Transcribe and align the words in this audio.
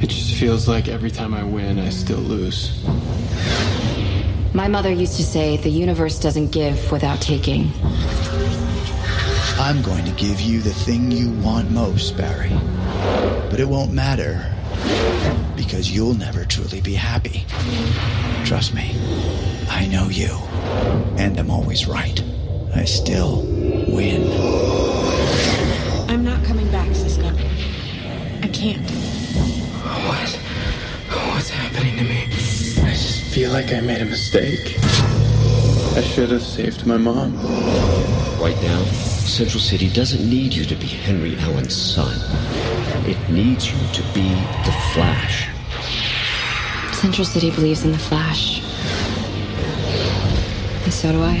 It 0.00 0.08
just 0.08 0.34
feels 0.34 0.66
like 0.66 0.88
every 0.88 1.10
time 1.10 1.34
I 1.34 1.44
win, 1.44 1.78
I 1.78 1.90
still 1.90 2.18
lose. 2.18 2.82
My 4.54 4.66
mother 4.66 4.90
used 4.90 5.16
to 5.16 5.22
say 5.22 5.58
the 5.58 5.68
universe 5.68 6.18
doesn't 6.18 6.52
give 6.52 6.90
without 6.90 7.20
taking. 7.20 7.70
I'm 9.58 9.82
going 9.82 10.06
to 10.06 10.12
give 10.12 10.40
you 10.40 10.60
the 10.60 10.72
thing 10.72 11.10
you 11.10 11.30
want 11.42 11.70
most, 11.70 12.16
Barry. 12.16 12.50
But 13.50 13.60
it 13.60 13.68
won't 13.68 13.92
matter 13.92 14.52
because 15.54 15.90
you'll 15.90 16.14
never 16.14 16.46
truly 16.46 16.80
be 16.80 16.94
happy. 16.94 17.44
Trust 18.44 18.74
me, 18.74 18.96
I 19.68 19.86
know 19.86 20.08
you, 20.08 20.34
and 21.18 21.38
I'm 21.38 21.50
always 21.50 21.86
right. 21.86 22.22
I 22.74 22.86
still 22.86 23.42
win. 23.86 24.22
I'm 26.08 26.24
not 26.24 26.42
coming 26.44 26.70
back, 26.70 26.94
Cisco. 26.94 27.30
I 28.42 28.48
can't. 28.48 28.99
Feel 33.50 33.60
like 33.60 33.72
I 33.72 33.80
made 33.80 34.00
a 34.00 34.04
mistake. 34.04 34.76
I 35.96 36.02
should 36.02 36.30
have 36.30 36.42
saved 36.42 36.86
my 36.86 36.96
mom. 36.96 37.34
Right 38.40 38.56
now, 38.62 38.84
Central 38.84 39.60
City 39.60 39.88
doesn't 39.90 40.28
need 40.28 40.54
you 40.54 40.64
to 40.64 40.76
be 40.76 40.86
Henry 40.86 41.36
Allen's 41.36 41.74
son. 41.74 42.14
It 43.08 43.18
needs 43.28 43.72
you 43.72 43.78
to 43.92 44.02
be 44.14 44.28
the 44.64 44.74
Flash. 44.92 45.48
Central 46.92 47.24
City 47.24 47.50
believes 47.50 47.84
in 47.84 47.90
the 47.90 47.98
Flash. 47.98 48.60
And 50.84 50.92
so 50.92 51.10
do 51.10 51.22
I. 51.22 51.34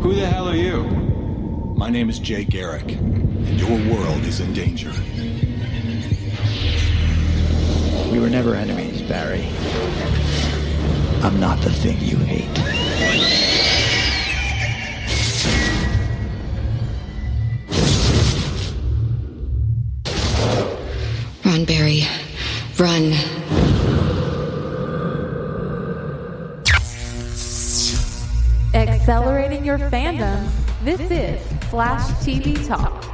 Who 0.00 0.14
the 0.14 0.26
hell 0.26 0.48
are 0.48 0.56
you? 0.56 0.84
My 1.76 1.90
name 1.90 2.08
is 2.08 2.18
Jay 2.18 2.44
Garrick, 2.44 2.92
and 2.92 3.60
your 3.60 3.94
world 3.94 4.24
is 4.24 4.40
in 4.40 4.54
danger. 4.54 4.92
We 8.10 8.18
were 8.18 8.30
never 8.30 8.56
enemies, 8.56 8.89
Barry. 9.10 9.44
I'm 11.24 11.40
not 11.40 11.60
the 11.62 11.70
thing 11.70 11.98
you 12.00 12.16
hate. 12.18 12.46
Run, 21.44 21.64
Barry. 21.64 22.06
Run. 22.78 23.12
Accelerating 28.72 29.64
your 29.64 29.78
fandom. 29.78 30.48
This 30.84 31.00
is 31.10 31.44
Flash 31.64 32.08
TV 32.24 32.64
Talk. 32.64 33.09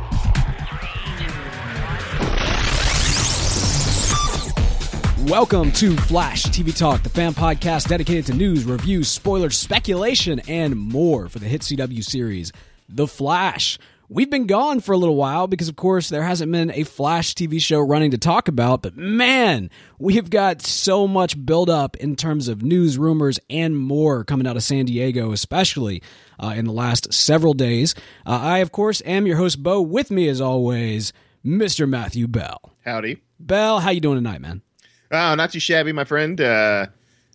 Welcome 5.26 5.72
to 5.72 5.96
Flash 5.96 6.44
TV 6.44 6.74
Talk, 6.76 7.02
the 7.02 7.08
fan 7.08 7.34
podcast 7.34 7.88
dedicated 7.88 8.26
to 8.26 8.34
news, 8.34 8.62
reviews, 8.62 9.08
spoilers, 9.08 9.58
speculation, 9.58 10.40
and 10.46 10.76
more 10.76 11.28
for 11.28 11.40
the 11.40 11.48
hit 11.48 11.62
CW 11.62 12.04
series, 12.04 12.52
The 12.88 13.08
Flash. 13.08 13.76
We've 14.08 14.30
been 14.30 14.46
gone 14.46 14.78
for 14.78 14.92
a 14.92 14.96
little 14.96 15.16
while 15.16 15.48
because, 15.48 15.68
of 15.68 15.74
course, 15.74 16.10
there 16.10 16.22
hasn't 16.22 16.52
been 16.52 16.70
a 16.70 16.84
Flash 16.84 17.34
TV 17.34 17.60
show 17.60 17.80
running 17.80 18.12
to 18.12 18.18
talk 18.18 18.46
about, 18.46 18.82
but 18.82 18.96
man, 18.96 19.68
we've 19.98 20.30
got 20.30 20.62
so 20.62 21.08
much 21.08 21.44
buildup 21.44 21.96
in 21.96 22.14
terms 22.14 22.46
of 22.46 22.62
news, 22.62 22.96
rumors, 22.96 23.40
and 23.50 23.76
more 23.76 24.22
coming 24.22 24.46
out 24.46 24.54
of 24.56 24.62
San 24.62 24.84
Diego, 24.84 25.32
especially 25.32 26.04
uh, 26.38 26.54
in 26.56 26.66
the 26.66 26.72
last 26.72 27.12
several 27.12 27.52
days. 27.52 27.96
Uh, 28.24 28.38
I, 28.40 28.58
of 28.58 28.70
course, 28.70 29.02
am 29.04 29.26
your 29.26 29.38
host, 29.38 29.60
Beau. 29.60 29.82
With 29.82 30.12
me, 30.12 30.28
as 30.28 30.40
always, 30.40 31.12
Mr. 31.44 31.88
Matthew 31.88 32.28
Beall. 32.28 32.60
Howdy. 32.84 33.22
Beall, 33.44 33.80
how 33.80 33.90
you 33.90 34.00
doing 34.00 34.18
tonight, 34.18 34.40
man? 34.40 34.62
Oh, 35.10 35.34
not 35.34 35.52
too 35.52 35.60
shabby, 35.60 35.92
my 35.92 36.04
friend. 36.04 36.40
Uh, 36.40 36.86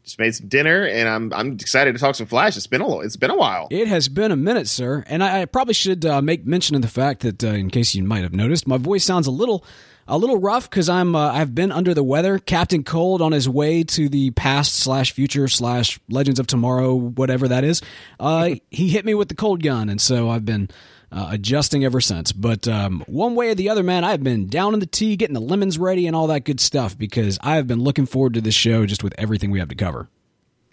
just 0.03 0.17
made 0.17 0.33
some 0.33 0.47
dinner, 0.47 0.85
and 0.85 1.07
I'm 1.07 1.33
I'm 1.33 1.53
excited 1.53 1.93
to 1.93 1.99
talk 1.99 2.15
some 2.15 2.27
Flash. 2.27 2.57
It's 2.57 2.67
been 2.67 2.81
a 2.81 2.99
it's 2.99 3.17
been 3.17 3.29
a 3.29 3.35
while. 3.35 3.67
It 3.69 3.87
has 3.87 4.09
been 4.09 4.31
a 4.31 4.35
minute, 4.35 4.67
sir, 4.67 5.03
and 5.07 5.23
I, 5.23 5.41
I 5.41 5.45
probably 5.45 5.73
should 5.73 6.05
uh, 6.05 6.21
make 6.21 6.45
mention 6.45 6.75
of 6.75 6.81
the 6.81 6.87
fact 6.87 7.21
that, 7.21 7.43
uh, 7.43 7.49
in 7.49 7.69
case 7.69 7.93
you 7.93 8.03
might 8.03 8.23
have 8.23 8.33
noticed, 8.33 8.67
my 8.67 8.77
voice 8.77 9.03
sounds 9.03 9.27
a 9.27 9.31
little 9.31 9.63
a 10.07 10.17
little 10.17 10.37
rough 10.37 10.69
because 10.69 10.89
I'm 10.89 11.15
uh, 11.15 11.31
I've 11.31 11.53
been 11.53 11.71
under 11.71 11.93
the 11.93 12.03
weather. 12.03 12.39
Captain 12.39 12.83
Cold 12.83 13.21
on 13.21 13.31
his 13.31 13.47
way 13.47 13.83
to 13.83 14.09
the 14.09 14.31
past 14.31 14.73
slash 14.75 15.11
future 15.11 15.47
slash 15.47 15.99
Legends 16.09 16.39
of 16.39 16.47
Tomorrow, 16.47 16.95
whatever 16.95 17.47
that 17.47 17.63
is. 17.63 17.81
Uh, 18.19 18.55
he 18.69 18.89
hit 18.89 19.05
me 19.05 19.13
with 19.13 19.29
the 19.29 19.35
cold 19.35 19.61
gun, 19.61 19.89
and 19.89 20.01
so 20.01 20.29
I've 20.29 20.45
been. 20.45 20.69
Uh, 21.13 21.27
adjusting 21.31 21.83
ever 21.83 21.99
since. 21.99 22.31
But 22.31 22.69
um, 22.69 23.03
one 23.05 23.35
way 23.35 23.49
or 23.49 23.55
the 23.55 23.67
other, 23.69 23.83
man, 23.83 24.05
I've 24.05 24.23
been 24.23 24.47
down 24.47 24.73
in 24.73 24.79
the 24.79 24.85
tea, 24.85 25.17
getting 25.17 25.33
the 25.33 25.41
lemons 25.41 25.77
ready, 25.77 26.07
and 26.07 26.15
all 26.15 26.27
that 26.27 26.45
good 26.45 26.61
stuff 26.61 26.97
because 26.97 27.37
I've 27.41 27.67
been 27.67 27.81
looking 27.81 28.05
forward 28.05 28.33
to 28.35 28.41
this 28.41 28.55
show 28.55 28.85
just 28.85 29.03
with 29.03 29.13
everything 29.17 29.51
we 29.51 29.59
have 29.59 29.67
to 29.69 29.75
cover. 29.75 30.07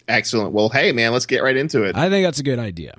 Excellent. 0.07 0.53
Well, 0.53 0.69
hey, 0.69 0.91
man, 0.91 1.11
let's 1.11 1.25
get 1.25 1.43
right 1.43 1.57
into 1.57 1.83
it. 1.83 1.95
I 1.97 2.09
think 2.09 2.25
that's 2.25 2.39
a 2.39 2.43
good 2.43 2.57
idea. 2.57 2.95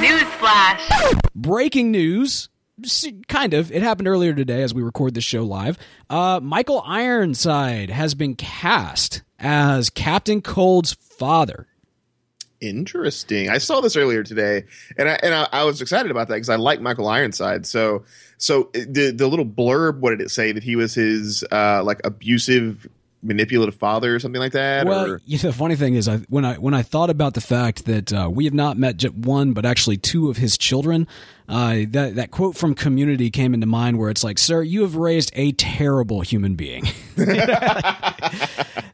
Newsflash. 0.00 1.20
Breaking 1.34 1.90
news. 1.90 2.48
Kind 3.26 3.54
of. 3.54 3.72
It 3.72 3.82
happened 3.82 4.08
earlier 4.08 4.32
today 4.32 4.62
as 4.62 4.72
we 4.72 4.82
record 4.82 5.14
this 5.14 5.24
show 5.24 5.42
live. 5.44 5.76
Uh, 6.08 6.40
Michael 6.42 6.82
Ironside 6.86 7.90
has 7.90 8.14
been 8.14 8.36
cast 8.36 9.22
as 9.38 9.90
Captain 9.90 10.40
Cold's 10.40 10.94
father. 10.94 11.66
Interesting. 12.60 13.50
I 13.50 13.58
saw 13.58 13.80
this 13.80 13.94
earlier 13.94 14.24
today, 14.24 14.64
and 14.96 15.08
I 15.08 15.18
and 15.22 15.32
I, 15.32 15.48
I 15.52 15.64
was 15.64 15.80
excited 15.80 16.10
about 16.10 16.26
that 16.26 16.34
because 16.34 16.48
I 16.48 16.56
like 16.56 16.80
Michael 16.80 17.06
Ironside. 17.06 17.66
So 17.66 18.02
so 18.36 18.70
the 18.72 19.12
the 19.12 19.28
little 19.28 19.46
blurb, 19.46 20.00
what 20.00 20.10
did 20.10 20.20
it 20.20 20.30
say 20.30 20.50
that 20.50 20.64
he 20.64 20.74
was 20.74 20.92
his 20.92 21.44
uh, 21.52 21.84
like 21.84 22.00
abusive 22.02 22.88
manipulative 23.22 23.74
father 23.74 24.14
or 24.14 24.18
something 24.18 24.40
like 24.40 24.52
that? 24.52 24.86
Well, 24.86 25.12
or? 25.12 25.20
you 25.24 25.38
know, 25.38 25.50
the 25.50 25.52
funny 25.52 25.76
thing 25.76 25.94
is, 25.94 26.08
I, 26.08 26.18
when 26.28 26.44
I 26.44 26.54
when 26.54 26.74
I 26.74 26.82
thought 26.82 27.10
about 27.10 27.34
the 27.34 27.40
fact 27.40 27.84
that 27.86 28.12
uh, 28.12 28.28
we 28.32 28.44
have 28.44 28.54
not 28.54 28.78
met 28.78 28.96
just 28.96 29.14
one, 29.14 29.52
but 29.52 29.64
actually 29.64 29.96
two 29.96 30.30
of 30.30 30.36
his 30.36 30.56
children, 30.56 31.06
uh, 31.48 31.78
that 31.90 32.16
that 32.16 32.30
quote 32.30 32.56
from 32.56 32.74
Community 32.74 33.30
came 33.30 33.54
into 33.54 33.66
mind, 33.66 33.98
where 33.98 34.10
it's 34.10 34.24
like, 34.24 34.38
"Sir, 34.38 34.62
you 34.62 34.82
have 34.82 34.96
raised 34.96 35.30
a 35.34 35.52
terrible 35.52 36.20
human 36.20 36.54
being." 36.54 36.86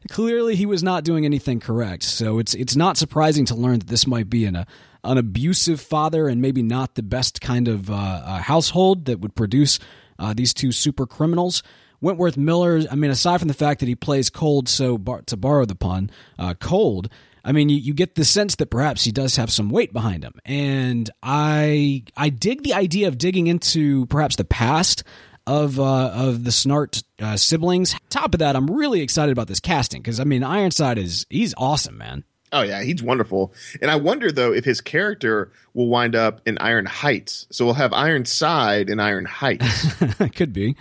Clearly, 0.09 0.55
he 0.55 0.65
was 0.65 0.83
not 0.83 1.03
doing 1.03 1.25
anything 1.25 1.59
correct. 1.59 2.03
So 2.03 2.39
it's 2.39 2.53
it's 2.53 2.75
not 2.75 2.97
surprising 2.97 3.45
to 3.45 3.55
learn 3.55 3.79
that 3.79 3.87
this 3.87 4.07
might 4.07 4.29
be 4.29 4.45
an, 4.45 4.55
a, 4.55 4.65
an 5.03 5.17
abusive 5.17 5.81
father 5.81 6.27
and 6.27 6.41
maybe 6.41 6.61
not 6.63 6.95
the 6.95 7.03
best 7.03 7.41
kind 7.41 7.67
of 7.67 7.89
uh, 7.89 7.93
uh, 7.93 8.37
household 8.39 9.05
that 9.05 9.19
would 9.19 9.35
produce 9.35 9.79
uh, 10.17 10.33
these 10.33 10.53
two 10.53 10.71
super 10.71 11.05
criminals. 11.05 11.63
Wentworth 12.05 12.37
Miller, 12.37 12.81
I 12.91 12.95
mean, 12.95 13.09
aside 13.09 13.39
from 13.39 13.47
the 13.47 13.55
fact 13.55 13.79
that 13.79 13.87
he 13.87 13.95
plays 13.95 14.29
cold, 14.29 14.69
so 14.69 14.95
bar- 14.99 15.23
to 15.23 15.35
borrow 15.35 15.65
the 15.65 15.73
pun, 15.73 16.11
uh, 16.37 16.53
cold, 16.53 17.09
I 17.43 17.51
mean, 17.51 17.67
you, 17.67 17.77
you 17.77 17.95
get 17.95 18.13
the 18.13 18.23
sense 18.23 18.55
that 18.57 18.67
perhaps 18.67 19.03
he 19.03 19.11
does 19.11 19.37
have 19.37 19.51
some 19.51 19.71
weight 19.71 19.91
behind 19.91 20.23
him. 20.23 20.33
And 20.45 21.09
I 21.23 22.03
I 22.15 22.29
dig 22.29 22.61
the 22.61 22.75
idea 22.75 23.07
of 23.07 23.17
digging 23.17 23.47
into 23.47 24.05
perhaps 24.05 24.35
the 24.35 24.45
past 24.45 25.03
of 25.47 25.79
uh, 25.79 26.09
of 26.09 26.43
the 26.43 26.51
Snart 26.51 27.03
uh, 27.19 27.37
siblings. 27.37 27.95
Top 28.11 28.35
of 28.35 28.39
that, 28.39 28.55
I'm 28.55 28.67
really 28.67 29.01
excited 29.01 29.31
about 29.31 29.47
this 29.47 29.59
casting 29.59 30.03
because 30.03 30.19
I 30.19 30.25
mean, 30.25 30.43
Ironside 30.43 30.99
is 30.99 31.25
he's 31.31 31.55
awesome, 31.57 31.97
man. 31.97 32.23
Oh 32.51 32.61
yeah, 32.61 32.83
he's 32.83 33.01
wonderful. 33.01 33.51
And 33.81 33.89
I 33.89 33.95
wonder 33.95 34.31
though 34.31 34.53
if 34.53 34.63
his 34.63 34.79
character 34.79 35.51
will 35.73 35.87
wind 35.87 36.15
up 36.15 36.41
in 36.45 36.59
Iron 36.59 36.85
Heights. 36.85 37.47
So 37.51 37.65
we'll 37.65 37.73
have 37.73 37.93
Ironside 37.93 38.91
in 38.91 38.99
Iron 38.99 39.25
Heights. 39.25 39.87
Could 40.35 40.53
be. 40.53 40.75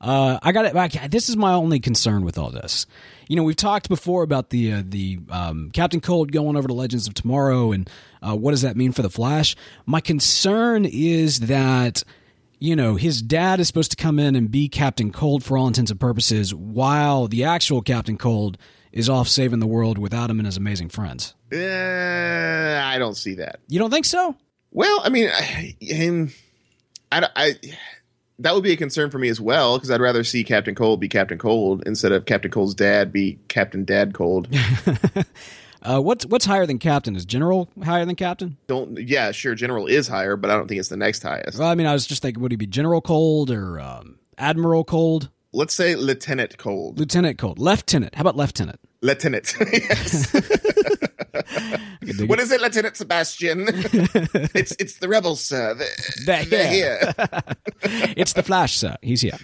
Uh, 0.00 0.38
I 0.42 0.52
got 0.52 0.64
it. 0.64 1.10
This 1.10 1.28
is 1.28 1.36
my 1.36 1.52
only 1.52 1.78
concern 1.78 2.24
with 2.24 2.38
all 2.38 2.50
this. 2.50 2.86
You 3.28 3.36
know, 3.36 3.42
we've 3.42 3.56
talked 3.56 3.88
before 3.88 4.22
about 4.22 4.50
the 4.50 4.72
uh, 4.72 4.82
the 4.84 5.18
um, 5.28 5.70
Captain 5.72 6.00
Cold 6.00 6.32
going 6.32 6.56
over 6.56 6.66
to 6.66 6.74
Legends 6.74 7.06
of 7.06 7.14
Tomorrow, 7.14 7.72
and 7.72 7.88
uh, 8.22 8.34
what 8.34 8.52
does 8.52 8.62
that 8.62 8.76
mean 8.76 8.92
for 8.92 9.02
the 9.02 9.10
Flash? 9.10 9.56
My 9.84 10.00
concern 10.00 10.86
is 10.86 11.40
that 11.40 12.02
you 12.58 12.74
know 12.74 12.96
his 12.96 13.20
dad 13.20 13.60
is 13.60 13.66
supposed 13.66 13.90
to 13.90 13.96
come 13.96 14.18
in 14.18 14.36
and 14.36 14.50
be 14.50 14.68
Captain 14.68 15.12
Cold 15.12 15.44
for 15.44 15.58
all 15.58 15.66
intents 15.66 15.90
and 15.90 16.00
purposes, 16.00 16.54
while 16.54 17.28
the 17.28 17.44
actual 17.44 17.82
Captain 17.82 18.16
Cold 18.16 18.56
is 18.92 19.08
off 19.08 19.28
saving 19.28 19.60
the 19.60 19.66
world 19.66 19.98
without 19.98 20.30
him 20.30 20.40
and 20.40 20.46
his 20.46 20.56
amazing 20.56 20.88
friends. 20.88 21.34
Uh, 21.52 21.56
I 21.56 22.96
don't 22.98 23.16
see 23.16 23.34
that. 23.34 23.60
You 23.68 23.78
don't 23.78 23.90
think 23.90 24.06
so? 24.06 24.34
Well, 24.72 25.00
I 25.04 25.10
mean, 25.10 25.28
I, 25.28 25.76
him, 25.80 26.32
I, 27.12 27.28
I, 27.36 27.54
that 28.40 28.54
would 28.54 28.64
be 28.64 28.72
a 28.72 28.76
concern 28.76 29.10
for 29.10 29.18
me 29.18 29.28
as 29.28 29.40
well 29.40 29.76
because 29.76 29.90
I'd 29.90 30.00
rather 30.00 30.24
see 30.24 30.44
Captain 30.44 30.74
Cold 30.74 31.00
be 31.00 31.08
Captain 31.08 31.38
Cold 31.38 31.82
instead 31.86 32.12
of 32.12 32.24
Captain 32.24 32.50
Cold's 32.50 32.74
dad 32.74 33.12
be 33.12 33.38
Captain 33.48 33.84
Dad 33.84 34.14
Cold. 34.14 34.48
uh, 35.82 36.00
what's 36.00 36.24
what's 36.26 36.46
higher 36.46 36.66
than 36.66 36.78
Captain? 36.78 37.14
Is 37.16 37.24
General 37.24 37.68
higher 37.84 38.04
than 38.04 38.16
Captain? 38.16 38.56
Don't. 38.66 38.98
Yeah, 38.98 39.30
sure. 39.32 39.54
General 39.54 39.86
is 39.86 40.08
higher, 40.08 40.36
but 40.36 40.50
I 40.50 40.56
don't 40.56 40.68
think 40.68 40.80
it's 40.80 40.88
the 40.88 40.96
next 40.96 41.22
highest. 41.22 41.58
Well, 41.58 41.68
I 41.68 41.74
mean, 41.74 41.86
I 41.86 41.92
was 41.92 42.06
just 42.06 42.22
thinking, 42.22 42.42
would 42.42 42.52
he 42.52 42.56
be 42.56 42.66
General 42.66 43.00
Cold 43.00 43.50
or 43.50 43.78
um, 43.78 44.18
Admiral 44.38 44.84
Cold? 44.84 45.28
Let's 45.52 45.74
say 45.74 45.96
Lieutenant 45.96 46.58
Cold. 46.58 46.98
Lieutenant 46.98 47.36
Cold. 47.36 47.58
Lieutenant. 47.58 48.14
How 48.14 48.20
about 48.20 48.36
Lieutenant? 48.36 48.78
Lieutenant. 49.02 49.52
yes. 49.72 50.32
what 52.26 52.38
is 52.38 52.52
it, 52.52 52.60
Lieutenant 52.60 52.96
Sebastian? 52.96 53.62
it's 54.54 54.76
it's 54.78 54.98
the 54.98 55.08
rebels, 55.08 55.40
sir. 55.40 55.74
They're, 56.24 56.44
they're 56.44 56.70
here. 56.70 57.14
it's 58.16 58.34
the 58.34 58.44
Flash, 58.44 58.76
sir. 58.76 58.96
He's 59.02 59.22
here. 59.22 59.38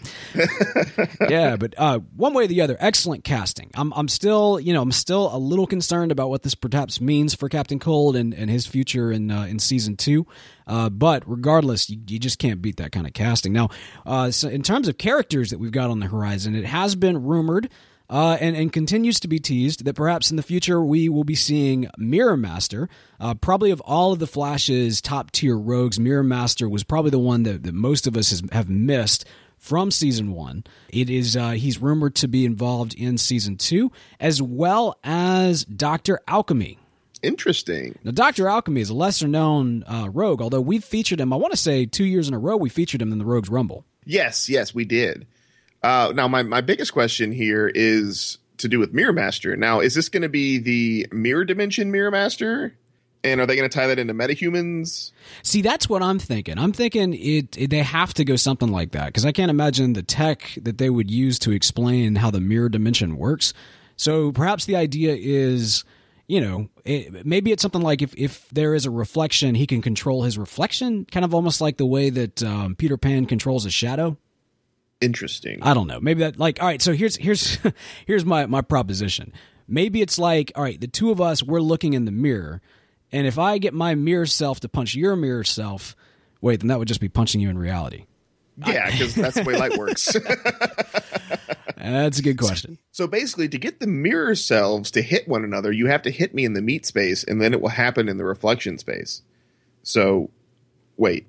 yeah, 1.29 1.56
but 1.56 1.75
uh, 1.76 1.99
one 2.14 2.35
way 2.35 2.44
or 2.44 2.49
the 2.49 2.61
other, 2.61 2.76
excellent 2.79 3.25
casting. 3.25 3.70
I'm 3.75 3.93
I'm 3.94 4.09
still 4.09 4.61
you 4.61 4.73
know 4.73 4.82
I'm 4.82 4.93
still 4.93 5.35
a 5.35 5.38
little 5.38 5.67
concerned 5.67 6.12
about 6.12 6.29
what 6.29 6.43
this 6.43 6.55
perhaps 6.55 7.00
means 7.00 7.35
for 7.35 7.49
Captain 7.49 7.81
Cold 7.81 8.14
and, 8.14 8.32
and 8.32 8.49
his 8.49 8.67
future 8.67 9.11
in 9.11 9.31
uh, 9.32 9.44
in 9.44 9.59
season 9.59 9.97
two. 9.97 10.26
Uh, 10.66 10.88
but 10.90 11.22
regardless, 11.26 11.88
you, 11.88 11.98
you, 12.08 12.18
just 12.18 12.38
can't 12.38 12.60
beat 12.60 12.76
that 12.76 12.92
kind 12.92 13.06
of 13.06 13.12
casting. 13.12 13.52
Now, 13.52 13.68
uh, 14.04 14.30
so 14.30 14.48
in 14.48 14.62
terms 14.62 14.88
of 14.88 14.98
characters 14.98 15.50
that 15.50 15.58
we've 15.58 15.70
got 15.70 15.90
on 15.90 16.00
the 16.00 16.06
horizon, 16.06 16.56
it 16.56 16.64
has 16.64 16.96
been 16.96 17.22
rumored 17.22 17.70
uh, 18.08 18.36
and, 18.40 18.56
and 18.56 18.72
continues 18.72 19.20
to 19.20 19.28
be 19.28 19.38
teased 19.38 19.84
that 19.84 19.94
perhaps 19.94 20.30
in 20.30 20.36
the 20.36 20.42
future 20.42 20.82
we 20.82 21.08
will 21.08 21.24
be 21.24 21.34
seeing 21.34 21.88
Mirror 21.98 22.36
Master. 22.36 22.88
Uh, 23.18 23.34
probably 23.34 23.70
of 23.70 23.80
all 23.82 24.12
of 24.12 24.18
the 24.18 24.26
Flash's 24.26 25.00
top 25.00 25.30
tier 25.30 25.56
rogues, 25.56 25.98
Mirror 25.98 26.24
Master 26.24 26.68
was 26.68 26.84
probably 26.84 27.10
the 27.10 27.18
one 27.18 27.42
that, 27.44 27.62
that 27.62 27.74
most 27.74 28.06
of 28.06 28.16
us 28.16 28.30
has, 28.30 28.42
have 28.52 28.68
missed 28.68 29.24
from 29.56 29.90
season 29.90 30.32
one. 30.32 30.64
It 30.88 31.10
is 31.10 31.36
uh, 31.36 31.50
he's 31.50 31.80
rumored 31.80 32.14
to 32.16 32.28
be 32.28 32.44
involved 32.44 32.94
in 32.94 33.18
season 33.18 33.56
two, 33.56 33.90
as 34.20 34.40
well 34.40 34.98
as 35.02 35.64
Doctor 35.64 36.20
Alchemy. 36.28 36.78
Interesting. 37.22 37.98
Now, 38.04 38.12
Doctor 38.12 38.48
Alchemy 38.48 38.80
is 38.80 38.90
a 38.90 38.94
lesser 38.94 39.28
known 39.28 39.84
uh, 39.84 40.08
rogue, 40.12 40.42
although 40.42 40.60
we've 40.60 40.84
featured 40.84 41.20
him. 41.20 41.32
I 41.32 41.36
want 41.36 41.52
to 41.52 41.56
say 41.56 41.86
two 41.86 42.04
years 42.04 42.28
in 42.28 42.34
a 42.34 42.38
row 42.38 42.56
we 42.56 42.68
featured 42.68 43.00
him 43.02 43.12
in 43.12 43.18
the 43.18 43.24
Rogues 43.24 43.48
Rumble. 43.48 43.84
Yes, 44.04 44.48
yes, 44.48 44.74
we 44.74 44.84
did. 44.84 45.26
Uh, 45.82 46.12
now, 46.14 46.28
my, 46.28 46.42
my 46.42 46.60
biggest 46.60 46.92
question 46.92 47.32
here 47.32 47.70
is 47.74 48.38
to 48.58 48.68
do 48.68 48.78
with 48.78 48.92
Mirror 48.92 49.12
Master. 49.12 49.56
Now, 49.56 49.80
is 49.80 49.94
this 49.94 50.08
going 50.08 50.22
to 50.22 50.28
be 50.28 50.58
the 50.58 51.06
Mirror 51.12 51.44
Dimension 51.44 51.90
Mirror 51.90 52.10
Master? 52.10 52.76
And 53.24 53.40
are 53.40 53.46
they 53.46 53.56
going 53.56 53.68
to 53.68 53.74
tie 53.76 53.88
that 53.88 53.98
into 53.98 54.14
metahumans? 54.14 55.10
See, 55.42 55.60
that's 55.60 55.88
what 55.88 56.02
I'm 56.02 56.18
thinking. 56.18 56.58
I'm 56.58 56.72
thinking 56.72 57.12
it, 57.14 57.56
it 57.58 57.70
they 57.70 57.82
have 57.82 58.14
to 58.14 58.24
go 58.24 58.36
something 58.36 58.70
like 58.70 58.92
that 58.92 59.06
because 59.06 59.26
I 59.26 59.32
can't 59.32 59.50
imagine 59.50 59.94
the 59.94 60.02
tech 60.02 60.56
that 60.62 60.78
they 60.78 60.90
would 60.90 61.10
use 61.10 61.38
to 61.40 61.50
explain 61.50 62.16
how 62.16 62.30
the 62.30 62.40
mirror 62.40 62.68
dimension 62.68 63.16
works. 63.16 63.52
So 63.96 64.30
perhaps 64.30 64.66
the 64.66 64.76
idea 64.76 65.16
is, 65.18 65.84
you 66.26 66.40
know, 66.40 66.69
it, 66.84 67.25
maybe 67.25 67.52
it's 67.52 67.62
something 67.62 67.82
like 67.82 68.02
if 68.02 68.14
if 68.17 68.49
there 68.50 68.75
is 68.75 68.87
a 68.87 68.90
reflection, 68.90 69.55
he 69.55 69.67
can 69.67 69.82
control 69.82 70.23
his 70.23 70.37
reflection, 70.37 71.05
kind 71.06 71.25
of 71.25 71.34
almost 71.34 71.61
like 71.61 71.76
the 71.76 71.87
way 71.87 72.11
that 72.11 72.43
um, 72.43 72.75
Peter 72.75 72.96
Pan 72.96 73.26
controls 73.26 73.64
a 73.64 73.70
shadow 73.70 74.17
interesting. 75.00 75.62
I 75.62 75.75
don't 75.75 75.87
know. 75.87 76.00
Maybe 76.00 76.20
that 76.20 76.38
like 76.38 76.61
all 76.61 76.69
right, 76.69 76.82
so 76.82 76.93
here's 76.93 77.17
here's 77.17 77.58
here's 78.06 78.25
my 78.25 78.46
my 78.46 78.62
proposition. 78.62 79.32
Maybe 79.69 80.00
it's 80.00 80.19
like, 80.19 80.52
all 80.55 80.62
right, 80.62 80.81
the 80.81 80.87
two 80.87 81.11
of 81.11 81.20
us 81.20 81.43
we're 81.43 81.61
looking 81.61 81.94
in 81.94 82.05
the 82.05 82.12
mirror, 82.12 82.61
and 83.11 83.26
if 83.26 83.38
I 83.38 83.58
get 83.58 83.75
my 83.75 83.94
mirror 83.94 84.26
self 84.26 84.61
to 84.61 84.69
punch 84.69 84.94
your 84.94 85.17
mirror 85.17 85.44
self, 85.44 85.96
wait, 86.40 86.61
then 86.61 86.69
that 86.69 86.78
would 86.78 86.88
just 86.88 87.00
be 87.00 87.08
punching 87.08 87.40
you 87.40 87.50
in 87.50 87.58
reality. 87.58 88.06
Yeah, 88.64 88.91
because 88.91 89.14
that's 89.14 89.37
the 89.37 89.43
way 89.43 89.56
light 89.56 89.76
works. 89.76 90.06
that's 91.76 92.19
a 92.19 92.23
good 92.23 92.38
question. 92.38 92.79
So, 92.93 93.05
so, 93.05 93.06
basically, 93.06 93.49
to 93.49 93.58
get 93.58 93.81
the 93.81 93.87
mirror 93.87 94.35
selves 94.35 94.91
to 94.93 95.03
hit 95.03 95.29
one 95.29 95.44
another, 95.44 95.73
you 95.73 95.87
have 95.87 96.03
to 96.03 96.11
hit 96.11 96.35
me 96.35 96.44
in 96.44 96.55
the 96.55 96.62
meat 96.62 96.87
space, 96.87 97.23
and 97.23 97.41
then 97.41 97.53
it 97.53 97.61
will 97.61 97.69
happen 97.69 98.08
in 98.08 98.17
the 98.17 98.25
reflection 98.25 98.79
space. 98.79 99.23
So, 99.82 100.31
wait, 100.97 101.26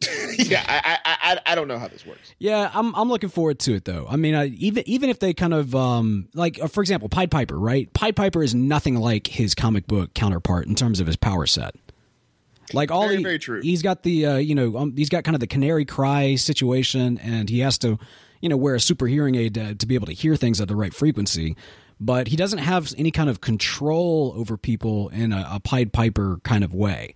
yeah, 0.38 0.62
I, 0.68 0.98
I 1.04 1.40
I 1.46 1.54
don't 1.54 1.68
know 1.68 1.78
how 1.78 1.88
this 1.88 2.04
works. 2.04 2.34
Yeah, 2.38 2.70
I'm 2.74 2.94
I'm 2.94 3.08
looking 3.08 3.30
forward 3.30 3.58
to 3.60 3.74
it 3.74 3.84
though. 3.84 4.06
I 4.08 4.16
mean, 4.16 4.34
I, 4.34 4.46
even 4.46 4.84
even 4.86 5.10
if 5.10 5.18
they 5.18 5.32
kind 5.32 5.54
of 5.54 5.74
um 5.74 6.28
like 6.34 6.60
uh, 6.62 6.66
for 6.66 6.82
example, 6.82 7.08
Pied 7.08 7.30
Piper, 7.30 7.58
right? 7.58 7.92
Pied 7.94 8.14
Piper 8.14 8.42
is 8.42 8.54
nothing 8.54 8.96
like 8.96 9.26
his 9.26 9.54
comic 9.54 9.86
book 9.86 10.12
counterpart 10.14 10.66
in 10.66 10.74
terms 10.74 11.00
of 11.00 11.06
his 11.06 11.16
power 11.16 11.46
set. 11.46 11.74
Like 12.72 12.90
all 12.90 13.04
very, 13.04 13.18
he, 13.18 13.22
very 13.22 13.38
true. 13.38 13.60
He's 13.60 13.82
got 13.82 14.02
the 14.02 14.26
uh, 14.26 14.36
you 14.36 14.54
know 14.54 14.76
um, 14.76 14.96
he's 14.96 15.08
got 15.08 15.24
kind 15.24 15.34
of 15.34 15.40
the 15.40 15.46
canary 15.46 15.84
cry 15.84 16.34
situation, 16.34 17.18
and 17.18 17.48
he 17.48 17.60
has 17.60 17.78
to 17.78 17.98
you 18.40 18.48
know 18.48 18.56
wear 18.56 18.74
a 18.74 18.80
super 18.80 19.06
hearing 19.06 19.34
aid 19.34 19.54
to, 19.54 19.74
to 19.74 19.86
be 19.86 19.94
able 19.94 20.06
to 20.06 20.12
hear 20.12 20.36
things 20.36 20.60
at 20.60 20.68
the 20.68 20.76
right 20.76 20.94
frequency. 20.94 21.56
But 21.98 22.28
he 22.28 22.36
doesn't 22.36 22.58
have 22.58 22.92
any 22.98 23.10
kind 23.10 23.30
of 23.30 23.40
control 23.40 24.34
over 24.36 24.56
people 24.56 25.08
in 25.08 25.32
a, 25.32 25.48
a 25.52 25.60
Pied 25.60 25.92
Piper 25.92 26.40
kind 26.44 26.62
of 26.62 26.74
way. 26.74 27.14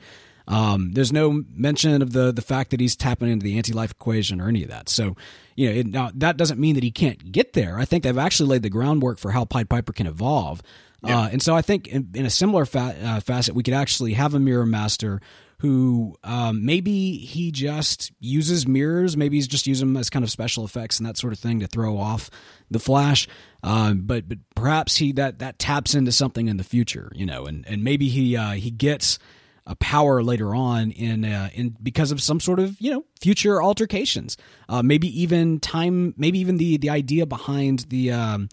Um, 0.49 0.93
there's 0.93 1.13
no 1.13 1.45
mention 1.55 2.03
of 2.03 2.13
the 2.13 2.33
the 2.33 2.43
fact 2.43 2.71
that 2.71 2.81
he's 2.81 2.97
tapping 2.97 3.29
into 3.29 3.45
the 3.45 3.57
anti-life 3.57 3.93
equation 3.93 4.41
or 4.41 4.49
any 4.49 4.63
of 4.65 4.71
that. 4.71 4.89
So, 4.89 5.17
you 5.55 5.69
know, 5.69 5.77
it, 5.77 5.87
now 5.87 6.11
that 6.15 6.37
doesn't 6.37 6.59
mean 6.59 6.75
that 6.75 6.83
he 6.83 6.91
can't 6.91 7.31
get 7.31 7.53
there. 7.53 7.79
I 7.79 7.85
think 7.85 8.03
they've 8.03 8.19
actually 8.19 8.49
laid 8.49 8.63
the 8.63 8.71
groundwork 8.71 9.19
for 9.19 9.31
how 9.31 9.45
Pied 9.45 9.69
Piper 9.69 9.93
can 9.93 10.07
evolve. 10.07 10.63
Yeah. 11.03 11.21
Uh, 11.21 11.29
and 11.33 11.43
so 11.43 11.55
I 11.55 11.63
think 11.63 11.89
in, 11.89 12.11
in 12.15 12.27
a 12.27 12.31
similar 12.31 12.65
fa- 12.65 12.97
uh, 13.03 13.21
facet, 13.21 13.55
we 13.55 13.63
could 13.63 13.75
actually 13.75 14.15
have 14.15 14.35
a 14.35 14.41
mirror 14.41 14.67
master 14.67 15.21
who 15.61 16.17
um, 16.25 16.65
maybe 16.65 17.19
he 17.19 17.51
just 17.51 18.13
uses 18.19 18.67
mirrors. 18.67 19.15
Maybe 19.15 19.37
he's 19.37 19.49
just 19.49 19.67
using 19.67 19.89
them 19.89 19.97
as 19.99 20.09
kind 20.09 20.25
of 20.25 20.31
special 20.31 20.65
effects 20.65 20.99
and 20.99 21.07
that 21.07 21.19
sort 21.19 21.35
of 21.35 21.39
thing 21.39 21.61
to 21.61 21.67
throw 21.67 21.99
off 21.99 22.31
the 22.71 22.79
Flash. 22.79 23.29
Um, 23.63 24.03
but 24.07 24.27
but 24.27 24.39
perhaps 24.55 24.97
he 24.97 25.13
that 25.13 25.41
that 25.41 25.59
taps 25.59 25.95
into 25.95 26.13
something 26.13 26.49
in 26.49 26.57
the 26.57 26.65
future, 26.65 27.13
you 27.15 27.27
know, 27.27 27.45
and 27.45 27.67
and 27.69 27.85
maybe 27.85 28.09
he 28.09 28.37
uh, 28.37 28.53
he 28.53 28.71
gets 28.71 29.19
a 29.67 29.77
power 29.77 30.23
later 30.23 30.55
on 30.55 30.93
in 30.93 31.27
uh, 31.27 31.51
in 31.53 31.77
because 31.83 32.11
of 32.11 32.23
some 32.23 32.41
sort 32.41 32.59
of 32.59 32.81
you 32.81 32.91
know 32.91 33.05
future 33.21 33.63
altercations. 33.63 34.39
Uh, 34.67 34.83
maybe 34.83 35.09
even 35.21 35.61
time. 35.61 36.15
Maybe 36.17 36.39
even 36.39 36.57
the 36.57 36.79
the 36.79 36.91
idea 36.91 37.27
behind 37.27 37.81
the. 37.91 38.13
Um, 38.13 38.49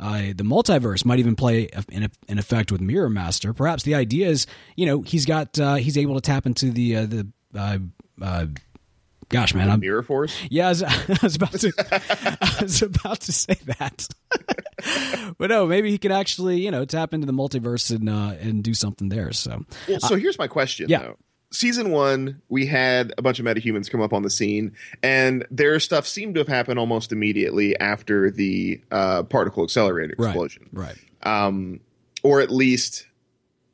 uh, 0.00 0.18
the 0.34 0.44
multiverse 0.44 1.04
might 1.04 1.18
even 1.18 1.36
play 1.36 1.68
in, 1.90 2.10
in 2.26 2.38
effect 2.38 2.72
with 2.72 2.80
Mirror 2.80 3.10
Master. 3.10 3.52
Perhaps 3.52 3.82
the 3.82 3.94
idea 3.94 4.28
is, 4.28 4.46
you 4.76 4.86
know, 4.86 5.02
he's 5.02 5.26
got 5.26 5.58
uh, 5.58 5.74
he's 5.74 5.98
able 5.98 6.14
to 6.14 6.20
tap 6.20 6.46
into 6.46 6.70
the 6.70 6.96
uh, 6.96 7.06
the 7.06 7.28
uh, 7.54 7.78
uh, 8.22 8.46
gosh, 9.28 9.54
man, 9.54 9.70
I'm 9.70 9.80
Mirror 9.80 10.02
Force. 10.02 10.36
Yeah, 10.50 10.66
I 10.66 10.68
was, 10.70 10.82
I 10.82 11.18
was 11.22 11.36
about 11.36 11.52
to, 11.52 11.72
I 12.40 12.62
was 12.62 12.82
about 12.82 13.20
to 13.20 13.32
say 13.32 13.58
that, 13.78 14.08
but 15.38 15.50
no, 15.50 15.66
maybe 15.66 15.90
he 15.90 15.98
could 15.98 16.12
actually, 16.12 16.60
you 16.60 16.70
know, 16.70 16.84
tap 16.84 17.12
into 17.12 17.26
the 17.26 17.32
multiverse 17.32 17.94
and 17.94 18.08
uh, 18.08 18.34
and 18.40 18.64
do 18.64 18.74
something 18.74 19.10
there. 19.10 19.32
So, 19.32 19.64
well, 19.88 20.00
so 20.00 20.16
here's 20.16 20.38
my 20.38 20.48
question. 20.48 20.88
Yeah. 20.88 21.00
Though. 21.02 21.16
Season 21.52 21.90
one, 21.90 22.40
we 22.48 22.66
had 22.66 23.12
a 23.18 23.22
bunch 23.22 23.40
of 23.40 23.44
metahumans 23.44 23.90
come 23.90 24.00
up 24.00 24.12
on 24.12 24.22
the 24.22 24.30
scene, 24.30 24.72
and 25.02 25.46
their 25.50 25.80
stuff 25.80 26.06
seemed 26.06 26.34
to 26.34 26.40
have 26.40 26.48
happened 26.48 26.78
almost 26.78 27.10
immediately 27.10 27.78
after 27.78 28.30
the 28.30 28.80
uh, 28.92 29.24
particle 29.24 29.64
accelerator 29.64 30.12
explosion. 30.12 30.68
Right. 30.72 30.96
right. 31.24 31.46
Um, 31.46 31.80
or 32.22 32.40
at 32.40 32.50
least 32.50 33.06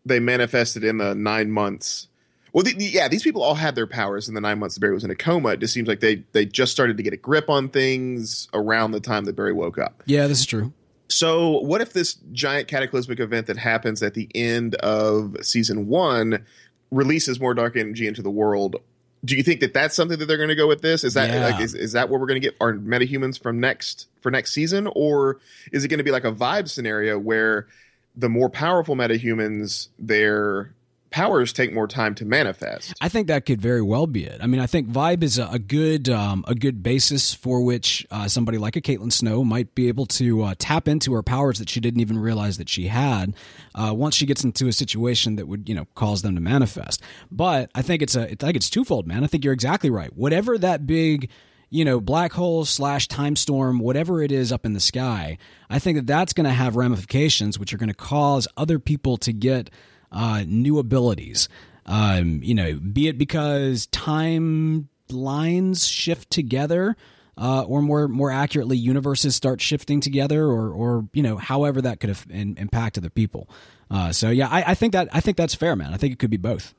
they 0.07 0.21
manifested 0.21 0.85
in 0.85 0.99
the 0.99 1.15
nine 1.15 1.51
months 1.51 2.09
well, 2.57 2.63
the, 2.63 2.73
the, 2.73 2.87
yeah, 2.87 3.09
these 3.09 3.23
people 3.23 3.43
all 3.43 3.55
had 3.55 3.75
their 3.75 3.87
powers 3.87 4.29
in 4.29 4.35
the 4.35 4.41
nine 4.41 4.59
months 4.59 4.77
that 4.77 4.81
Barry 4.81 4.95
was 4.95 5.05
in 5.05 5.11
a 5.11 5.15
coma. 5.15 5.51
It 5.51 5.61
just 5.61 5.75
seems 5.75 5.87
like 5.87 6.01
they 6.01 6.25
they 6.33 6.47
just 6.47 6.73
started 6.73 6.97
to 6.97 7.03
get 7.03 7.13
a 7.13 7.19
grip 7.19 7.51
on 7.51 7.69
things 7.69 8.49
around 8.55 8.93
the 8.93 9.01
time 9.01 9.27
that 9.27 9.37
Barry 9.37 9.53
woke 9.53 9.77
up. 9.77 10.03
Yeah, 10.07 10.27
this 10.27 10.41
is 10.41 10.47
true. 10.47 10.73
So, 11.09 11.61
what 11.61 11.83
if 11.83 11.93
this 11.93 12.15
giant 12.33 12.67
cataclysmic 12.67 13.21
event 13.21 13.49
that 13.49 13.59
happens 13.59 14.03
at 14.03 14.15
the 14.15 14.31
end 14.35 14.75
of 14.77 15.37
season 15.43 15.87
one 15.87 16.47
releases 16.91 17.41
more 17.41 17.55
dark 17.55 17.77
energy 17.77 18.07
into 18.07 18.23
the 18.23 18.31
world? 18.31 18.77
Do 19.25 19.37
you 19.37 19.43
think 19.43 19.61
that 19.61 19.75
that's 19.75 19.95
something 19.95 20.19
that 20.19 20.27
they're 20.27 20.37
going 20.37 20.51
to 20.51 20.55
go 20.55 20.69
with 20.69 20.83
this? 20.83 21.03
Is 21.03 21.15
that 21.15 21.31
yeah. 21.31 21.47
like 21.47 21.61
is, 21.61 21.75
is 21.75 21.93
that 21.93 22.09
what 22.09 22.21
we're 22.21 22.27
going 22.27 22.41
to 22.41 22.47
get 22.47 22.57
our 22.61 22.75
metahumans 22.75 23.41
from 23.41 23.59
next 23.61 24.07
for 24.21 24.31
next 24.31 24.53
season, 24.53 24.89
or 24.95 25.41
is 25.73 25.85
it 25.85 25.89
going 25.89 25.99
to 25.99 26.05
be 26.05 26.11
like 26.11 26.25
a 26.25 26.33
vibe 26.33 26.69
scenario 26.69 27.19
where 27.19 27.67
the 28.15 28.29
more 28.29 28.49
powerful 28.49 28.95
metahumans 28.95 29.89
their 29.99 30.73
powers 31.11 31.53
take 31.53 31.73
more 31.73 31.87
time 31.87 32.15
to 32.17 32.25
manifest. 32.25 32.95
I 33.01 33.09
think 33.09 33.29
that 33.29 33.47
could 33.47 33.61
very 33.61 33.83
well 33.83 34.07
be 34.07 34.25
it. 34.25 34.41
I 34.43 34.47
mean, 34.47 34.61
I 34.61 34.67
think 34.67 34.89
vibe 34.89 35.23
is 35.23 35.39
a, 35.39 35.49
a 35.49 35.59
good 35.59 36.09
um, 36.09 36.45
a 36.47 36.55
good 36.55 36.83
basis 36.83 37.35
for 37.35 37.63
which 37.63 38.07
uh, 38.11 38.29
somebody 38.29 38.59
like 38.59 38.77
a 38.77 38.81
Caitlin 38.81 39.13
Snow 39.13 39.45
might 39.45 39.75
be 39.75 39.89
able 39.89 40.07
to 40.07 40.43
uh, 40.43 40.55
tap 40.59 40.89
into 40.89 41.15
her 41.15 41.23
powers 41.23 41.59
that 41.59 41.69
she 41.69 41.81
didn't 41.81 42.01
even 42.01 42.19
realize 42.19 42.59
that 42.59 42.69
she 42.69 42.89
had 42.89 43.35
uh, 43.75 43.93
once 43.95 44.15
she 44.15 44.27
gets 44.27 44.45
into 44.45 44.69
a 44.69 44.73
situation 44.73 45.37
that 45.37 45.47
would 45.47 45.69
you 45.69 45.75
know 45.75 45.87
cause 45.95 46.23
them 46.23 46.35
to 46.35 46.41
manifest. 46.41 47.03
But 47.31 47.71
I 47.75 47.83
think 47.83 48.03
it's 48.03 48.17
a 48.17 48.23
I 48.23 48.35
think 48.35 48.57
it's 48.57 48.71
twofold, 48.71 49.07
man. 49.07 49.25
I 49.25 49.27
think 49.27 49.45
you're 49.45 49.55
exactly 49.55 49.91
right. 49.91 50.15
Whatever 50.17 50.59
that 50.59 50.87
big 50.87 51.31
you 51.69 51.85
know, 51.85 52.01
black 52.01 52.33
hole 52.33 52.65
slash 52.65 53.09
time 53.09 53.35
storm, 53.35 53.81
whatever 53.81 54.23
it 54.23 54.31
is 54.31 54.53
up 54.53 54.65
in 54.65 54.73
the 54.73 54.81
sky, 54.81 55.37
I 55.69 55.81
think 55.81 55.97
that 55.97 56.07
that's 56.07 56.33
going 56.33 56.45
to 56.45 56.53
have 56.53 56.77
ramifications, 56.77 57.59
which 57.59 57.75
are 57.75 57.77
going 57.77 57.89
to 57.89 57.95
cause 57.95 58.47
other 58.57 58.79
people 58.79 59.17
to 59.19 59.33
get 59.33 59.71
uh, 60.13 60.45
new 60.47 60.79
abilities. 60.79 61.49
Um, 61.87 62.41
you 62.43 62.55
know, 62.55 62.75
be 62.75 63.09
it 63.09 63.19
because 63.19 63.87
time 63.87 64.89
lines 65.11 65.87
shift 65.87 66.31
together. 66.31 66.97
Uh, 67.39 67.65
or 67.65 67.83
more 67.83 68.09
more 68.09 68.31
accurately, 68.31 68.79
universes 68.79 69.37
start 69.37 69.61
shifting 69.61 70.01
together, 70.01 70.47
or 70.47 70.71
or 70.71 71.07
you 71.13 71.23
know, 71.23 71.37
however 71.37 71.83
that 71.83 72.01
could 72.01 72.09
have 72.09 72.25
in, 72.31 72.57
impact 72.57 72.97
other 72.97 73.11
people. 73.11 73.47
Uh, 73.91 74.11
so 74.11 74.31
yeah, 74.31 74.49
I, 74.49 74.71
I 74.71 74.75
think 74.75 74.95
that 74.95 75.11
I 75.13 75.21
think 75.21 75.37
that's 75.37 75.55
fair, 75.55 75.77
man. 75.77 75.93
I 75.93 75.99
think 75.99 76.15
it 76.15 76.19
could 76.19 76.31
be 76.31 76.39
both. 76.39 76.75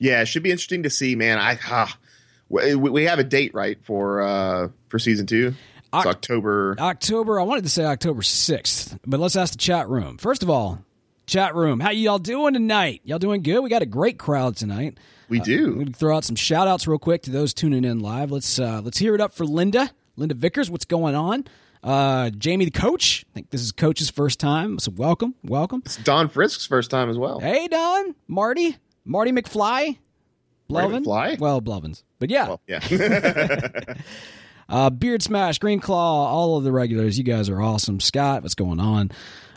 Yeah, 0.00 0.20
it 0.20 0.26
should 0.26 0.42
be 0.42 0.50
interesting 0.50 0.82
to 0.82 0.90
see, 0.90 1.14
man. 1.14 1.38
I 1.38 1.60
ah, 1.68 1.96
we, 2.48 2.74
we 2.74 3.04
have 3.04 3.20
a 3.20 3.24
date 3.24 3.54
right 3.54 3.78
for 3.84 4.20
uh 4.20 4.68
for 4.88 4.98
season 4.98 5.26
two. 5.26 5.54
It's 5.94 6.06
October. 6.06 6.74
October. 6.78 7.38
I 7.38 7.44
wanted 7.44 7.62
to 7.62 7.70
say 7.70 7.84
October 7.84 8.22
sixth, 8.22 8.98
but 9.06 9.20
let's 9.20 9.36
ask 9.36 9.52
the 9.52 9.58
chat 9.58 9.88
room. 9.88 10.18
First 10.18 10.42
of 10.42 10.50
all, 10.50 10.84
chat 11.32 11.54
room, 11.54 11.80
how 11.80 11.90
y'all 11.90 12.18
doing 12.18 12.52
tonight? 12.52 13.00
Y'all 13.04 13.18
doing 13.18 13.42
good? 13.42 13.60
We 13.60 13.70
got 13.70 13.80
a 13.80 13.86
great 13.86 14.18
crowd 14.18 14.54
tonight. 14.54 14.98
We 15.30 15.40
do. 15.40 15.72
Uh, 15.72 15.76
we 15.76 15.84
throw 15.86 16.14
out 16.14 16.24
some 16.24 16.36
shout 16.36 16.68
outs 16.68 16.86
real 16.86 16.98
quick 16.98 17.22
to 17.22 17.30
those 17.30 17.54
tuning 17.54 17.86
in 17.86 18.00
live. 18.00 18.30
Let's 18.30 18.58
uh, 18.58 18.82
let's 18.84 18.98
hear 18.98 19.14
it 19.14 19.20
up 19.22 19.32
for 19.32 19.46
Linda. 19.46 19.90
Linda 20.16 20.34
Vickers, 20.34 20.70
what's 20.70 20.84
going 20.84 21.14
on? 21.14 21.46
Uh, 21.82 22.28
Jamie 22.28 22.66
the 22.66 22.70
coach. 22.70 23.24
I 23.30 23.32
think 23.32 23.48
this 23.48 23.62
is 23.62 23.72
coach's 23.72 24.10
first 24.10 24.40
time. 24.40 24.78
So 24.78 24.92
welcome, 24.94 25.34
welcome. 25.42 25.80
It's 25.86 25.96
Don 25.96 26.28
Frisk's 26.28 26.66
first 26.66 26.90
time 26.90 27.08
as 27.08 27.16
well. 27.16 27.40
Hey 27.40 27.66
Don, 27.66 28.14
Marty, 28.28 28.76
Marty 29.06 29.32
McFly, 29.32 29.96
Blevin. 30.68 31.02
McFly? 31.02 31.38
Well, 31.38 31.62
Blevins, 31.62 32.04
but 32.18 32.28
yeah, 32.28 32.48
well, 32.48 32.60
yeah. 32.66 33.80
uh, 34.68 34.90
Beard 34.90 35.22
Smash, 35.22 35.58
Green 35.60 35.80
Claw, 35.80 36.28
all 36.28 36.58
of 36.58 36.64
the 36.64 36.72
regulars. 36.72 37.16
You 37.16 37.24
guys 37.24 37.48
are 37.48 37.62
awesome. 37.62 38.00
Scott, 38.00 38.42
what's 38.42 38.54
going 38.54 38.80
on? 38.80 39.10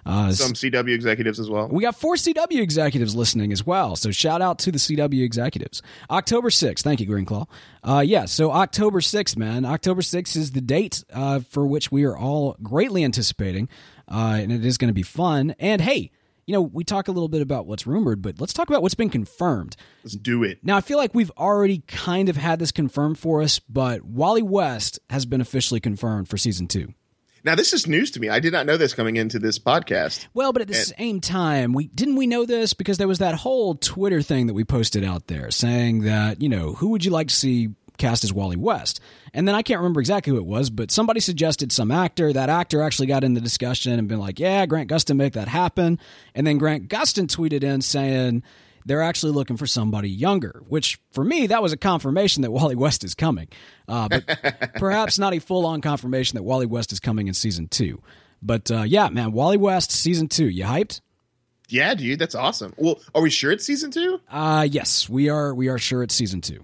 Uh, 0.06 0.32
Some 0.32 0.54
CW 0.54 0.94
executives 0.94 1.40
as 1.40 1.50
well. 1.50 1.68
We 1.68 1.82
got 1.82 1.96
four 1.96 2.16
CW 2.16 2.62
executives 2.62 3.16
listening 3.16 3.52
as 3.52 3.66
well. 3.66 3.96
So 3.96 4.12
shout 4.12 4.42
out 4.42 4.60
to 4.60 4.72
the 4.72 4.78
CW 4.78 5.24
executives. 5.24 5.82
October 6.12 6.50
6th. 6.50 6.82
Thank 6.82 7.00
you, 7.00 7.08
Greenclaw. 7.08 7.46
Uh, 7.84 8.04
yeah, 8.06 8.26
so 8.26 8.52
October 8.52 9.00
6th, 9.00 9.36
man. 9.36 9.66
October 9.66 10.02
6th 10.02 10.36
is 10.36 10.52
the 10.52 10.62
date 10.62 11.04
uh, 11.12 11.40
for 11.40 11.66
which 11.66 11.92
we 11.92 12.04
are 12.04 12.16
all 12.16 12.56
greatly 12.62 13.04
anticipating. 13.04 13.68
Uh, 14.08 14.38
and 14.40 14.52
it 14.52 14.64
is 14.64 14.78
going 14.78 14.90
to 14.90 14.94
be 14.94 15.02
fun. 15.02 15.56
And 15.60 15.82
hey, 15.82 16.12
you 16.46 16.54
know, 16.54 16.62
we 16.62 16.84
talk 16.84 17.08
a 17.08 17.12
little 17.12 17.28
bit 17.28 17.42
about 17.42 17.66
what's 17.66 17.88
rumored, 17.88 18.22
but 18.22 18.40
let's 18.40 18.54
talk 18.54 18.70
about 18.70 18.84
what's 18.84 18.94
been 18.94 19.10
confirmed. 19.10 19.76
Let's 20.04 20.16
do 20.16 20.44
it. 20.44 20.60
Now, 20.62 20.78
I 20.78 20.82
feel 20.82 21.00
like 21.00 21.16
we've 21.16 21.32
already 21.32 21.80
kind 21.88 22.30
of 22.30 22.38
had 22.38 22.60
this 22.60 22.72
confirmed 22.72 23.18
for 23.18 23.42
us, 23.42 23.58
but 23.58 24.04
Wally 24.04 24.44
West 24.44 25.00
has 25.10 25.26
been 25.26 25.42
officially 25.42 25.80
confirmed 25.80 26.30
for 26.30 26.38
season 26.38 26.68
two. 26.68 26.94
Now 27.46 27.54
this 27.54 27.74
is 27.74 27.86
news 27.86 28.10
to 28.12 28.20
me. 28.20 28.28
I 28.28 28.40
did 28.40 28.52
not 28.52 28.66
know 28.66 28.76
this 28.76 28.96
coming 28.96 29.18
into 29.18 29.38
this 29.38 29.60
podcast. 29.60 30.26
Well, 30.34 30.52
but 30.52 30.64
at 30.64 30.68
the 30.68 30.78
and, 30.78 30.86
same 30.88 31.22
time, 31.22 31.74
we 31.74 31.86
didn't 31.86 32.16
we 32.16 32.26
know 32.26 32.44
this 32.44 32.74
because 32.74 32.98
there 32.98 33.08
was 33.08 33.20
that 33.20 33.36
whole 33.36 33.76
Twitter 33.76 34.24
thing 34.24 34.48
that 34.48 34.56
we 34.56 34.64
posted 34.64 35.04
out 35.04 35.28
there 35.28 35.52
saying 35.52 36.02
that, 36.06 36.42
you 36.42 36.50
know, 36.50 36.74
who 36.74 36.90
would 36.90 37.06
you 37.06 37.12
like 37.12 37.28
to 37.28 37.36
see 37.36 37.70
cast 38.00 38.24
as 38.24 38.34
Wally 38.34 38.56
West? 38.56 39.00
And 39.32 39.48
then 39.48 39.54
I 39.54 39.62
can't 39.62 39.80
remember 39.80 40.00
exactly 40.00 40.32
who 40.32 40.38
it 40.38 40.46
was, 40.46 40.72
but 40.72 40.90
somebody 40.90 41.20
suggested 41.20 41.72
some 41.72 41.92
actor. 41.92 42.34
That 42.34 42.50
actor 42.50 42.82
actually 42.82 43.08
got 43.08 43.24
in 43.24 43.36
the 43.36 43.42
discussion 43.42 43.94
and 43.94 44.08
been 44.08 44.20
like, 44.20 44.40
"Yeah, 44.40 44.66
Grant 44.66 44.90
Gustin 44.90 45.16
make 45.16 45.34
that 45.34 45.48
happen." 45.48 46.00
And 46.34 46.48
then 46.48 46.58
Grant 46.58 46.90
Gustin 46.90 47.28
tweeted 47.28 47.64
in 47.64 47.82
saying, 47.82 48.42
they're 48.86 49.02
actually 49.02 49.32
looking 49.32 49.58
for 49.58 49.66
somebody 49.66 50.10
younger, 50.10 50.64
which 50.68 51.00
for 51.12 51.24
me, 51.24 51.48
that 51.48 51.62
was 51.62 51.74
a 51.74 51.78
confirmation 51.78 52.44
that 52.44 52.52
Wally 52.52 52.76
West 52.76 53.04
is 53.04 53.16
coming. 53.16 53.48
Uh, 53.88 54.08
but 54.08 54.72
perhaps 54.76 55.18
not 55.18 55.34
a 55.34 55.40
full 55.40 55.66
on 55.66 55.82
confirmation 55.82 56.36
that 56.38 56.44
Wally 56.44 56.68
West 56.68 56.92
is 56.92 57.00
coming 57.00 57.28
in 57.28 57.34
season 57.34 57.68
two. 57.68 58.02
But 58.42 58.70
uh, 58.70 58.84
yeah, 58.84 59.10
man, 59.10 59.32
Wally 59.32 59.58
West, 59.58 59.92
season 59.92 60.28
two. 60.28 60.48
You 60.48 60.66
hyped? 60.66 61.02
Yeah, 61.68 61.96
dude, 61.96 62.20
that's 62.20 62.36
awesome. 62.36 62.74
Well, 62.78 63.00
are 63.16 63.24
we 63.24 63.32
sure 63.32 63.52
it's 63.52 63.66
season 63.66 63.90
two? 63.90 64.22
Uh 64.30 64.68
yes, 64.70 65.10
we 65.10 65.30
are. 65.30 65.54
We 65.56 65.68
are 65.68 65.80
sure 65.80 66.04
it's 66.04 66.14
season 66.14 66.42
two. 66.42 66.64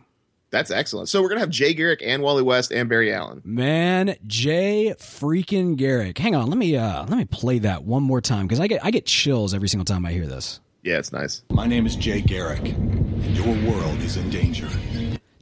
That's 0.51 0.69
excellent. 0.69 1.09
So 1.09 1.21
we're 1.21 1.29
gonna 1.29 1.39
have 1.39 1.49
Jay 1.49 1.73
Garrick 1.73 2.01
and 2.03 2.21
Wally 2.21 2.43
West 2.43 2.71
and 2.71 2.87
Barry 2.87 3.11
Allen. 3.11 3.41
Man, 3.43 4.15
Jay 4.27 4.93
freaking 4.99 5.75
Garrick. 5.75 6.19
Hang 6.19 6.35
on, 6.35 6.49
let 6.49 6.57
me 6.57 6.75
uh 6.77 7.05
let 7.05 7.17
me 7.17 7.25
play 7.25 7.59
that 7.59 7.83
one 7.83 8.03
more 8.03 8.21
time 8.21 8.45
because 8.45 8.59
I 8.59 8.67
get 8.67 8.85
I 8.85 8.91
get 8.91 9.07
chills 9.07 9.55
every 9.55 9.69
single 9.69 9.85
time 9.85 10.05
I 10.05 10.11
hear 10.11 10.27
this. 10.27 10.59
Yeah, 10.83 10.97
it's 10.97 11.11
nice. 11.11 11.43
My 11.51 11.67
name 11.67 11.85
is 11.85 11.95
Jay 11.95 12.21
Garrick, 12.21 12.69
and 12.69 13.37
your 13.37 13.71
world 13.71 13.99
is 13.99 14.17
in 14.17 14.29
danger. 14.31 14.67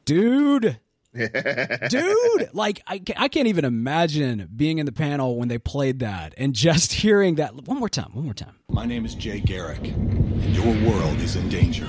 Dude. 0.04 0.80
Dude, 1.90 2.50
like 2.54 2.82
I, 2.86 3.02
I 3.18 3.28
can't 3.30 3.48
even 3.48 3.66
imagine 3.66 4.48
being 4.56 4.78
in 4.78 4.86
the 4.86 4.92
panel 4.92 5.38
when 5.38 5.48
they 5.48 5.58
played 5.58 6.00
that 6.00 6.36
and 6.38 6.54
just 6.54 6.94
hearing 6.94 7.36
that 7.36 7.56
one 7.68 7.80
more 7.80 7.90
time, 7.90 8.12
one 8.14 8.26
more 8.26 8.34
time. 8.34 8.56
My 8.70 8.86
name 8.86 9.06
is 9.06 9.16
Jay 9.16 9.40
Garrick, 9.40 9.88
and 9.88 10.56
your 10.56 10.92
world 10.92 11.18
is 11.18 11.36
in 11.36 11.50
danger. 11.50 11.88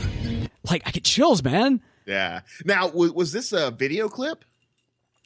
Like 0.71 0.83
I 0.87 0.91
get 0.91 1.05
chills, 1.05 1.43
man. 1.43 1.83
Yeah. 2.07 2.41
Now, 2.65 2.89
was 2.89 3.33
this 3.33 3.53
a 3.53 3.71
video 3.71 4.09
clip? 4.09 4.45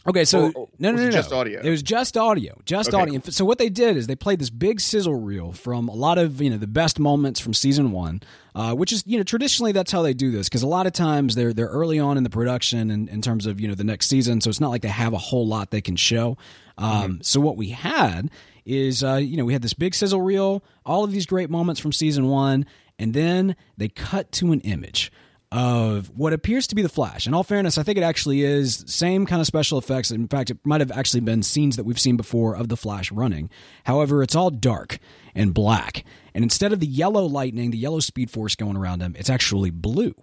Okay, 0.06 0.24
so 0.24 0.46
or, 0.46 0.52
or 0.54 0.68
no, 0.78 0.90
no, 0.90 0.98
no, 0.98 1.04
no, 1.04 1.10
just 1.10 1.32
audio. 1.32 1.60
It 1.62 1.70
was 1.70 1.82
just 1.82 2.16
audio, 2.16 2.60
just 2.66 2.90
okay, 2.90 3.00
audio. 3.02 3.20
Cool. 3.20 3.32
So 3.32 3.44
what 3.46 3.56
they 3.56 3.70
did 3.70 3.96
is 3.96 4.06
they 4.06 4.16
played 4.16 4.38
this 4.38 4.50
big 4.50 4.80
sizzle 4.80 5.14
reel 5.14 5.52
from 5.52 5.88
a 5.88 5.94
lot 5.94 6.18
of 6.18 6.42
you 6.42 6.50
know 6.50 6.58
the 6.58 6.66
best 6.66 6.98
moments 6.98 7.40
from 7.40 7.54
season 7.54 7.90
one, 7.90 8.20
uh, 8.54 8.74
which 8.74 8.92
is 8.92 9.02
you 9.06 9.16
know 9.16 9.24
traditionally 9.24 9.72
that's 9.72 9.90
how 9.90 10.02
they 10.02 10.12
do 10.12 10.30
this 10.30 10.48
because 10.48 10.62
a 10.62 10.66
lot 10.66 10.86
of 10.86 10.92
times 10.92 11.34
they're 11.34 11.54
they're 11.54 11.68
early 11.68 11.98
on 11.98 12.18
in 12.18 12.22
the 12.22 12.30
production 12.30 12.90
in, 12.90 13.08
in 13.08 13.22
terms 13.22 13.46
of 13.46 13.60
you 13.60 13.68
know 13.68 13.74
the 13.74 13.84
next 13.84 14.08
season, 14.08 14.42
so 14.42 14.50
it's 14.50 14.60
not 14.60 14.68
like 14.68 14.82
they 14.82 14.88
have 14.88 15.14
a 15.14 15.18
whole 15.18 15.46
lot 15.46 15.70
they 15.70 15.80
can 15.80 15.96
show. 15.96 16.36
Um, 16.76 16.90
mm-hmm. 16.90 17.22
So 17.22 17.40
what 17.40 17.56
we 17.56 17.70
had 17.70 18.30
is 18.66 19.02
uh, 19.02 19.14
you 19.14 19.38
know 19.38 19.46
we 19.46 19.54
had 19.54 19.62
this 19.62 19.74
big 19.74 19.94
sizzle 19.94 20.20
reel, 20.20 20.62
all 20.84 21.04
of 21.04 21.12
these 21.12 21.24
great 21.24 21.48
moments 21.48 21.80
from 21.80 21.92
season 21.92 22.28
one, 22.28 22.66
and 22.98 23.14
then 23.14 23.56
they 23.78 23.88
cut 23.88 24.32
to 24.32 24.52
an 24.52 24.60
image 24.60 25.10
of 25.54 26.10
what 26.16 26.32
appears 26.32 26.66
to 26.66 26.74
be 26.74 26.82
the 26.82 26.88
Flash. 26.88 27.28
In 27.28 27.32
all 27.32 27.44
fairness, 27.44 27.78
I 27.78 27.84
think 27.84 27.96
it 27.96 28.02
actually 28.02 28.42
is 28.42 28.82
same 28.88 29.24
kind 29.24 29.40
of 29.40 29.46
special 29.46 29.78
effects. 29.78 30.10
In 30.10 30.26
fact, 30.26 30.50
it 30.50 30.58
might 30.64 30.80
have 30.80 30.90
actually 30.90 31.20
been 31.20 31.44
scenes 31.44 31.76
that 31.76 31.84
we've 31.84 32.00
seen 32.00 32.16
before 32.16 32.56
of 32.56 32.68
the 32.68 32.76
Flash 32.76 33.12
running. 33.12 33.48
However, 33.84 34.24
it's 34.24 34.34
all 34.34 34.50
dark 34.50 34.98
and 35.32 35.54
black. 35.54 36.04
And 36.34 36.42
instead 36.42 36.72
of 36.72 36.80
the 36.80 36.88
yellow 36.88 37.24
lightning, 37.24 37.70
the 37.70 37.78
yellow 37.78 38.00
speed 38.00 38.32
force 38.32 38.56
going 38.56 38.76
around 38.76 39.00
him, 39.00 39.14
it's 39.16 39.30
actually 39.30 39.70
blue. 39.70 40.16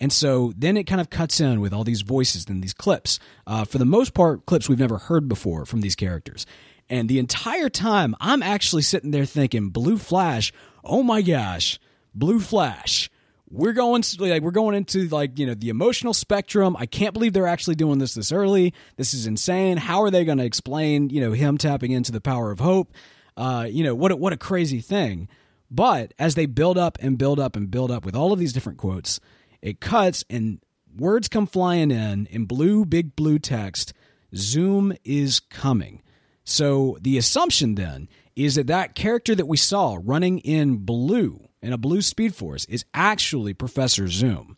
And 0.00 0.10
so 0.10 0.54
then 0.56 0.78
it 0.78 0.84
kind 0.84 1.02
of 1.02 1.10
cuts 1.10 1.38
in 1.38 1.60
with 1.60 1.74
all 1.74 1.84
these 1.84 2.00
voices 2.00 2.46
and 2.48 2.62
these 2.62 2.72
clips. 2.72 3.18
Uh, 3.46 3.66
for 3.66 3.76
the 3.76 3.84
most 3.84 4.14
part, 4.14 4.46
clips 4.46 4.70
we've 4.70 4.78
never 4.78 4.96
heard 4.96 5.28
before 5.28 5.66
from 5.66 5.82
these 5.82 5.96
characters. 5.96 6.46
And 6.88 7.10
the 7.10 7.18
entire 7.18 7.68
time, 7.68 8.16
I'm 8.22 8.42
actually 8.42 8.82
sitting 8.82 9.10
there 9.10 9.26
thinking, 9.26 9.68
Blue 9.68 9.98
Flash, 9.98 10.50
oh 10.82 11.02
my 11.02 11.20
gosh, 11.20 11.78
Blue 12.14 12.40
Flash 12.40 13.10
we're 13.50 13.72
going 13.72 14.02
like 14.18 14.42
we're 14.42 14.50
going 14.50 14.74
into 14.74 15.08
like 15.08 15.38
you 15.38 15.46
know 15.46 15.54
the 15.54 15.68
emotional 15.68 16.14
spectrum. 16.14 16.76
I 16.78 16.86
can't 16.86 17.14
believe 17.14 17.32
they're 17.32 17.46
actually 17.46 17.76
doing 17.76 17.98
this 17.98 18.14
this 18.14 18.32
early. 18.32 18.74
This 18.96 19.14
is 19.14 19.26
insane. 19.26 19.76
How 19.76 20.02
are 20.02 20.10
they 20.10 20.24
going 20.24 20.38
to 20.38 20.44
explain 20.44 21.10
you 21.10 21.20
know 21.20 21.32
him 21.32 21.58
tapping 21.58 21.92
into 21.92 22.12
the 22.12 22.20
power 22.20 22.50
of 22.50 22.60
hope? 22.60 22.92
Uh 23.36 23.66
you 23.70 23.84
know 23.84 23.94
what 23.94 24.12
a, 24.12 24.16
what 24.16 24.32
a 24.32 24.36
crazy 24.36 24.80
thing. 24.80 25.28
But 25.70 26.14
as 26.18 26.34
they 26.34 26.46
build 26.46 26.78
up 26.78 26.98
and 27.00 27.18
build 27.18 27.38
up 27.38 27.56
and 27.56 27.70
build 27.70 27.90
up 27.90 28.04
with 28.04 28.14
all 28.14 28.32
of 28.32 28.38
these 28.38 28.52
different 28.52 28.78
quotes 28.78 29.20
it 29.60 29.80
cuts 29.80 30.24
and 30.30 30.60
words 30.96 31.28
come 31.28 31.46
flying 31.46 31.90
in 31.90 32.26
in 32.26 32.44
blue 32.44 32.84
big 32.84 33.16
blue 33.16 33.38
text 33.38 33.92
zoom 34.34 34.92
is 35.04 35.40
coming. 35.40 36.02
So 36.44 36.96
the 37.00 37.18
assumption 37.18 37.74
then 37.74 38.08
is 38.36 38.54
that 38.54 38.68
that 38.68 38.94
character 38.94 39.34
that 39.34 39.46
we 39.46 39.56
saw 39.56 39.98
running 40.02 40.38
in 40.38 40.78
blue 40.78 41.47
in 41.62 41.72
a 41.72 41.78
blue 41.78 42.02
speed 42.02 42.34
force 42.34 42.64
is 42.66 42.84
actually 42.94 43.54
Professor 43.54 44.08
Zoom. 44.08 44.56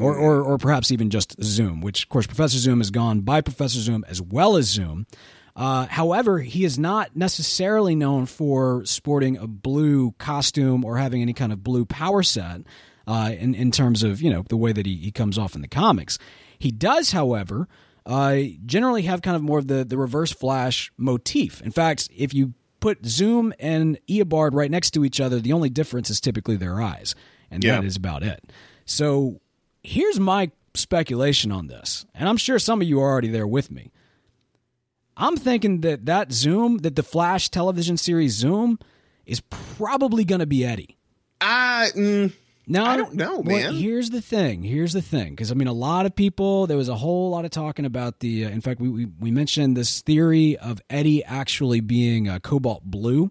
Or, 0.00 0.16
or, 0.16 0.42
or 0.42 0.58
perhaps 0.58 0.90
even 0.90 1.10
just 1.10 1.40
Zoom, 1.40 1.80
which, 1.80 2.02
of 2.02 2.08
course, 2.08 2.26
Professor 2.26 2.58
Zoom 2.58 2.80
is 2.80 2.90
gone 2.90 3.20
by 3.20 3.40
Professor 3.40 3.78
Zoom 3.78 4.04
as 4.08 4.20
well 4.20 4.56
as 4.56 4.66
Zoom. 4.66 5.06
Uh, 5.54 5.86
however, 5.86 6.40
he 6.40 6.64
is 6.64 6.76
not 6.76 7.14
necessarily 7.14 7.94
known 7.94 8.26
for 8.26 8.84
sporting 8.84 9.36
a 9.36 9.46
blue 9.46 10.10
costume 10.18 10.84
or 10.84 10.96
having 10.96 11.22
any 11.22 11.32
kind 11.32 11.52
of 11.52 11.62
blue 11.62 11.84
power 11.84 12.24
set 12.24 12.62
uh, 13.06 13.32
in, 13.38 13.54
in 13.54 13.70
terms 13.70 14.02
of, 14.02 14.20
you 14.20 14.28
know, 14.28 14.44
the 14.48 14.56
way 14.56 14.72
that 14.72 14.86
he, 14.86 14.96
he 14.96 15.12
comes 15.12 15.38
off 15.38 15.54
in 15.54 15.62
the 15.62 15.68
comics. 15.68 16.18
He 16.58 16.72
does, 16.72 17.12
however, 17.12 17.68
uh, 18.04 18.38
generally 18.64 19.02
have 19.02 19.22
kind 19.22 19.36
of 19.36 19.42
more 19.42 19.60
of 19.60 19.68
the, 19.68 19.84
the 19.84 19.96
reverse 19.96 20.32
flash 20.32 20.90
motif. 20.96 21.62
In 21.62 21.70
fact, 21.70 22.08
if 22.14 22.34
you 22.34 22.54
put 22.86 23.04
Zoom 23.04 23.52
and 23.58 23.98
Eobard 24.08 24.50
right 24.52 24.70
next 24.70 24.92
to 24.92 25.04
each 25.04 25.20
other, 25.20 25.40
the 25.40 25.52
only 25.52 25.68
difference 25.68 26.08
is 26.08 26.20
typically 26.20 26.54
their 26.54 26.80
eyes, 26.80 27.16
and 27.50 27.64
yeah. 27.64 27.74
that 27.74 27.84
is 27.84 27.96
about 27.96 28.22
it. 28.22 28.52
So 28.84 29.40
here's 29.82 30.20
my 30.20 30.52
speculation 30.72 31.50
on 31.50 31.66
this, 31.66 32.06
and 32.14 32.28
I'm 32.28 32.36
sure 32.36 32.60
some 32.60 32.80
of 32.80 32.86
you 32.86 33.00
are 33.00 33.10
already 33.10 33.26
there 33.26 33.46
with 33.48 33.72
me. 33.72 33.90
I'm 35.16 35.36
thinking 35.36 35.80
that 35.80 36.06
that 36.06 36.30
Zoom, 36.30 36.78
that 36.78 36.94
the 36.94 37.02
Flash 37.02 37.48
television 37.48 37.96
series 37.96 38.34
Zoom, 38.34 38.78
is 39.24 39.40
probably 39.40 40.24
going 40.24 40.38
to 40.38 40.46
be 40.46 40.64
Eddie. 40.64 40.96
Uh, 41.40 41.88
mm, 41.92 42.32
No, 42.68 42.84
I 42.84 42.96
don't 42.96 43.14
know, 43.14 43.38
well, 43.38 43.56
man. 43.56 43.74
here's 43.74 44.10
the 44.10 44.20
thing. 44.20 44.64
Here's 44.64 44.92
the 44.92 45.02
thing. 45.02 45.30
Because 45.30 45.52
I 45.52 45.54
mean, 45.54 45.68
a 45.68 45.72
lot 45.72 46.04
of 46.04 46.16
people. 46.16 46.66
There 46.66 46.76
was 46.76 46.88
a 46.88 46.96
whole 46.96 47.30
lot 47.30 47.44
of 47.44 47.52
talking 47.52 47.84
about 47.84 48.18
the. 48.20 48.46
Uh, 48.46 48.48
in 48.48 48.60
fact, 48.60 48.80
we, 48.80 48.88
we 48.88 49.06
we 49.20 49.30
mentioned 49.30 49.76
this 49.76 50.02
theory 50.02 50.56
of 50.58 50.80
Eddie 50.90 51.24
actually 51.24 51.80
being 51.80 52.28
uh, 52.28 52.40
cobalt 52.40 52.82
blue, 52.82 53.30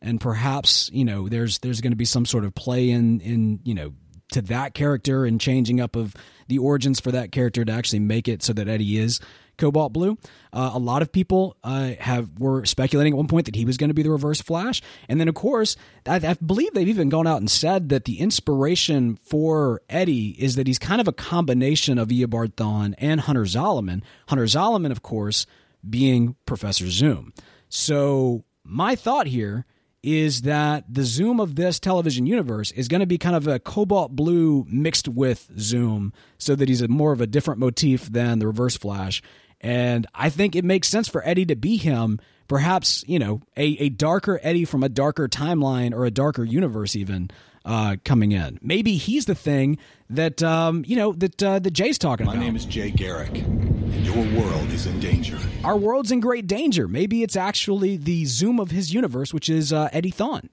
and 0.00 0.20
perhaps 0.20 0.88
you 0.92 1.04
know 1.04 1.28
there's 1.28 1.58
there's 1.58 1.80
going 1.80 1.92
to 1.92 1.96
be 1.96 2.04
some 2.04 2.24
sort 2.24 2.44
of 2.44 2.54
play 2.54 2.90
in 2.90 3.20
in 3.20 3.60
you 3.64 3.74
know 3.74 3.92
to 4.32 4.42
that 4.42 4.74
character 4.74 5.24
and 5.24 5.40
changing 5.40 5.80
up 5.80 5.96
of 5.96 6.14
the 6.48 6.58
origins 6.58 7.00
for 7.00 7.10
that 7.10 7.32
character 7.32 7.64
to 7.64 7.72
actually 7.72 8.00
make 8.00 8.28
it 8.28 8.42
so 8.42 8.52
that 8.52 8.68
Eddie 8.68 8.98
is 8.98 9.20
Cobalt 9.58 9.92
Blue. 9.92 10.18
Uh, 10.52 10.70
a 10.74 10.78
lot 10.78 11.02
of 11.02 11.12
people 11.12 11.56
uh, 11.64 11.92
have 11.98 12.38
were 12.38 12.64
speculating 12.64 13.12
at 13.12 13.16
one 13.16 13.28
point 13.28 13.46
that 13.46 13.56
he 13.56 13.64
was 13.64 13.76
going 13.76 13.88
to 13.88 13.94
be 13.94 14.02
the 14.02 14.10
Reverse 14.10 14.40
Flash, 14.40 14.82
and 15.08 15.20
then 15.20 15.28
of 15.28 15.34
course 15.34 15.76
I, 16.06 16.16
I, 16.16 16.34
believe 16.34 16.74
they've 16.74 16.88
even 16.88 17.08
gone 17.08 17.26
out 17.26 17.38
and 17.38 17.50
said 17.50 17.88
that 17.90 18.04
the 18.04 18.20
inspiration 18.20 19.16
for 19.16 19.82
Eddie 19.88 20.30
is 20.38 20.56
that 20.56 20.66
he's 20.66 20.78
kind 20.78 21.00
of 21.00 21.08
a 21.08 21.12
combination 21.12 21.98
of 21.98 22.08
Eobard 22.08 22.54
Thawne 22.54 22.94
and 22.98 23.20
Hunter 23.20 23.44
Zolomon. 23.44 24.02
Hunter 24.28 24.44
Zolomon, 24.44 24.90
of 24.90 25.02
course, 25.02 25.46
being 25.88 26.36
Professor 26.46 26.90
Zoom. 26.90 27.32
So 27.68 28.44
my 28.64 28.94
thought 28.94 29.26
here 29.26 29.66
is 30.02 30.42
that 30.42 30.84
the 30.88 31.02
Zoom 31.02 31.40
of 31.40 31.56
this 31.56 31.80
television 31.80 32.26
universe 32.26 32.70
is 32.72 32.86
going 32.86 33.00
to 33.00 33.06
be 33.06 33.18
kind 33.18 33.34
of 33.34 33.48
a 33.48 33.58
cobalt 33.58 34.14
blue 34.14 34.64
mixed 34.68 35.08
with 35.08 35.50
Zoom, 35.58 36.12
so 36.38 36.54
that 36.54 36.68
he's 36.68 36.80
a 36.80 36.86
more 36.86 37.12
of 37.12 37.20
a 37.20 37.26
different 37.26 37.58
motif 37.58 38.06
than 38.06 38.38
the 38.38 38.46
Reverse 38.46 38.76
Flash. 38.76 39.20
And 39.60 40.06
I 40.14 40.30
think 40.30 40.54
it 40.54 40.64
makes 40.64 40.88
sense 40.88 41.08
for 41.08 41.26
Eddie 41.26 41.46
to 41.46 41.56
be 41.56 41.76
him. 41.76 42.20
Perhaps, 42.48 43.04
you 43.08 43.18
know, 43.18 43.40
a, 43.56 43.64
a 43.64 43.88
darker 43.88 44.38
Eddie 44.42 44.64
from 44.64 44.82
a 44.84 44.88
darker 44.88 45.26
timeline 45.26 45.92
or 45.92 46.04
a 46.04 46.10
darker 46.10 46.44
universe, 46.44 46.94
even 46.94 47.30
uh, 47.64 47.96
coming 48.04 48.30
in. 48.30 48.60
Maybe 48.62 48.96
he's 48.96 49.26
the 49.26 49.34
thing 49.34 49.78
that, 50.10 50.42
um, 50.42 50.84
you 50.86 50.94
know, 50.94 51.12
that, 51.14 51.42
uh, 51.42 51.58
that 51.58 51.72
Jay's 51.72 51.98
talking 51.98 52.26
My 52.26 52.32
about. 52.32 52.40
My 52.40 52.46
name 52.46 52.54
is 52.54 52.64
Jay 52.64 52.92
Garrick, 52.92 53.36
and 53.38 54.06
your 54.06 54.40
world 54.40 54.70
is 54.70 54.86
in 54.86 55.00
danger. 55.00 55.36
Our 55.64 55.76
world's 55.76 56.12
in 56.12 56.20
great 56.20 56.46
danger. 56.46 56.86
Maybe 56.86 57.24
it's 57.24 57.34
actually 57.34 57.96
the 57.96 58.24
Zoom 58.26 58.60
of 58.60 58.70
his 58.70 58.94
universe, 58.94 59.34
which 59.34 59.50
is 59.50 59.72
uh, 59.72 59.88
Eddie 59.92 60.12
Thawne. 60.12 60.48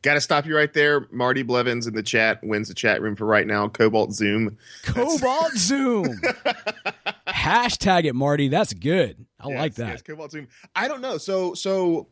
Got 0.00 0.14
to 0.14 0.20
stop 0.20 0.46
you 0.46 0.56
right 0.56 0.72
there. 0.72 1.08
Marty 1.10 1.42
Blevins 1.42 1.88
in 1.88 1.94
the 1.94 2.04
chat 2.04 2.42
wins 2.44 2.68
the 2.68 2.74
chat 2.74 3.02
room 3.02 3.16
for 3.16 3.26
right 3.26 3.46
now. 3.46 3.68
Cobalt 3.68 4.12
Zoom. 4.12 4.56
Cobalt 4.84 5.52
Zoom. 5.56 6.20
Hashtag 7.38 8.04
it, 8.04 8.14
Marty. 8.14 8.48
That's 8.48 8.72
good. 8.72 9.24
I 9.40 9.48
Yes, 9.48 9.58
like 9.58 9.74
that. 9.76 9.88
Yes, 9.88 10.02
Cobalt 10.02 10.32
Zoom. 10.32 10.48
I 10.74 10.88
don't 10.88 11.00
know. 11.00 11.18
So 11.18 11.54
so 11.54 12.08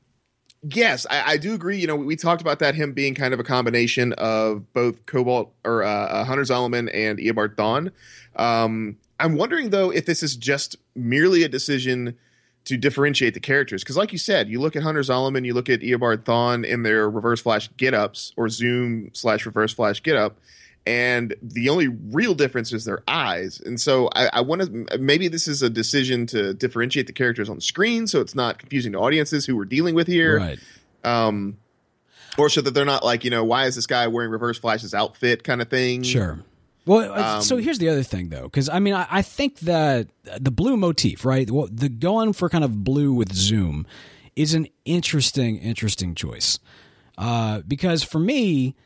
yes, 0.62 1.06
I, 1.10 1.32
I 1.32 1.36
do 1.36 1.54
agree. 1.54 1.78
You 1.78 1.86
know, 1.88 1.96
we 1.96 2.16
talked 2.16 2.40
about 2.40 2.60
that 2.60 2.74
him 2.74 2.92
being 2.92 3.14
kind 3.14 3.34
of 3.34 3.40
a 3.40 3.44
combination 3.44 4.12
of 4.14 4.72
both 4.72 5.04
Cobalt 5.06 5.52
or 5.64 5.82
uh, 5.82 5.88
uh, 5.88 6.24
Hunter 6.24 6.44
Zolomon 6.44 6.90
and 6.94 7.18
Eobard 7.18 7.56
Thawne. 7.56 7.90
Um, 8.36 8.98
I'm 9.18 9.36
wondering 9.36 9.70
though 9.70 9.90
if 9.90 10.06
this 10.06 10.22
is 10.22 10.36
just 10.36 10.76
merely 10.94 11.42
a 11.42 11.48
decision 11.48 12.16
to 12.66 12.76
differentiate 12.76 13.34
the 13.34 13.40
characters 13.40 13.82
because, 13.82 13.96
like 13.96 14.12
you 14.12 14.18
said, 14.18 14.48
you 14.48 14.60
look 14.60 14.76
at 14.76 14.82
Hunter 14.82 15.00
Zolomon, 15.00 15.44
you 15.44 15.54
look 15.54 15.68
at 15.68 15.80
Eobard 15.80 16.24
Thawne 16.24 16.64
in 16.64 16.82
their 16.82 17.08
Reverse 17.08 17.40
Flash 17.40 17.68
get 17.76 17.94
ups 17.94 18.32
or 18.36 18.48
Zoom 18.48 19.10
slash 19.12 19.46
Reverse 19.46 19.72
Flash 19.72 20.02
get 20.02 20.16
up. 20.16 20.38
And 20.86 21.34
the 21.42 21.68
only 21.68 21.88
real 21.88 22.34
difference 22.34 22.72
is 22.72 22.84
their 22.84 23.02
eyes. 23.08 23.60
And 23.66 23.80
so 23.80 24.08
I, 24.14 24.30
I 24.34 24.40
want 24.40 24.62
to 24.62 24.98
maybe 24.98 25.26
this 25.26 25.48
is 25.48 25.60
a 25.60 25.68
decision 25.68 26.26
to 26.26 26.54
differentiate 26.54 27.08
the 27.08 27.12
characters 27.12 27.48
on 27.48 27.56
the 27.56 27.62
screen 27.62 28.06
so 28.06 28.20
it's 28.20 28.36
not 28.36 28.60
confusing 28.60 28.92
to 28.92 28.98
audiences 28.98 29.44
who 29.44 29.56
we're 29.56 29.64
dealing 29.64 29.96
with 29.96 30.06
here. 30.06 30.38
Right. 30.38 30.58
Um, 31.02 31.56
or 32.38 32.48
so 32.48 32.60
that 32.60 32.72
they're 32.72 32.84
not 32.84 33.04
like, 33.04 33.24
you 33.24 33.30
know, 33.30 33.42
why 33.42 33.64
is 33.66 33.74
this 33.74 33.86
guy 33.86 34.06
wearing 34.06 34.30
Reverse 34.30 34.58
Flash's 34.58 34.94
outfit 34.94 35.42
kind 35.42 35.60
of 35.60 35.68
thing? 35.68 36.02
Sure. 36.04 36.38
Well, 36.84 37.12
uh, 37.12 37.36
Um, 37.36 37.42
so 37.42 37.56
here's 37.56 37.78
the 37.78 37.88
other 37.88 38.04
thing, 38.04 38.28
though, 38.28 38.44
because 38.44 38.68
I 38.68 38.78
mean, 38.78 38.94
I, 38.94 39.06
I 39.10 39.22
think 39.22 39.58
that 39.60 40.08
the 40.38 40.52
blue 40.52 40.76
motif, 40.76 41.24
right? 41.24 41.50
Well, 41.50 41.68
the 41.70 41.88
going 41.88 42.32
for 42.32 42.48
kind 42.48 42.62
of 42.62 42.84
blue 42.84 43.12
with 43.12 43.32
Zoom 43.32 43.86
is 44.36 44.54
an 44.54 44.68
interesting, 44.84 45.56
interesting 45.56 46.14
choice. 46.14 46.60
Uh, 47.18 47.62
because 47.66 48.02
for 48.04 48.18
me, 48.20 48.76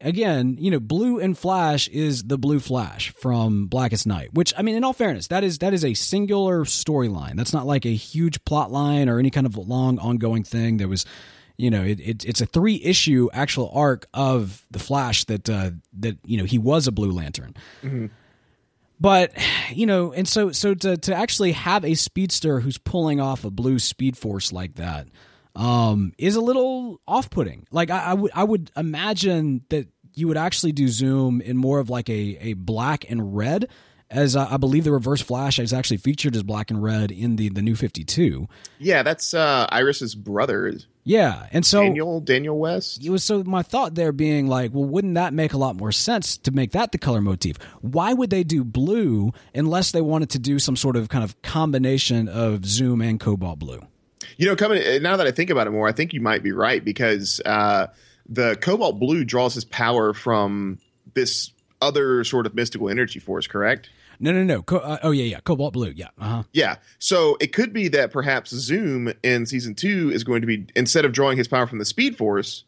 again, 0.00 0.56
you 0.58 0.70
know, 0.70 0.80
blue 0.80 1.18
and 1.18 1.36
Flash 1.36 1.88
is 1.88 2.24
the 2.24 2.38
blue 2.38 2.60
Flash 2.60 3.10
from 3.10 3.66
Blackest 3.66 4.06
Night, 4.06 4.30
which 4.32 4.54
I 4.56 4.62
mean, 4.62 4.76
in 4.76 4.84
all 4.84 4.92
fairness, 4.92 5.28
that 5.28 5.44
is 5.44 5.58
that 5.58 5.74
is 5.74 5.84
a 5.84 5.94
singular 5.94 6.64
storyline. 6.64 7.36
That's 7.36 7.52
not 7.52 7.66
like 7.66 7.84
a 7.84 7.94
huge 7.94 8.44
plot 8.44 8.70
line 8.70 9.08
or 9.08 9.18
any 9.18 9.30
kind 9.30 9.46
of 9.46 9.56
long 9.56 9.98
ongoing 9.98 10.44
thing. 10.44 10.76
There 10.76 10.88
was 10.88 11.04
you 11.56 11.70
know, 11.70 11.82
it, 11.82 11.98
it, 11.98 12.24
it's 12.24 12.40
a 12.40 12.46
three 12.46 12.80
issue 12.82 13.28
actual 13.32 13.70
arc 13.74 14.06
of 14.14 14.64
the 14.70 14.78
Flash 14.78 15.24
that 15.24 15.50
uh, 15.50 15.72
that 15.98 16.18
you 16.24 16.38
know 16.38 16.44
he 16.44 16.58
was 16.58 16.86
a 16.86 16.92
Blue 16.92 17.10
Lantern. 17.10 17.54
But 19.00 19.32
you 19.70 19.86
know, 19.86 20.12
and 20.12 20.26
so 20.26 20.52
so 20.52 20.74
to 20.74 20.96
to 20.96 21.14
actually 21.14 21.52
have 21.52 21.84
a 21.84 21.94
speedster 21.94 22.60
who's 22.60 22.78
pulling 22.78 23.20
off 23.20 23.44
a 23.44 23.50
blue 23.50 23.78
Speed 23.78 24.16
Force 24.16 24.52
like 24.52 24.74
that 24.76 25.08
um, 25.58 26.12
is 26.16 26.36
a 26.36 26.40
little 26.40 27.00
off 27.06 27.28
putting. 27.28 27.66
Like 27.70 27.90
I, 27.90 27.98
I 28.10 28.14
would 28.14 28.30
I 28.34 28.44
would 28.44 28.70
imagine 28.76 29.64
that 29.68 29.88
you 30.14 30.28
would 30.28 30.36
actually 30.38 30.72
do 30.72 30.88
Zoom 30.88 31.40
in 31.40 31.56
more 31.56 31.78
of 31.80 31.90
like 31.90 32.08
a 32.08 32.38
a 32.40 32.52
black 32.54 33.04
and 33.10 33.36
red. 33.36 33.68
As 34.10 34.36
I 34.36 34.54
I 34.54 34.56
believe 34.56 34.84
the 34.84 34.92
Reverse 34.92 35.20
Flash 35.20 35.58
is 35.58 35.74
actually 35.74 35.98
featured 35.98 36.34
as 36.34 36.42
black 36.42 36.70
and 36.70 36.82
red 36.82 37.10
in 37.10 37.36
the 37.36 37.50
the 37.50 37.60
new 37.60 37.74
Fifty 37.74 38.04
Two. 38.04 38.48
Yeah, 38.78 39.02
that's 39.02 39.34
uh, 39.34 39.66
Iris's 39.70 40.14
brother, 40.14 40.72
Yeah, 41.04 41.46
and 41.52 41.66
so 41.66 41.82
Daniel 41.82 42.20
Daniel 42.20 42.58
West. 42.58 43.04
it 43.04 43.10
was 43.10 43.22
so 43.22 43.42
my 43.44 43.62
thought 43.62 43.94
there 43.96 44.12
being 44.12 44.46
like, 44.46 44.72
well, 44.72 44.86
wouldn't 44.86 45.16
that 45.16 45.34
make 45.34 45.52
a 45.52 45.58
lot 45.58 45.76
more 45.76 45.92
sense 45.92 46.38
to 46.38 46.50
make 46.52 46.70
that 46.72 46.92
the 46.92 46.98
color 46.98 47.20
motif? 47.20 47.58
Why 47.82 48.14
would 48.14 48.30
they 48.30 48.44
do 48.44 48.64
blue 48.64 49.32
unless 49.54 49.90
they 49.90 50.00
wanted 50.00 50.30
to 50.30 50.38
do 50.38 50.58
some 50.58 50.76
sort 50.76 50.96
of 50.96 51.10
kind 51.10 51.22
of 51.24 51.42
combination 51.42 52.28
of 52.28 52.64
Zoom 52.64 53.02
and 53.02 53.20
Cobalt 53.20 53.58
blue? 53.58 53.82
You 54.36 54.46
know, 54.46 54.56
coming 54.56 55.02
now 55.02 55.16
that 55.16 55.26
I 55.26 55.30
think 55.30 55.50
about 55.50 55.66
it 55.66 55.70
more, 55.70 55.88
I 55.88 55.92
think 55.92 56.12
you 56.12 56.20
might 56.20 56.42
be 56.42 56.52
right 56.52 56.84
because 56.84 57.40
uh, 57.44 57.88
the 58.28 58.56
Cobalt 58.56 58.98
Blue 58.98 59.24
draws 59.24 59.54
his 59.54 59.64
power 59.64 60.12
from 60.12 60.78
this 61.14 61.50
other 61.80 62.24
sort 62.24 62.46
of 62.46 62.54
mystical 62.54 62.88
energy 62.88 63.18
force. 63.18 63.46
Correct? 63.46 63.90
No, 64.20 64.32
no, 64.32 64.42
no. 64.42 64.62
Co- 64.62 64.78
uh, 64.78 64.98
oh 65.02 65.12
yeah, 65.12 65.24
yeah. 65.24 65.40
Cobalt 65.40 65.72
blue. 65.72 65.92
Yeah. 65.94 66.08
Uh 66.18 66.28
huh. 66.28 66.42
Yeah. 66.52 66.76
So 66.98 67.36
it 67.40 67.52
could 67.52 67.72
be 67.72 67.88
that 67.88 68.12
perhaps 68.12 68.50
Zoom 68.50 69.12
in 69.22 69.46
season 69.46 69.74
two 69.74 70.10
is 70.12 70.24
going 70.24 70.40
to 70.40 70.46
be 70.46 70.66
instead 70.74 71.04
of 71.04 71.12
drawing 71.12 71.36
his 71.36 71.46
power 71.46 71.66
from 71.66 71.78
the 71.78 71.84
Speed 71.84 72.16
Force, 72.16 72.64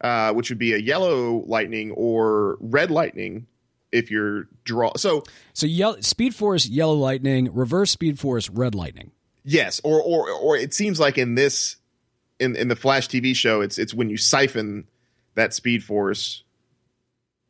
uh, 0.00 0.32
which 0.32 0.48
would 0.48 0.58
be 0.58 0.72
a 0.72 0.78
yellow 0.78 1.44
lightning 1.46 1.90
or 1.92 2.56
red 2.60 2.90
lightning, 2.90 3.46
if 3.92 4.10
you're 4.10 4.48
draw. 4.64 4.92
So 4.96 5.22
So 5.52 5.66
yellow, 5.66 6.00
Speed 6.00 6.34
Force, 6.34 6.66
Yellow 6.66 6.94
Lightning, 6.94 7.52
Reverse 7.52 7.90
Speed 7.90 8.18
Force, 8.18 8.48
Red 8.48 8.74
Lightning. 8.74 9.12
Yes, 9.44 9.80
or 9.84 10.00
or 10.02 10.30
or 10.30 10.56
it 10.56 10.74
seems 10.74 11.00
like 11.00 11.18
in 11.18 11.34
this 11.34 11.76
in 12.38 12.56
in 12.56 12.68
the 12.68 12.76
Flash 12.76 13.08
TV 13.08 13.34
show, 13.34 13.60
it's 13.60 13.78
it's 13.78 13.94
when 13.94 14.10
you 14.10 14.16
siphon 14.16 14.86
that 15.34 15.54
Speed 15.54 15.84
Force. 15.84 16.44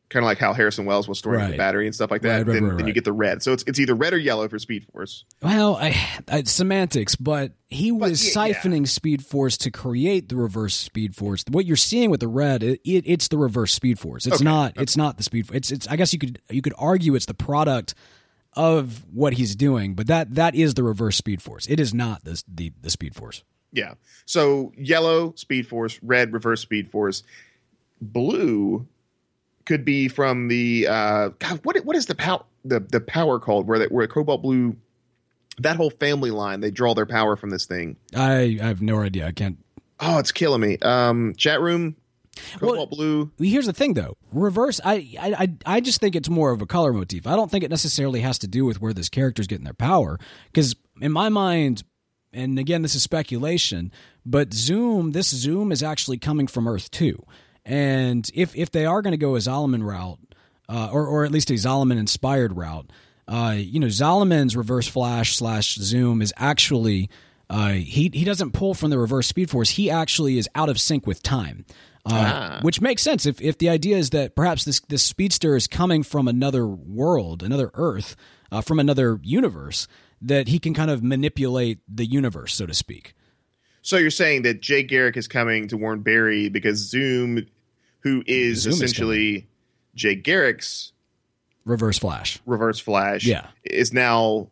Kind 0.09 0.25
of 0.25 0.27
like 0.27 0.39
how 0.39 0.51
Harrison 0.51 0.83
Wells 0.83 1.07
was 1.07 1.19
storing 1.19 1.51
the 1.51 1.55
battery 1.55 1.85
and 1.85 1.95
stuff 1.95 2.11
like 2.11 2.23
that. 2.23 2.39
Right, 2.39 2.47
right, 2.47 2.53
then, 2.53 2.63
right, 2.65 2.77
then 2.79 2.85
you 2.85 2.91
get 2.91 3.05
the 3.05 3.13
red. 3.13 3.41
So 3.41 3.53
it's 3.53 3.63
it's 3.65 3.79
either 3.79 3.95
red 3.95 4.11
or 4.11 4.17
yellow 4.17 4.49
for 4.49 4.59
Speed 4.59 4.83
Force. 4.83 5.23
Well, 5.41 5.77
I, 5.77 5.95
I 6.27 6.43
semantics, 6.43 7.15
but 7.15 7.53
he 7.69 7.93
was 7.93 8.35
yeah, 8.35 8.47
yeah. 8.47 8.53
siphoning 8.53 8.85
Speed 8.89 9.23
Force 9.23 9.55
to 9.59 9.71
create 9.71 10.27
the 10.27 10.35
Reverse 10.35 10.75
Speed 10.75 11.15
Force. 11.15 11.45
What 11.49 11.65
you're 11.65 11.77
seeing 11.77 12.09
with 12.09 12.19
the 12.19 12.27
red, 12.27 12.61
it, 12.61 12.81
it, 12.83 13.05
it's 13.07 13.29
the 13.29 13.37
Reverse 13.37 13.73
Speed 13.73 13.99
Force. 13.99 14.25
It's 14.25 14.35
Okay, 14.35 14.43
not. 14.43 14.73
It's 14.75 14.97
not 14.97 15.15
the 15.15 15.23
Speed. 15.23 15.49
It's. 15.53 15.71
It's. 15.71 15.87
I 15.87 15.95
guess 15.95 16.11
you 16.11 16.19
could 16.19 16.41
you 16.49 16.61
could 16.61 16.73
argue 16.77 17.15
it's 17.15 17.25
the 17.25 17.33
product 17.33 17.95
of 18.53 19.05
what 19.13 19.33
he's 19.33 19.55
doing, 19.55 19.93
but 19.95 20.07
that 20.07 20.35
that 20.35 20.55
is 20.55 20.73
the 20.73 20.83
Reverse 20.83 21.17
Speed 21.17 21.41
Force. 21.41 21.67
It 21.67 21.79
is 21.79 21.93
not 21.93 22.23
the 22.23 22.43
the, 22.47 22.73
the 22.81 22.89
Speed 22.89 23.15
Force. 23.15 23.43
Yeah. 23.71 23.93
So 24.25 24.73
yellow 24.77 25.33
speed 25.35 25.67
force, 25.67 25.99
red 26.03 26.33
reverse 26.33 26.61
speed 26.61 26.89
force, 26.89 27.23
blue 28.01 28.87
could 29.65 29.85
be 29.85 30.07
from 30.07 30.47
the 30.47 30.87
uh 30.87 31.29
God, 31.39 31.59
what 31.63 31.77
what 31.85 31.95
is 31.95 32.07
the 32.07 32.15
power 32.15 32.43
the 32.65 32.79
the 32.79 32.99
power 32.99 33.39
called 33.39 33.67
where 33.67 33.79
that 33.79 33.91
where 33.91 34.07
cobalt 34.07 34.41
blue 34.41 34.75
that 35.59 35.75
whole 35.75 35.89
family 35.89 36.31
line 36.31 36.59
they 36.59 36.71
draw 36.71 36.93
their 36.93 37.05
power 37.05 37.35
from 37.35 37.49
this 37.49 37.65
thing. 37.65 37.95
I, 38.15 38.59
I 38.61 38.67
have 38.67 38.81
no 38.81 38.99
idea. 38.99 39.27
I 39.27 39.31
can't. 39.31 39.57
Oh, 39.99 40.17
it's 40.17 40.31
killing 40.31 40.61
me. 40.61 40.77
Um 40.81 41.35
chat 41.35 41.61
room 41.61 41.95
cobalt 42.59 42.89
blue. 42.89 43.31
Here's 43.37 43.65
the 43.65 43.73
thing, 43.73 43.93
though. 43.93 44.17
Reverse. 44.31 44.79
I, 44.83 45.15
I 45.19 45.33
I 45.33 45.75
I 45.77 45.81
just 45.81 45.99
think 45.99 46.15
it's 46.15 46.29
more 46.29 46.51
of 46.51 46.61
a 46.61 46.65
color 46.65 46.93
motif. 46.93 47.27
I 47.27 47.35
don't 47.35 47.51
think 47.51 47.63
it 47.63 47.69
necessarily 47.69 48.21
has 48.21 48.39
to 48.39 48.47
do 48.47 48.65
with 48.65 48.81
where 48.81 48.93
this 48.93 49.09
character's 49.09 49.47
getting 49.47 49.65
their 49.65 49.73
power. 49.73 50.17
Because 50.45 50.75
in 51.01 51.11
my 51.11 51.29
mind, 51.29 51.83
and 52.33 52.57
again, 52.59 52.81
this 52.81 52.95
is 52.95 53.03
speculation, 53.03 53.91
but 54.25 54.53
Zoom, 54.53 55.11
this 55.11 55.29
Zoom 55.29 55.71
is 55.71 55.83
actually 55.83 56.17
coming 56.17 56.47
from 56.47 56.67
Earth 56.67 56.89
too. 56.91 57.23
And 57.65 58.29
if 58.33 58.55
if 58.55 58.71
they 58.71 58.85
are 58.85 59.01
going 59.01 59.11
to 59.11 59.17
go 59.17 59.35
a 59.35 59.39
Zolomon 59.39 59.83
route, 59.83 60.19
uh, 60.69 60.89
or 60.91 61.05
or 61.05 61.25
at 61.25 61.31
least 61.31 61.49
a 61.51 61.55
Zolomon 61.55 61.97
inspired 61.97 62.55
route, 62.55 62.89
uh, 63.27 63.55
you 63.57 63.79
know, 63.79 63.87
Zolomon's 63.87 64.55
Reverse 64.55 64.87
Flash 64.87 65.35
slash 65.35 65.75
Zoom 65.75 66.21
is 66.21 66.33
actually 66.37 67.09
Uh, 67.51 67.73
he 67.73 68.09
he 68.13 68.23
doesn't 68.23 68.53
pull 68.53 68.73
from 68.73 68.91
the 68.91 68.97
reverse 68.97 69.27
speed 69.27 69.49
force. 69.49 69.71
He 69.71 69.91
actually 69.91 70.37
is 70.37 70.47
out 70.55 70.69
of 70.69 70.79
sync 70.79 71.05
with 71.05 71.21
time. 71.21 71.65
Uh, 72.05 72.09
Ah. 72.13 72.59
Which 72.63 72.81
makes 72.81 73.01
sense 73.03 73.25
if, 73.27 73.39
if 73.41 73.57
the 73.59 73.69
idea 73.69 73.97
is 73.97 74.09
that 74.09 74.35
perhaps 74.35 74.65
this 74.65 74.79
this 74.89 75.03
speedster 75.03 75.55
is 75.55 75.67
coming 75.67 76.01
from 76.03 76.27
another 76.27 76.65
world, 76.67 77.43
another 77.43 77.69
Earth, 77.75 78.15
uh, 78.51 78.61
from 78.61 78.79
another 78.79 79.19
universe, 79.23 79.87
that 80.21 80.47
he 80.47 80.57
can 80.59 80.73
kind 80.73 80.89
of 80.89 81.03
manipulate 81.03 81.79
the 81.87 82.05
universe, 82.05 82.53
so 82.55 82.65
to 82.65 82.73
speak. 82.73 83.13
So 83.83 83.97
you're 83.97 84.09
saying 84.11 84.41
that 84.43 84.61
Jay 84.61 84.83
Garrick 84.83 85.15
is 85.17 85.27
coming 85.27 85.67
to 85.69 85.77
warn 85.77 86.01
Barry 86.01 86.49
because 86.49 86.77
Zoom, 86.77 87.45
who 87.99 88.23
is 88.27 88.61
Zoom 88.61 88.73
is 88.73 88.81
essentially 88.81 89.47
Jay 89.95 90.15
Garrick's 90.15 90.93
Reverse 91.65 91.99
Flash. 91.99 92.39
Reverse 92.47 92.79
Flash, 92.79 93.23
Yeah. 93.25 93.47
is 93.63 93.93
now 93.93 94.49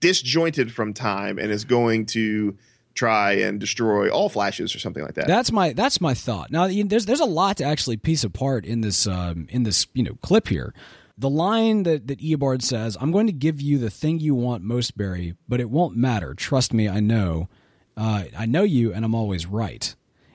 disjointed 0.00 0.72
from 0.72 0.92
time 0.94 1.38
and 1.38 1.50
is 1.50 1.64
going 1.64 2.06
to 2.06 2.56
try 2.96 3.32
and 3.34 3.60
destroy 3.60 4.08
all 4.08 4.28
flashes 4.28 4.74
or 4.74 4.80
something 4.80 5.04
like 5.04 5.14
that. 5.14 5.28
That's 5.28 5.52
my 5.52 5.72
that's 5.72 6.00
my 6.00 6.14
thought. 6.14 6.50
Now 6.50 6.64
you- 6.64 6.84
there's 6.84 7.06
there's 7.06 7.20
a 7.20 7.24
lot 7.24 7.58
to 7.58 7.64
actually 7.64 7.98
piece 7.98 8.24
apart 8.24 8.64
in 8.64 8.80
this 8.80 9.06
um, 9.06 9.46
in 9.50 9.62
this 9.62 9.86
you 9.94 10.02
know 10.02 10.14
clip 10.22 10.48
here. 10.48 10.74
The 11.18 11.30
line 11.30 11.84
that 11.84 12.08
that 12.08 12.18
Eobard 12.20 12.62
says, 12.62 12.96
"I'm 13.00 13.12
going 13.12 13.26
to 13.26 13.32
give 13.32 13.60
you 13.60 13.78
the 13.78 13.90
thing 13.90 14.18
you 14.18 14.34
want 14.34 14.62
most, 14.64 14.96
Barry, 14.98 15.34
but 15.48 15.60
it 15.60 15.70
won't 15.70 15.96
matter. 15.96 16.34
Trust 16.34 16.74
me, 16.74 16.88
I 16.88 17.00
know. 17.00 17.48
Uh, 17.96 18.24
I 18.36 18.44
know 18.46 18.64
you, 18.64 18.92
and 18.92 19.04
I'm 19.04 19.14
always 19.14 19.46
right." 19.46 19.94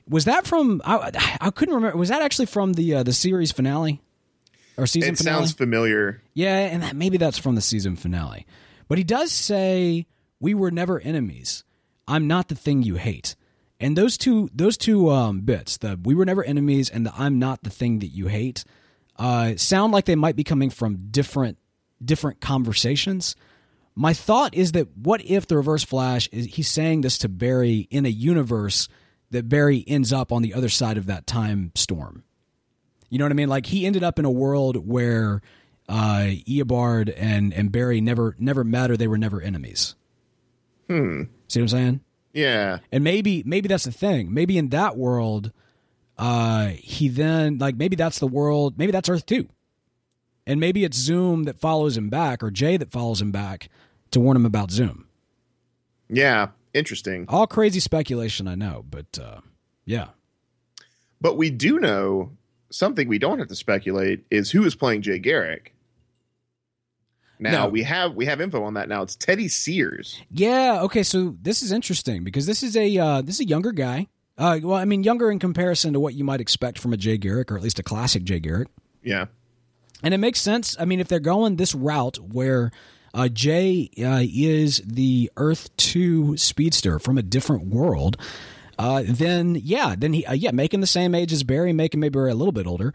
Was 0.10 0.26
that 0.26 0.48
from? 0.48 0.82
I, 0.84 1.12
I 1.40 1.52
couldn't 1.52 1.76
remember. 1.76 1.98
Was 1.98 2.10
that 2.10 2.22
actually 2.24 2.48
from 2.48 2.74
the 2.74 2.96
uh, 2.96 3.04
the 3.04 3.14
series 3.14 3.52
finale 3.52 4.02
or 4.76 4.88
season 4.88 5.14
it 5.14 5.18
finale? 5.18 5.42
sounds 5.42 5.54
familiar. 5.54 6.22
Yeah, 6.34 6.58
and 6.58 6.82
that, 6.84 6.96
maybe 6.96 7.18
that's 7.18 7.38
from 7.38 7.54
the 7.56 7.62
season 7.62 7.96
finale. 7.96 8.46
But 8.88 8.98
he 8.98 9.04
does 9.04 9.32
say, 9.32 10.08
"We 10.40 10.54
were 10.56 10.72
never 10.72 11.00
enemies. 11.00 11.64
I'm 12.12 12.28
not 12.28 12.48
the 12.50 12.56
thing 12.56 12.84
you 12.84 12.96
hate." 12.96 13.36
And 13.80 13.98
those 13.98 14.18
two 14.18 14.50
those 14.54 14.78
two 14.78 15.10
um, 15.10 15.42
bits, 15.42 15.78
the 15.78 16.00
"We 16.04 16.14
were 16.14 16.26
never 16.26 16.44
enemies" 16.44 16.90
and 16.90 17.06
the 17.06 17.14
"I'm 17.18 17.40
not 17.40 17.64
the 17.64 17.70
thing 17.70 18.00
that 18.00 18.08
you 18.08 18.28
hate," 18.28 18.64
uh, 19.18 19.56
sound 19.56 19.94
like 19.94 20.06
they 20.06 20.16
might 20.16 20.36
be 20.36 20.44
coming 20.44 20.70
from 20.70 21.10
different 21.10 21.58
different 22.04 22.42
conversations. 22.42 23.36
My 23.96 24.14
thought 24.14 24.54
is 24.54 24.72
that 24.74 24.88
what 24.96 25.24
if 25.26 25.48
the 25.48 25.58
Reverse 25.58 25.84
Flash 25.84 26.30
is 26.32 26.46
he's 26.46 26.70
saying 26.70 27.02
this 27.02 27.18
to 27.20 27.30
Barry 27.30 27.88
in 27.90 28.06
a 28.06 28.10
universe 28.10 28.88
that 29.32 29.50
Barry 29.50 29.84
ends 29.88 30.14
up 30.14 30.32
on 30.32 30.42
the 30.42 30.54
other 30.54 30.70
side 30.70 30.98
of 30.98 31.08
that 31.08 31.26
time 31.26 31.72
storm. 31.76 32.24
You 33.10 33.18
know 33.18 33.26
what 33.26 33.32
I 33.32 33.36
mean? 33.36 33.50
Like 33.50 33.66
he 33.66 33.86
ended 33.86 34.04
up 34.04 34.20
in 34.20 34.26
a 34.26 34.32
world 34.32 34.88
where 34.88 35.42
uh, 35.90 36.30
Eobard 36.48 37.14
and 37.18 37.54
and 37.54 37.72
Barry 37.72 38.00
never 38.00 38.36
never 38.40 38.64
met 38.64 38.92
or 38.92 38.98
they 38.98 39.08
were 39.08 39.18
never 39.18 39.42
enemies. 39.42 39.96
Hmm. 40.88 41.24
See 41.52 41.60
what 41.60 41.66
I'm 41.66 41.68
saying? 41.68 42.00
Yeah. 42.34 42.80
And 42.94 43.04
maybe 43.04 43.44
maybe 43.46 43.68
that's 43.68 43.84
the 43.84 43.92
thing. 43.92 44.34
Maybe 44.34 44.58
in 44.58 44.70
that 44.70 44.96
world, 44.96 45.52
uh, 46.18 46.68
he 46.68 47.10
then 47.10 47.58
like 47.58 47.76
maybe 47.76 47.98
that's 47.98 48.20
the 48.20 48.28
world. 48.28 48.78
Maybe 48.78 48.94
that's 48.94 49.10
Earth 49.10 49.26
too. 49.26 49.50
and 50.48 50.60
maybe 50.62 50.86
it's 50.86 50.96
Zoom 50.96 51.44
that 51.44 51.60
follows 51.60 51.98
him 51.98 52.10
back 52.10 52.42
or 52.42 52.52
Jay 52.52 52.78
that 52.78 52.90
follows 52.90 53.22
him 53.22 53.32
back 53.34 53.68
to 54.12 54.22
warn 54.22 54.38
him 54.38 54.46
about 54.46 54.72
Zoom. 54.72 55.08
Yeah. 56.10 56.48
Interesting. 56.74 57.26
All 57.28 57.48
crazy 57.48 57.82
speculation, 57.82 58.48
I 58.48 58.56
know, 58.56 58.86
but 58.90 59.20
uh, 59.22 59.42
yeah. 59.84 60.08
But 61.20 61.36
we 61.36 61.50
do 61.50 61.80
know 61.82 62.32
something 62.70 63.10
we 63.10 63.20
don't 63.20 63.40
have 63.40 63.50
to 63.50 63.56
speculate 63.56 64.24
is 64.32 64.52
who 64.52 64.64
is 64.64 64.74
playing 64.74 65.02
Jay 65.02 65.20
Garrick. 65.20 65.76
Now 67.42 67.64
No. 67.64 67.70
we 67.70 67.84
have 67.84 68.14
we 68.16 68.26
have 68.28 68.40
info 68.40 68.64
on 68.64 68.76
that 68.76 68.88
now. 68.88 69.02
It's 69.02 69.16
Teddy 69.16 69.48
Sears. 69.48 70.22
Yeah. 70.30 70.80
Okay. 70.84 71.02
So 71.04 71.36
this 71.42 71.64
is 71.64 71.72
interesting 71.72 72.24
because 72.24 72.46
this 72.46 72.62
is 72.64 72.78
a 72.78 72.98
uh, 72.98 73.22
this 73.22 73.36
is 73.36 73.42
a 73.42 73.48
younger 73.48 73.72
guy. 73.72 74.08
Uh, 74.38 74.60
well, 74.64 74.78
I 74.78 74.86
mean, 74.86 75.04
younger 75.04 75.30
in 75.32 75.40
comparison 75.40 75.94
to 75.94 76.00
what 76.00 76.14
you 76.14 76.24
might 76.24 76.40
expect 76.40 76.80
from 76.80 76.94
a 76.94 76.98
Jay 76.98 77.18
Garrick, 77.18 77.52
or 77.52 77.58
at 77.58 77.64
least 77.64 77.80
a 77.80 77.84
classic 77.84 78.24
Jay 78.24 78.40
Garrick. 78.40 78.70
Yeah. 79.04 79.26
And 80.04 80.14
it 80.14 80.18
makes 80.20 80.40
sense. 80.40 80.76
I 80.80 80.86
mean, 80.86 81.00
if 81.00 81.08
they're 81.08 81.20
going 81.20 81.58
this 81.58 81.76
route 81.76 82.18
where 82.18 82.72
uh, 83.14 83.28
Jay 83.28 83.90
uh, 84.04 84.22
is 84.24 84.82
the 84.86 85.32
Earth 85.36 85.76
Two 85.78 86.38
speedster 86.38 86.98
from 87.00 87.18
a 87.18 87.22
different 87.24 87.66
world, 87.66 88.18
uh, 88.80 89.04
then 89.06 89.56
yeah, 89.56 89.96
then 89.98 90.14
he 90.14 90.26
uh, 90.26 90.34
yeah, 90.34 90.52
making 90.52 90.82
the 90.82 90.88
same 90.88 91.14
age 91.16 91.34
as 91.34 91.44
Barry, 91.44 91.74
making 91.74 92.00
maybe 92.00 92.18
a 92.20 92.34
little 92.34 92.52
bit 92.52 92.68
older. 92.68 92.94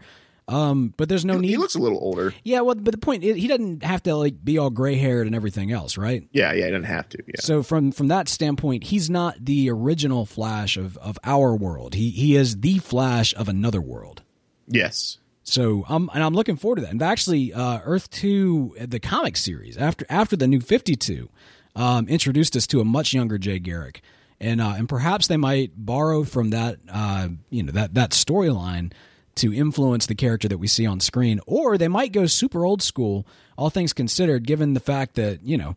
Um, 0.49 0.93
but 0.95 1.09
there's 1.09 1.25
no 1.25 1.37
need. 1.37 1.49
He 1.49 1.57
looks 1.57 1.75
a 1.75 1.79
little 1.79 1.99
older. 2.01 2.33
Yeah, 2.43 2.61
well, 2.61 2.75
but 2.75 2.91
the 2.91 2.97
point 2.97 3.23
is, 3.25 3.35
he 3.35 3.47
doesn't 3.47 3.83
have 3.83 4.01
to 4.03 4.15
like 4.15 4.43
be 4.43 4.57
all 4.57 4.69
gray 4.69 4.95
haired 4.95 5.27
and 5.27 5.35
everything 5.35 5.71
else, 5.73 5.97
right? 5.97 6.25
Yeah, 6.31 6.53
yeah, 6.53 6.65
he 6.65 6.71
doesn't 6.71 6.85
have 6.85 7.09
to. 7.09 7.23
Yeah. 7.27 7.33
So 7.39 7.63
from 7.63 7.91
from 7.91 8.07
that 8.07 8.29
standpoint, 8.29 8.85
he's 8.85 9.09
not 9.09 9.43
the 9.43 9.69
original 9.69 10.25
Flash 10.25 10.77
of 10.77 10.97
of 10.99 11.19
our 11.25 11.53
world. 11.55 11.95
He 11.95 12.11
he 12.11 12.37
is 12.37 12.61
the 12.61 12.77
Flash 12.77 13.33
of 13.35 13.49
another 13.49 13.81
world. 13.81 14.21
Yes. 14.67 15.17
So 15.43 15.83
I'm 15.89 16.09
and 16.13 16.23
I'm 16.23 16.33
looking 16.33 16.55
forward 16.55 16.77
to 16.77 16.81
that. 16.83 16.91
And 16.91 17.01
actually, 17.01 17.53
uh, 17.53 17.79
Earth 17.83 18.09
Two, 18.09 18.73
the 18.79 19.01
comic 19.01 19.35
series 19.35 19.75
after 19.77 20.05
after 20.09 20.37
the 20.37 20.47
New 20.47 20.61
Fifty 20.61 20.95
Two, 20.95 21.29
um, 21.75 22.07
introduced 22.07 22.55
us 22.55 22.67
to 22.67 22.79
a 22.79 22.85
much 22.85 23.13
younger 23.13 23.37
Jay 23.37 23.59
Garrick, 23.59 24.01
and 24.39 24.61
uh, 24.61 24.75
and 24.77 24.87
perhaps 24.87 25.27
they 25.27 25.37
might 25.37 25.71
borrow 25.75 26.23
from 26.23 26.51
that 26.51 26.79
uh, 26.89 27.27
you 27.49 27.63
know 27.63 27.73
that 27.73 27.95
that 27.95 28.11
storyline 28.11 28.93
to 29.37 29.53
influence 29.53 30.05
the 30.05 30.15
character 30.15 30.47
that 30.47 30.57
we 30.57 30.67
see 30.67 30.85
on 30.85 30.99
screen, 30.99 31.39
or 31.47 31.77
they 31.77 31.87
might 31.87 32.11
go 32.11 32.25
super 32.25 32.65
old 32.65 32.81
school. 32.81 33.25
All 33.57 33.69
things 33.69 33.93
considered, 33.93 34.45
given 34.45 34.73
the 34.73 34.79
fact 34.79 35.15
that 35.15 35.43
you 35.43 35.57
know 35.57 35.75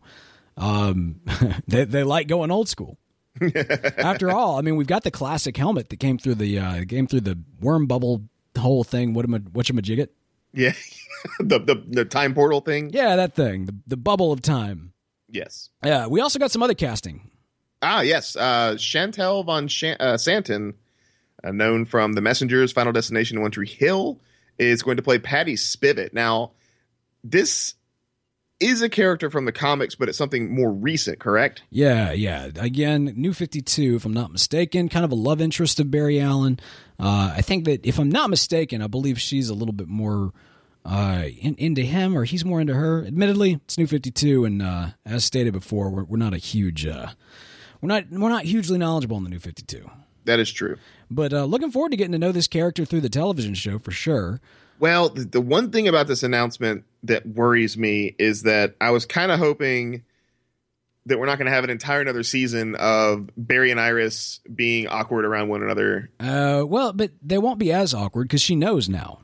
um, 0.57 1.21
they 1.67 1.85
they 1.85 2.03
like 2.03 2.27
going 2.27 2.51
old 2.51 2.69
school. 2.69 2.97
After 3.97 4.29
all, 4.29 4.57
I 4.57 4.61
mean, 4.61 4.75
we've 4.75 4.87
got 4.87 5.03
the 5.03 5.11
classic 5.11 5.55
helmet 5.55 5.89
that 5.89 5.97
came 5.97 6.17
through 6.17 6.35
the 6.35 6.59
uh, 6.59 6.85
came 6.85 7.07
through 7.07 7.21
the 7.21 7.39
worm 7.59 7.87
bubble 7.87 8.23
whole 8.57 8.83
thing. 8.83 9.13
What 9.13 9.25
am 9.25 9.35
I? 9.35 9.37
What 9.39 9.69
you 9.69 9.75
majigget? 9.75 10.09
Yeah. 10.53 10.73
the, 11.39 11.59
the 11.59 11.83
the 11.87 12.05
time 12.05 12.33
portal 12.33 12.61
thing. 12.61 12.89
Yeah, 12.91 13.15
that 13.15 13.35
thing, 13.35 13.65
the 13.65 13.75
the 13.87 13.97
bubble 13.97 14.31
of 14.31 14.41
time. 14.41 14.93
Yes. 15.29 15.69
Yeah, 15.83 16.07
we 16.07 16.19
also 16.19 16.39
got 16.39 16.51
some 16.51 16.61
other 16.61 16.73
casting. 16.73 17.31
Ah, 17.81 18.01
yes. 18.01 18.35
Uh, 18.35 18.75
Shantel 18.77 19.45
von 19.45 19.67
Shan- 19.67 19.97
uh, 19.99 20.17
Santon, 20.17 20.73
uh, 21.43 21.51
known 21.51 21.85
from 21.85 22.13
The 22.13 22.21
Messengers, 22.21 22.71
Final 22.71 22.93
Destination, 22.93 23.41
One 23.41 23.51
Tree 23.51 23.67
Hill, 23.67 24.19
is 24.57 24.83
going 24.83 24.97
to 24.97 25.03
play 25.03 25.19
Patty 25.19 25.55
Spivot. 25.55 26.13
Now, 26.13 26.51
this 27.23 27.75
is 28.59 28.83
a 28.83 28.89
character 28.89 29.31
from 29.31 29.45
the 29.45 29.51
comics, 29.51 29.95
but 29.95 30.07
it's 30.07 30.17
something 30.17 30.53
more 30.53 30.71
recent, 30.71 31.19
correct? 31.19 31.63
Yeah, 31.71 32.11
yeah. 32.11 32.49
Again, 32.57 33.13
New 33.15 33.33
Fifty 33.33 33.61
Two, 33.61 33.95
if 33.95 34.05
I'm 34.05 34.13
not 34.13 34.31
mistaken, 34.31 34.87
kind 34.87 35.03
of 35.03 35.11
a 35.11 35.15
love 35.15 35.41
interest 35.41 35.79
of 35.79 35.89
Barry 35.89 36.21
Allen. 36.21 36.59
Uh, 36.99 37.33
I 37.35 37.41
think 37.41 37.65
that 37.65 37.83
if 37.83 37.97
I'm 37.97 38.09
not 38.09 38.29
mistaken, 38.29 38.83
I 38.83 38.87
believe 38.87 39.19
she's 39.19 39.49
a 39.49 39.55
little 39.55 39.73
bit 39.73 39.87
more 39.87 40.31
uh, 40.85 41.23
in, 41.39 41.55
into 41.55 41.81
him, 41.81 42.15
or 42.15 42.23
he's 42.23 42.45
more 42.45 42.61
into 42.61 42.75
her. 42.75 43.03
Admittedly, 43.03 43.53
it's 43.63 43.79
New 43.79 43.87
Fifty 43.87 44.11
Two, 44.11 44.45
and 44.45 44.61
uh, 44.61 44.89
as 45.07 45.25
stated 45.25 45.53
before, 45.53 45.89
we're, 45.89 46.03
we're 46.03 46.17
not 46.17 46.35
a 46.35 46.37
huge, 46.37 46.85
uh, 46.85 47.07
we're 47.81 47.87
not 47.87 48.11
we're 48.11 48.29
not 48.29 48.43
hugely 48.43 48.77
knowledgeable 48.77 49.17
in 49.17 49.23
the 49.23 49.31
New 49.31 49.39
Fifty 49.39 49.63
Two. 49.63 49.89
That 50.25 50.39
is 50.39 50.51
true. 50.51 50.77
But 51.13 51.33
uh, 51.33 51.43
looking 51.43 51.71
forward 51.71 51.89
to 51.91 51.97
getting 51.97 52.13
to 52.13 52.17
know 52.17 52.31
this 52.31 52.47
character 52.47 52.85
through 52.85 53.01
the 53.01 53.09
television 53.09 53.53
show 53.53 53.77
for 53.79 53.91
sure. 53.91 54.39
Well, 54.79 55.09
the, 55.09 55.25
the 55.25 55.41
one 55.41 55.69
thing 55.71 55.87
about 55.87 56.07
this 56.07 56.23
announcement 56.23 56.85
that 57.03 57.27
worries 57.27 57.77
me 57.77 58.15
is 58.17 58.43
that 58.43 58.75
I 58.79 58.91
was 58.91 59.05
kind 59.05 59.31
of 59.31 59.37
hoping 59.37 60.03
that 61.05 61.19
we're 61.19 61.25
not 61.25 61.37
going 61.37 61.47
to 61.47 61.51
have 61.51 61.63
an 61.63 61.69
entire 61.69 62.01
another 62.01 62.23
season 62.23 62.75
of 62.75 63.29
Barry 63.35 63.71
and 63.71 63.79
Iris 63.79 64.39
being 64.53 64.87
awkward 64.87 65.25
around 65.25 65.49
one 65.49 65.61
another. 65.63 66.09
Uh, 66.19 66.63
well, 66.65 66.93
but 66.93 67.11
they 67.21 67.37
won't 67.37 67.59
be 67.59 67.71
as 67.71 67.93
awkward 67.93 68.27
because 68.27 68.41
she 68.41 68.55
knows 68.55 68.87
now. 68.87 69.19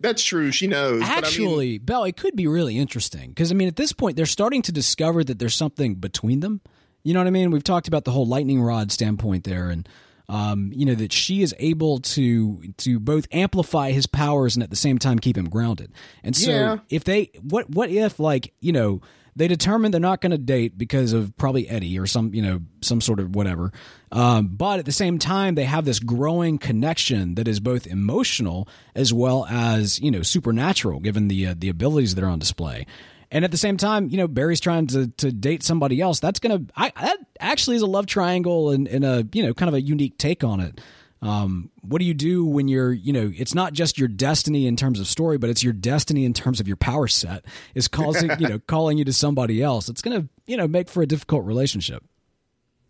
That's 0.00 0.22
true. 0.22 0.50
She 0.52 0.66
knows. 0.66 1.00
but 1.00 1.06
I 1.10 1.14
mean- 1.16 1.24
Actually, 1.24 1.78
Beall, 1.78 2.04
it 2.04 2.16
could 2.16 2.34
be 2.36 2.46
really 2.46 2.78
interesting 2.78 3.28
because 3.30 3.50
I 3.50 3.54
mean, 3.54 3.68
at 3.68 3.76
this 3.76 3.92
point, 3.92 4.16
they're 4.16 4.26
starting 4.26 4.62
to 4.62 4.72
discover 4.72 5.22
that 5.24 5.38
there's 5.38 5.54
something 5.54 5.96
between 5.96 6.40
them. 6.40 6.60
You 7.02 7.12
know 7.14 7.20
what 7.20 7.26
I 7.26 7.30
mean? 7.30 7.50
We've 7.50 7.62
talked 7.64 7.88
about 7.88 8.04
the 8.04 8.10
whole 8.12 8.26
lightning 8.26 8.62
rod 8.62 8.90
standpoint 8.90 9.44
there, 9.44 9.68
and 9.70 9.86
um, 10.28 10.70
you 10.74 10.86
know 10.86 10.94
that 10.94 11.12
she 11.12 11.42
is 11.42 11.54
able 11.58 12.00
to 12.00 12.62
to 12.78 12.98
both 12.98 13.26
amplify 13.32 13.90
his 13.92 14.06
powers 14.06 14.56
and 14.56 14.62
at 14.62 14.70
the 14.70 14.76
same 14.76 14.98
time 14.98 15.18
keep 15.18 15.36
him 15.36 15.48
grounded. 15.48 15.92
And 16.22 16.34
so, 16.36 16.50
Yeah. 16.50 16.78
if 16.88 17.04
they 17.04 17.30
what 17.42 17.68
what 17.70 17.90
if 17.90 18.18
like 18.18 18.52
you 18.60 18.72
know 18.72 19.00
they 19.36 19.48
determine 19.48 19.90
they're 19.90 20.00
not 20.00 20.20
going 20.20 20.30
to 20.30 20.38
date 20.38 20.78
because 20.78 21.12
of 21.12 21.36
probably 21.36 21.68
Eddie 21.68 21.98
or 21.98 22.06
some 22.06 22.32
you 22.32 22.40
know 22.42 22.60
some 22.80 23.00
sort 23.00 23.18
of 23.20 23.34
whatever, 23.34 23.72
um, 24.12 24.46
but 24.46 24.78
at 24.78 24.84
the 24.86 24.92
same 24.92 25.18
time 25.18 25.56
they 25.56 25.64
have 25.64 25.84
this 25.84 25.98
growing 25.98 26.56
connection 26.56 27.34
that 27.34 27.48
is 27.48 27.58
both 27.60 27.86
emotional 27.86 28.68
as 28.94 29.12
well 29.12 29.44
as 29.50 30.00
you 30.00 30.10
know 30.10 30.22
supernatural 30.22 31.00
given 31.00 31.28
the 31.28 31.48
uh, 31.48 31.54
the 31.58 31.68
abilities 31.68 32.14
that 32.14 32.24
are 32.24 32.28
on 32.28 32.38
display. 32.38 32.86
And 33.34 33.44
at 33.44 33.50
the 33.50 33.58
same 33.58 33.76
time, 33.76 34.08
you 34.10 34.16
know, 34.16 34.28
Barry's 34.28 34.60
trying 34.60 34.86
to, 34.86 35.08
to 35.08 35.32
date 35.32 35.64
somebody 35.64 36.00
else. 36.00 36.20
That's 36.20 36.38
gonna 36.38 36.62
I, 36.76 36.92
that 36.94 37.18
actually 37.40 37.74
is 37.74 37.82
a 37.82 37.86
love 37.86 38.06
triangle 38.06 38.70
and, 38.70 38.86
and 38.86 39.04
a 39.04 39.26
you 39.32 39.42
know 39.42 39.52
kind 39.52 39.68
of 39.68 39.74
a 39.74 39.80
unique 39.80 40.16
take 40.18 40.44
on 40.44 40.60
it. 40.60 40.80
Um, 41.20 41.70
what 41.80 41.98
do 41.98 42.04
you 42.04 42.14
do 42.14 42.44
when 42.44 42.68
you're 42.68 42.92
you 42.92 43.12
know 43.12 43.32
it's 43.34 43.52
not 43.52 43.72
just 43.72 43.98
your 43.98 44.06
destiny 44.06 44.68
in 44.68 44.76
terms 44.76 45.00
of 45.00 45.08
story, 45.08 45.36
but 45.36 45.50
it's 45.50 45.64
your 45.64 45.72
destiny 45.72 46.24
in 46.24 46.32
terms 46.32 46.60
of 46.60 46.68
your 46.68 46.76
power 46.76 47.08
set 47.08 47.44
is 47.74 47.88
causing 47.88 48.30
you 48.38 48.48
know 48.48 48.60
calling 48.60 48.98
you 48.98 49.04
to 49.04 49.12
somebody 49.12 49.60
else. 49.60 49.88
It's 49.88 50.00
gonna 50.00 50.28
you 50.46 50.56
know 50.56 50.68
make 50.68 50.88
for 50.88 51.02
a 51.02 51.06
difficult 51.06 51.44
relationship. 51.44 52.04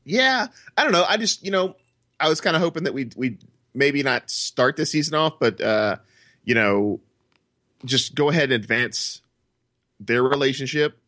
Yeah, 0.04 0.48
I 0.76 0.84
don't 0.84 0.92
know. 0.92 1.06
I 1.08 1.16
just 1.16 1.42
you 1.42 1.52
know 1.52 1.74
I 2.20 2.28
was 2.28 2.42
kind 2.42 2.54
of 2.54 2.60
hoping 2.60 2.84
that 2.84 2.92
we 2.92 3.08
we 3.16 3.38
maybe 3.72 4.02
not 4.02 4.28
start 4.28 4.76
the 4.76 4.84
season 4.84 5.14
off, 5.14 5.38
but 5.40 5.58
uh, 5.62 5.96
you 6.44 6.54
know, 6.54 7.00
just 7.86 8.14
go 8.14 8.28
ahead 8.28 8.52
and 8.52 8.52
advance 8.52 9.22
their 10.06 10.22
relationship. 10.22 10.98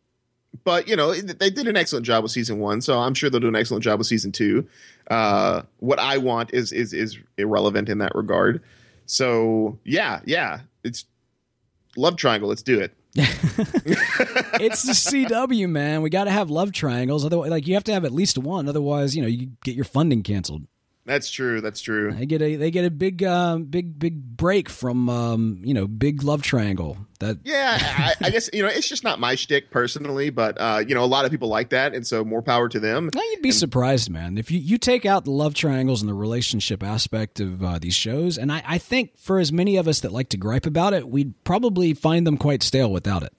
But 0.63 0.87
you 0.87 0.95
know, 0.95 1.13
they 1.13 1.49
did 1.49 1.67
an 1.67 1.75
excellent 1.75 2.05
job 2.05 2.23
with 2.23 2.31
season 2.31 2.59
one, 2.59 2.81
so 2.81 2.99
I'm 2.99 3.13
sure 3.13 3.29
they'll 3.29 3.39
do 3.39 3.47
an 3.47 3.55
excellent 3.55 3.83
job 3.83 3.99
with 3.99 4.07
season 4.07 4.31
two. 4.31 4.67
Uh, 5.09 5.63
what 5.77 5.99
I 5.99 6.17
want 6.17 6.53
is 6.53 6.71
is 6.71 6.93
is 6.93 7.17
irrelevant 7.37 7.89
in 7.89 7.99
that 7.99 8.15
regard. 8.15 8.61
So 9.05 9.77
yeah, 9.83 10.21
yeah, 10.25 10.61
it's 10.83 11.05
love 11.95 12.15
triangle. 12.15 12.49
Let's 12.49 12.63
do 12.63 12.79
it. 12.79 12.93
it's 13.15 14.83
the 14.83 14.93
CW, 14.93 15.67
man. 15.67 16.01
We 16.03 16.09
got 16.09 16.25
to 16.25 16.31
have 16.31 16.49
love 16.49 16.71
triangles. 16.71 17.25
Otherwise, 17.25 17.49
like 17.49 17.67
you 17.67 17.73
have 17.73 17.83
to 17.85 17.93
have 17.93 18.05
at 18.05 18.11
least 18.11 18.37
one. 18.37 18.69
Otherwise, 18.69 19.15
you 19.15 19.21
know, 19.21 19.27
you 19.27 19.51
get 19.63 19.75
your 19.75 19.85
funding 19.85 20.23
canceled. 20.23 20.67
That's 21.07 21.31
true. 21.31 21.61
That's 21.61 21.79
true. 21.79 22.11
They 22.11 22.25
get 22.25 22.41
a 22.41 22.57
they 22.57 22.69
get 22.69 22.83
a 22.83 22.91
big 22.91 23.23
um, 23.23 23.63
big 23.63 23.97
big 23.97 24.35
break 24.35 24.67
from 24.67 25.07
um, 25.07 25.61
you 25.63 25.73
know 25.73 25.87
big 25.87 26.21
love 26.21 26.41
triangle. 26.41 26.97
That 27.19 27.37
yeah, 27.45 27.77
I, 27.81 28.25
I, 28.25 28.29
guess 28.29 28.49
you 28.51 28.61
know 28.61 28.67
it's 28.67 28.89
just 28.89 29.05
not 29.05 29.17
my 29.17 29.35
shtick 29.35 29.71
personally, 29.71 30.29
but 30.31 30.57
uh, 30.59 30.83
you 30.85 30.93
know 30.93 31.05
a 31.05 31.07
lot 31.07 31.23
of 31.23 31.31
people 31.31 31.47
like 31.47 31.69
that, 31.69 31.95
and 31.95 32.05
so 32.05 32.25
more 32.25 32.41
power 32.41 32.67
to 32.67 32.77
them. 32.77 33.09
Now 33.15 33.21
you'd 33.21 33.41
be 33.41 33.49
and, 33.49 33.55
surprised, 33.55 34.09
man, 34.09 34.37
if 34.37 34.51
you 34.51 34.59
you 34.59 34.77
take 34.77 35.05
out 35.05 35.23
the 35.23 35.31
love 35.31 35.53
triangles 35.53 36.01
and 36.01 36.09
the 36.09 36.13
relationship 36.13 36.83
aspect 36.83 37.39
of 37.39 37.63
uh, 37.63 37.79
these 37.79 37.95
shows, 37.95 38.37
and 38.37 38.51
I, 38.51 38.61
I 38.67 38.77
think 38.77 39.17
for 39.17 39.39
as 39.39 39.53
many 39.53 39.77
of 39.77 39.87
us 39.87 40.01
that 40.01 40.11
like 40.11 40.27
to 40.29 40.37
gripe 40.37 40.65
about 40.65 40.93
it, 40.93 41.07
we'd 41.07 41.41
probably 41.45 41.93
find 41.93 42.27
them 42.27 42.35
quite 42.35 42.61
stale 42.63 42.91
without 42.91 43.23
it. 43.23 43.31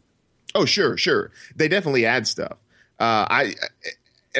Oh 0.54 0.64
sure, 0.64 0.96
sure, 0.96 1.32
they 1.54 1.68
definitely 1.68 2.06
add 2.06 2.26
stuff. 2.26 2.56
Uh, 2.98 3.28
I 3.28 3.54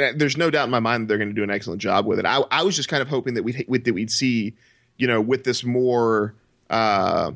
and 0.05 0.21
there's 0.21 0.37
no 0.37 0.51
doubt 0.51 0.65
in 0.65 0.71
my 0.71 0.81
mind 0.81 1.03
that 1.03 1.09
they're 1.09 1.19
going 1.19 1.29
to 1.29 1.35
do 1.35 1.43
an 1.43 1.51
excellent 1.51 1.81
job 1.81 2.07
with 2.07 2.19
it. 2.19 2.27
I, 2.27 2.43
I 2.51 2.63
was 2.63 2.77
just 2.77 2.89
kind 2.89 3.03
of 3.03 3.09
hoping 3.09 3.35
that 3.35 3.43
we'd 3.43 3.67
that 3.85 3.93
we'd 3.93 4.11
see, 4.11 4.55
you 4.97 5.07
know, 5.07 5.21
with 5.21 5.45
this 5.45 5.65
more 5.65 6.35
uh, 6.71 7.33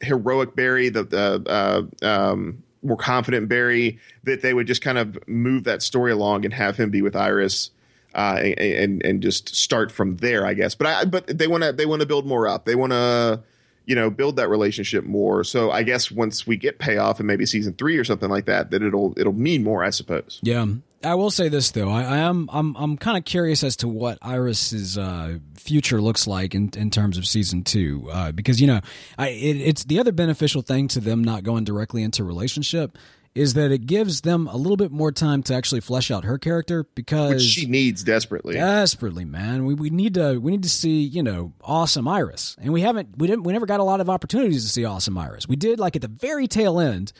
heroic 0.00 0.54
Barry, 0.54 0.88
the 0.88 1.04
the 1.04 1.90
uh, 2.02 2.06
um, 2.06 2.62
more 2.82 2.96
confident 2.96 3.48
Barry, 3.48 3.98
that 4.24 4.42
they 4.42 4.54
would 4.54 4.66
just 4.66 4.82
kind 4.82 4.98
of 4.98 5.18
move 5.28 5.64
that 5.64 5.82
story 5.82 6.12
along 6.12 6.44
and 6.44 6.54
have 6.54 6.76
him 6.76 6.90
be 6.90 7.02
with 7.02 7.16
Iris. 7.16 7.70
Uh, 8.14 8.52
and 8.58 9.04
and 9.04 9.20
just 9.20 9.56
start 9.56 9.90
from 9.90 10.18
there, 10.18 10.46
I 10.46 10.54
guess. 10.54 10.76
But 10.76 10.86
I 10.86 11.04
but 11.04 11.26
they 11.26 11.48
want 11.48 11.64
to 11.64 11.72
they 11.72 11.84
want 11.84 11.98
to 11.98 12.06
build 12.06 12.26
more 12.26 12.46
up. 12.46 12.64
They 12.64 12.76
want 12.76 12.92
to 12.92 13.42
you 13.86 13.94
know 13.94 14.10
build 14.10 14.36
that 14.36 14.48
relationship 14.48 15.04
more. 15.04 15.44
So 15.44 15.70
I 15.70 15.82
guess 15.82 16.10
once 16.10 16.46
we 16.46 16.56
get 16.56 16.78
payoff 16.78 17.18
and 17.18 17.26
maybe 17.26 17.46
season 17.46 17.74
three 17.74 17.96
or 17.96 18.04
something 18.04 18.30
like 18.30 18.46
that, 18.46 18.70
that 18.70 18.82
it'll 18.82 19.14
it'll 19.16 19.32
mean 19.32 19.64
more, 19.64 19.82
I 19.82 19.90
suppose. 19.90 20.38
Yeah, 20.42 20.66
I 21.04 21.14
will 21.14 21.30
say 21.30 21.48
this 21.48 21.70
though, 21.70 21.90
I, 21.90 22.02
I 22.02 22.18
am 22.18 22.48
I'm 22.52 22.76
I'm 22.76 22.96
kind 22.96 23.16
of 23.16 23.24
curious 23.24 23.62
as 23.62 23.76
to 23.76 23.88
what 23.88 24.18
Iris's 24.22 24.98
uh, 24.98 25.38
future 25.54 26.00
looks 26.00 26.26
like 26.26 26.54
in, 26.54 26.70
in 26.76 26.90
terms 26.90 27.18
of 27.18 27.26
season 27.26 27.62
two, 27.62 28.08
uh, 28.10 28.32
because 28.32 28.60
you 28.60 28.66
know, 28.66 28.80
I 29.18 29.28
it, 29.28 29.56
it's 29.56 29.84
the 29.84 30.00
other 30.00 30.12
beneficial 30.12 30.62
thing 30.62 30.88
to 30.88 31.00
them 31.00 31.22
not 31.22 31.44
going 31.44 31.64
directly 31.64 32.02
into 32.02 32.24
relationship 32.24 32.96
is 33.34 33.54
that 33.54 33.72
it 33.72 33.86
gives 33.86 34.20
them 34.20 34.46
a 34.46 34.56
little 34.56 34.76
bit 34.76 34.92
more 34.92 35.10
time 35.10 35.42
to 35.42 35.54
actually 35.54 35.80
flesh 35.80 36.10
out 36.10 36.24
her 36.24 36.38
character 36.38 36.84
because 36.94 37.34
Which 37.34 37.42
she 37.42 37.66
needs 37.66 38.04
desperately. 38.04 38.54
Desperately, 38.54 39.24
man. 39.24 39.64
We 39.64 39.74
we 39.74 39.90
need 39.90 40.14
to 40.14 40.38
we 40.38 40.52
need 40.52 40.62
to 40.62 40.68
see, 40.68 41.02
you 41.02 41.22
know, 41.22 41.52
awesome 41.60 42.06
Iris. 42.06 42.56
And 42.60 42.72
we 42.72 42.82
haven't 42.82 43.18
we 43.18 43.26
didn't 43.26 43.42
we 43.42 43.52
never 43.52 43.66
got 43.66 43.80
a 43.80 43.84
lot 43.84 44.00
of 44.00 44.08
opportunities 44.08 44.64
to 44.64 44.70
see 44.70 44.84
awesome 44.84 45.18
Iris. 45.18 45.48
We 45.48 45.56
did 45.56 45.80
like 45.80 45.96
at 45.96 46.02
the 46.02 46.08
very 46.08 46.46
tail 46.46 46.78
end 46.78 47.12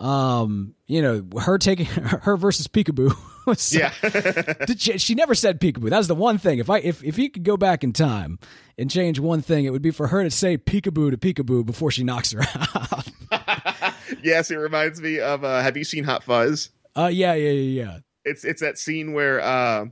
um, 0.00 0.74
you 0.86 1.02
know, 1.02 1.24
her 1.40 1.58
taking 1.58 1.86
her 1.86 2.36
versus 2.36 2.68
Peekaboo. 2.68 3.16
Was, 3.46 3.74
yeah, 3.74 3.92
she, 4.78 4.96
she, 4.96 5.14
never 5.14 5.34
said 5.34 5.60
Peekaboo. 5.60 5.90
That 5.90 5.98
was 5.98 6.08
the 6.08 6.14
one 6.14 6.38
thing. 6.38 6.60
If 6.60 6.70
I 6.70 6.78
if 6.78 7.04
if 7.04 7.18
you 7.18 7.28
could 7.28 7.42
go 7.42 7.58
back 7.58 7.84
in 7.84 7.92
time 7.92 8.38
and 8.78 8.90
change 8.90 9.18
one 9.20 9.42
thing, 9.42 9.66
it 9.66 9.70
would 9.70 9.82
be 9.82 9.90
for 9.90 10.06
her 10.06 10.24
to 10.24 10.30
say 10.30 10.56
Peekaboo 10.56 11.10
to 11.10 11.18
Peekaboo 11.18 11.66
before 11.66 11.90
she 11.90 12.04
knocks 12.04 12.32
her 12.32 12.40
out. 12.40 13.06
yes, 14.22 14.50
it 14.50 14.56
reminds 14.56 14.98
me 14.98 15.20
of. 15.20 15.44
Uh, 15.44 15.60
have 15.60 15.76
you 15.76 15.84
seen 15.84 16.04
Hot 16.04 16.24
Fuzz? 16.24 16.70
Uh, 16.96 17.10
yeah, 17.12 17.34
yeah, 17.34 17.50
yeah, 17.50 17.82
yeah. 17.84 17.98
It's 18.24 18.44
it's 18.44 18.62
that 18.62 18.78
scene 18.78 19.12
where. 19.12 19.42
Uh, 19.42 19.86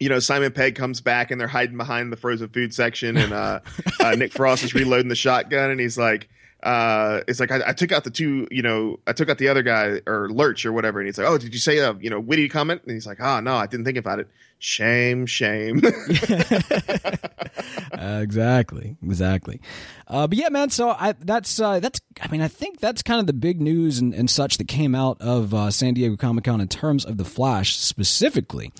you 0.00 0.08
know, 0.08 0.18
Simon 0.18 0.50
Pegg 0.50 0.74
comes 0.74 1.00
back 1.00 1.30
and 1.30 1.40
they're 1.40 1.46
hiding 1.46 1.76
behind 1.76 2.12
the 2.12 2.16
frozen 2.16 2.48
food 2.48 2.74
section, 2.74 3.16
and 3.16 3.32
uh, 3.32 3.60
uh, 4.00 4.12
Nick 4.12 4.32
Frost 4.32 4.64
is 4.64 4.74
reloading 4.74 5.08
the 5.08 5.14
shotgun, 5.14 5.70
and 5.70 5.78
he's 5.78 5.98
like, 5.98 6.28
uh, 6.64 7.20
it's 7.28 7.40
like 7.40 7.50
I, 7.50 7.60
I, 7.66 7.72
took 7.74 7.92
out 7.92 8.04
the 8.04 8.10
two, 8.10 8.48
you 8.50 8.62
know, 8.62 8.98
I 9.06 9.12
took 9.12 9.28
out 9.28 9.36
the 9.36 9.48
other 9.48 9.62
guy 9.62 10.00
or 10.06 10.30
Lurch 10.30 10.64
or 10.64 10.72
whatever, 10.72 10.98
and 10.98 11.06
he's 11.06 11.18
like, 11.18 11.28
"Oh, 11.28 11.36
did 11.36 11.52
you 11.52 11.60
say 11.60 11.76
a 11.76 11.92
you 12.00 12.08
know 12.08 12.18
witty 12.18 12.48
comment?" 12.48 12.80
And 12.84 12.92
he's 12.92 13.06
like, 13.06 13.20
"Oh 13.20 13.40
no, 13.40 13.54
I 13.54 13.66
didn't 13.66 13.84
think 13.84 13.98
about 13.98 14.18
it. 14.18 14.28
Shame, 14.58 15.26
shame." 15.26 15.82
uh, 17.92 18.18
exactly, 18.22 18.96
exactly. 19.02 19.60
Uh, 20.08 20.26
but 20.26 20.38
yeah, 20.38 20.48
man. 20.48 20.70
So 20.70 20.88
I 20.88 21.12
that's 21.12 21.60
uh, 21.60 21.80
that's 21.80 22.00
I 22.22 22.28
mean 22.28 22.40
I 22.40 22.48
think 22.48 22.80
that's 22.80 23.02
kind 23.02 23.20
of 23.20 23.26
the 23.26 23.34
big 23.34 23.60
news 23.60 23.98
and, 23.98 24.14
and 24.14 24.30
such 24.30 24.56
that 24.56 24.66
came 24.66 24.94
out 24.94 25.20
of 25.20 25.52
uh, 25.52 25.70
San 25.70 25.92
Diego 25.92 26.16
Comic 26.16 26.44
Con 26.44 26.62
in 26.62 26.68
terms 26.68 27.04
of 27.04 27.18
the 27.18 27.26
Flash 27.26 27.76
specifically. 27.76 28.72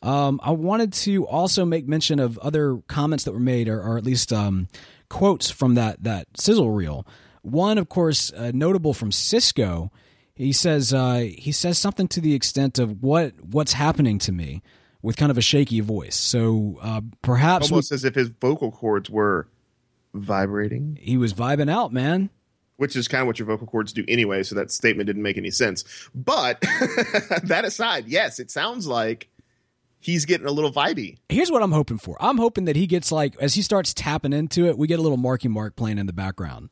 Um, 0.00 0.38
I 0.44 0.52
wanted 0.52 0.92
to 0.92 1.26
also 1.26 1.64
make 1.64 1.88
mention 1.88 2.20
of 2.20 2.38
other 2.38 2.78
comments 2.86 3.24
that 3.24 3.32
were 3.32 3.40
made, 3.40 3.68
or, 3.68 3.82
or 3.82 3.98
at 3.98 4.04
least 4.04 4.32
um, 4.32 4.68
quotes 5.08 5.50
from 5.50 5.74
that 5.74 6.04
that 6.04 6.28
sizzle 6.36 6.70
reel. 6.70 7.04
One, 7.42 7.76
of 7.78 7.88
course, 7.88 8.32
uh, 8.32 8.52
notable 8.54 8.94
from 8.94 9.12
Cisco. 9.12 9.90
He 10.34 10.52
says 10.52 10.94
uh, 10.94 11.28
he 11.36 11.52
says 11.52 11.78
something 11.78 12.08
to 12.08 12.20
the 12.20 12.34
extent 12.34 12.78
of 12.78 13.02
what 13.02 13.34
what's 13.44 13.74
happening 13.74 14.18
to 14.20 14.32
me 14.32 14.62
with 15.02 15.16
kind 15.16 15.30
of 15.30 15.36
a 15.36 15.42
shaky 15.42 15.80
voice. 15.80 16.16
So 16.16 16.78
uh, 16.80 17.02
perhaps 17.20 17.70
almost 17.70 17.90
we, 17.90 17.96
as 17.96 18.04
if 18.04 18.14
his 18.14 18.28
vocal 18.28 18.70
cords 18.70 19.10
were 19.10 19.48
vibrating. 20.14 20.98
He 21.00 21.16
was 21.16 21.34
vibing 21.34 21.70
out, 21.70 21.92
man. 21.92 22.30
Which 22.76 22.96
is 22.96 23.06
kind 23.06 23.20
of 23.20 23.26
what 23.26 23.38
your 23.38 23.46
vocal 23.46 23.66
cords 23.66 23.92
do 23.92 24.04
anyway. 24.08 24.42
So 24.42 24.54
that 24.54 24.70
statement 24.70 25.06
didn't 25.06 25.22
make 25.22 25.36
any 25.36 25.50
sense. 25.50 25.84
But 26.14 26.60
that 27.44 27.62
aside, 27.64 28.06
yes, 28.08 28.38
it 28.38 28.50
sounds 28.50 28.86
like 28.86 29.28
he's 30.00 30.24
getting 30.24 30.46
a 30.46 30.50
little 30.50 30.72
vibey. 30.72 31.18
Here's 31.28 31.50
what 31.50 31.62
I'm 31.62 31.72
hoping 31.72 31.98
for. 31.98 32.16
I'm 32.20 32.38
hoping 32.38 32.64
that 32.64 32.76
he 32.76 32.86
gets 32.86 33.12
like 33.12 33.36
as 33.40 33.54
he 33.54 33.62
starts 33.62 33.92
tapping 33.92 34.32
into 34.32 34.66
it, 34.66 34.78
we 34.78 34.86
get 34.86 34.98
a 34.98 35.02
little 35.02 35.18
Marky 35.18 35.48
Mark 35.48 35.76
playing 35.76 35.98
in 35.98 36.06
the 36.06 36.12
background 36.12 36.70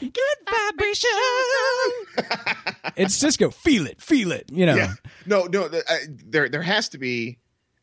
good 0.00 0.12
vibration. 0.50 1.10
it's 2.96 3.14
Cisco. 3.14 3.50
Feel 3.50 3.86
it, 3.86 4.00
feel 4.00 4.32
it. 4.32 4.50
You 4.50 4.66
know. 4.66 4.76
Yeah. 4.76 4.94
No, 5.26 5.44
no. 5.44 5.64
Uh, 5.64 5.80
there, 6.08 6.48
there 6.48 6.62
has 6.62 6.90
to 6.90 6.98
be, 6.98 7.38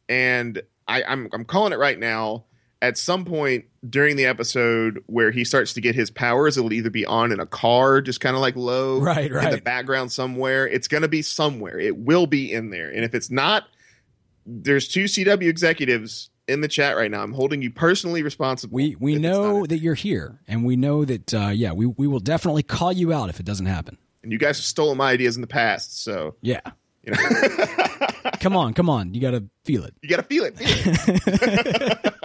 and 0.09 0.61
I, 0.87 1.03
I'm, 1.03 1.29
I'm 1.33 1.45
calling 1.45 1.73
it 1.73 1.79
right 1.79 1.99
now. 1.99 2.45
At 2.81 2.97
some 2.99 3.25
point 3.25 3.65
during 3.89 4.15
the 4.15 4.25
episode 4.25 5.01
where 5.07 5.31
he 5.31 5.43
starts 5.43 5.73
to 5.73 5.81
get 5.81 5.95
his 5.95 6.11
powers, 6.11 6.57
it 6.57 6.61
will 6.61 6.73
either 6.73 6.91
be 6.91 7.05
on 7.05 7.31
in 7.31 7.39
a 7.39 7.45
car, 7.45 7.99
just 8.01 8.19
kind 8.19 8.35
of 8.35 8.41
like 8.41 8.55
low, 8.55 8.99
right, 8.99 9.31
right, 9.31 9.45
in 9.45 9.51
the 9.51 9.61
background 9.61 10.11
somewhere. 10.11 10.67
It's 10.67 10.87
going 10.87 11.01
to 11.01 11.07
be 11.07 11.23
somewhere. 11.23 11.79
It 11.79 11.97
will 11.97 12.27
be 12.27 12.51
in 12.51 12.69
there, 12.69 12.89
and 12.89 13.03
if 13.03 13.15
it's 13.15 13.31
not, 13.31 13.63
there's 14.45 14.87
two 14.87 15.05
CW 15.05 15.49
executives 15.49 16.29
in 16.47 16.62
the 16.62 16.67
chat 16.67 16.95
right 16.95 17.10
now. 17.10 17.23
I'm 17.23 17.34
holding 17.34 17.62
you 17.62 17.71
personally 17.71 18.23
responsible. 18.23 18.75
We 18.75 18.95
we 18.99 19.15
know 19.15 19.65
that 19.65 19.79
you're 19.79 19.95
here, 19.95 20.39
and 20.47 20.65
we 20.65 20.75
know 20.75 21.05
that 21.05 21.34
uh, 21.34 21.51
yeah, 21.53 21.71
we 21.71 21.86
we 21.86 22.08
will 22.08 22.19
definitely 22.19 22.63
call 22.63 22.91
you 22.91 23.13
out 23.13 23.29
if 23.29 23.39
it 23.39 23.45
doesn't 23.45 23.65
happen. 23.65 23.97
And 24.23 24.31
you 24.31 24.38
guys 24.38 24.58
have 24.58 24.65
stolen 24.65 24.97
my 24.97 25.12
ideas 25.12 25.36
in 25.36 25.41
the 25.41 25.47
past, 25.47 26.03
so 26.03 26.36
yeah. 26.41 26.62
You 27.03 27.13
know. 27.13 27.17
come 28.39 28.55
on, 28.55 28.73
come 28.73 28.89
on. 28.89 29.13
You 29.13 29.21
got 29.21 29.31
to 29.31 29.43
feel 29.63 29.84
it. 29.84 29.93
You 30.01 30.10
got 30.10 30.17
to 30.17 30.23
feel 30.23 30.43
it. 30.43 30.58
Feel 30.58 30.93
it. 31.27 32.15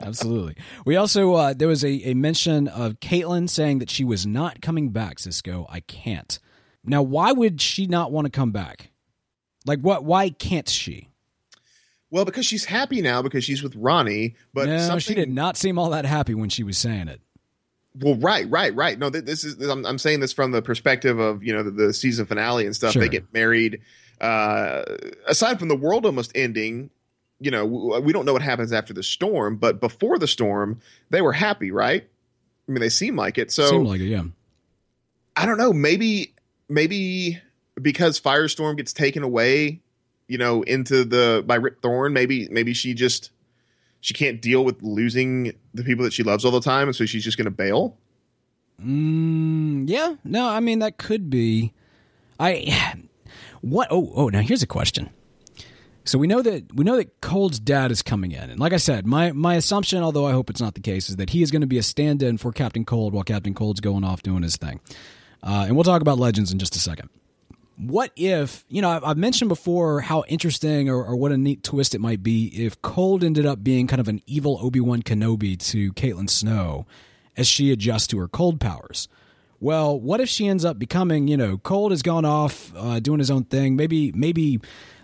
Absolutely. 0.00 0.56
We 0.86 0.96
also 0.96 1.34
uh, 1.34 1.54
there 1.54 1.68
was 1.68 1.84
a, 1.84 1.90
a 2.08 2.14
mention 2.14 2.68
of 2.68 3.00
Caitlin 3.00 3.48
saying 3.48 3.78
that 3.80 3.90
she 3.90 4.04
was 4.04 4.26
not 4.26 4.62
coming 4.62 4.90
back. 4.90 5.18
Cisco, 5.18 5.66
I 5.70 5.80
can't. 5.80 6.38
Now, 6.84 7.02
why 7.02 7.32
would 7.32 7.60
she 7.60 7.86
not 7.86 8.10
want 8.10 8.24
to 8.24 8.30
come 8.30 8.50
back? 8.50 8.90
Like, 9.66 9.80
what? 9.80 10.04
Why 10.04 10.30
can't 10.30 10.68
she? 10.68 11.11
Well, 12.12 12.26
because 12.26 12.44
she's 12.44 12.66
happy 12.66 13.00
now 13.00 13.22
because 13.22 13.42
she's 13.42 13.62
with 13.62 13.74
Ronnie. 13.74 14.36
But 14.52 14.68
no, 14.68 14.78
something... 14.78 15.00
she 15.00 15.14
did 15.14 15.30
not 15.30 15.56
seem 15.56 15.78
all 15.78 15.90
that 15.90 16.04
happy 16.04 16.34
when 16.34 16.50
she 16.50 16.62
was 16.62 16.76
saying 16.76 17.08
it. 17.08 17.22
Well, 17.98 18.16
right, 18.16 18.48
right, 18.50 18.74
right. 18.74 18.98
No, 18.98 19.08
this 19.08 19.44
is 19.44 19.58
I'm, 19.66 19.86
I'm 19.86 19.96
saying 19.96 20.20
this 20.20 20.32
from 20.32 20.52
the 20.52 20.60
perspective 20.60 21.18
of 21.18 21.42
you 21.42 21.54
know 21.54 21.62
the, 21.62 21.70
the 21.70 21.94
season 21.94 22.26
finale 22.26 22.66
and 22.66 22.76
stuff. 22.76 22.92
Sure. 22.92 23.00
They 23.00 23.08
get 23.08 23.32
married. 23.32 23.80
Uh, 24.20 24.82
aside 25.26 25.58
from 25.58 25.68
the 25.68 25.74
world 25.74 26.04
almost 26.04 26.32
ending, 26.34 26.90
you 27.40 27.50
know, 27.50 27.64
we 27.64 28.12
don't 28.12 28.26
know 28.26 28.34
what 28.34 28.42
happens 28.42 28.74
after 28.74 28.92
the 28.92 29.02
storm, 29.02 29.56
but 29.56 29.80
before 29.80 30.18
the 30.18 30.28
storm, 30.28 30.80
they 31.08 31.22
were 31.22 31.32
happy, 31.32 31.70
right? 31.70 32.06
I 32.68 32.72
mean, 32.72 32.82
they 32.82 32.90
seem 32.90 33.16
like 33.16 33.38
it. 33.38 33.50
So, 33.50 33.66
seem 33.66 33.84
like 33.84 34.00
it, 34.00 34.04
yeah. 34.04 34.24
I 35.34 35.46
don't 35.46 35.58
know. 35.58 35.72
Maybe, 35.72 36.34
maybe 36.68 37.40
because 37.80 38.20
Firestorm 38.20 38.76
gets 38.76 38.92
taken 38.92 39.22
away 39.22 39.80
you 40.32 40.38
know, 40.38 40.62
into 40.62 41.04
the 41.04 41.44
by 41.46 41.56
Rip 41.56 41.82
Thorn. 41.82 42.14
Maybe 42.14 42.48
maybe 42.50 42.72
she 42.72 42.94
just 42.94 43.30
she 44.00 44.14
can't 44.14 44.40
deal 44.40 44.64
with 44.64 44.82
losing 44.82 45.52
the 45.74 45.84
people 45.84 46.04
that 46.04 46.14
she 46.14 46.22
loves 46.22 46.46
all 46.46 46.50
the 46.50 46.62
time, 46.62 46.88
and 46.88 46.96
so 46.96 47.04
she's 47.04 47.22
just 47.22 47.36
going 47.36 47.44
to 47.44 47.50
bail. 47.50 47.98
Mm, 48.82 49.84
yeah, 49.86 50.14
no, 50.24 50.48
I 50.48 50.60
mean 50.60 50.78
that 50.78 50.96
could 50.96 51.28
be. 51.28 51.74
I 52.40 52.94
what? 53.60 53.88
Oh, 53.90 54.10
oh. 54.14 54.28
Now 54.30 54.40
here's 54.40 54.62
a 54.62 54.66
question: 54.66 55.10
So 56.04 56.18
we 56.18 56.26
know 56.26 56.40
that 56.40 56.74
we 56.74 56.82
know 56.82 56.96
that 56.96 57.20
Cold's 57.20 57.60
dad 57.60 57.90
is 57.90 58.00
coming 58.00 58.32
in, 58.32 58.48
and 58.48 58.58
like 58.58 58.72
I 58.72 58.78
said, 58.78 59.06
my 59.06 59.32
my 59.32 59.56
assumption, 59.56 60.02
although 60.02 60.26
I 60.26 60.32
hope 60.32 60.48
it's 60.48 60.62
not 60.62 60.72
the 60.72 60.80
case, 60.80 61.10
is 61.10 61.16
that 61.16 61.28
he 61.28 61.42
is 61.42 61.50
going 61.50 61.60
to 61.60 61.66
be 61.66 61.76
a 61.76 61.82
stand-in 61.82 62.38
for 62.38 62.52
Captain 62.52 62.86
Cold 62.86 63.12
while 63.12 63.22
Captain 63.22 63.52
Cold's 63.52 63.80
going 63.80 64.02
off 64.02 64.22
doing 64.22 64.42
his 64.42 64.56
thing. 64.56 64.80
Uh, 65.42 65.66
and 65.66 65.76
we'll 65.76 65.84
talk 65.84 66.00
about 66.00 66.18
Legends 66.18 66.52
in 66.52 66.58
just 66.58 66.74
a 66.74 66.78
second. 66.78 67.10
What 67.76 68.12
if 68.16 68.64
you 68.68 68.82
know 68.82 69.00
I've, 69.02 69.16
mentioned 69.16 69.48
before 69.48 70.00
how 70.02 70.24
interesting 70.28 70.88
or, 70.88 71.04
or 71.04 71.16
what 71.16 71.32
a 71.32 71.36
neat 71.36 71.62
twist 71.62 71.94
it 71.94 72.00
might 72.00 72.22
be 72.22 72.46
if 72.48 72.80
Cold 72.82 73.24
ended 73.24 73.46
up 73.46 73.64
being 73.64 73.86
kind 73.86 74.00
of 74.00 74.08
an 74.08 74.20
evil 74.26 74.58
Obi 74.62 74.80
Wan 74.80 75.02
Kenobi 75.02 75.58
to 75.70 75.92
Caitlin 75.94 76.28
Snow 76.28 76.86
as 77.36 77.46
she 77.46 77.72
adjusts 77.72 78.06
to 78.08 78.18
her 78.18 78.28
cold 78.28 78.60
powers. 78.60 79.08
Well, 79.60 79.98
what 79.98 80.20
if 80.20 80.28
she 80.28 80.48
ends 80.48 80.64
up 80.64 80.78
becoming, 80.78 81.28
you 81.28 81.36
know, 81.36 81.56
Cold 81.56 81.92
has 81.92 82.02
gone 82.02 82.24
off 82.24 82.72
uh, 82.76 82.98
doing 82.98 83.20
his 83.20 83.30
own 83.30 83.44
thing. 83.44 83.76
Maybe, 83.76 84.10
maybe 84.12 84.60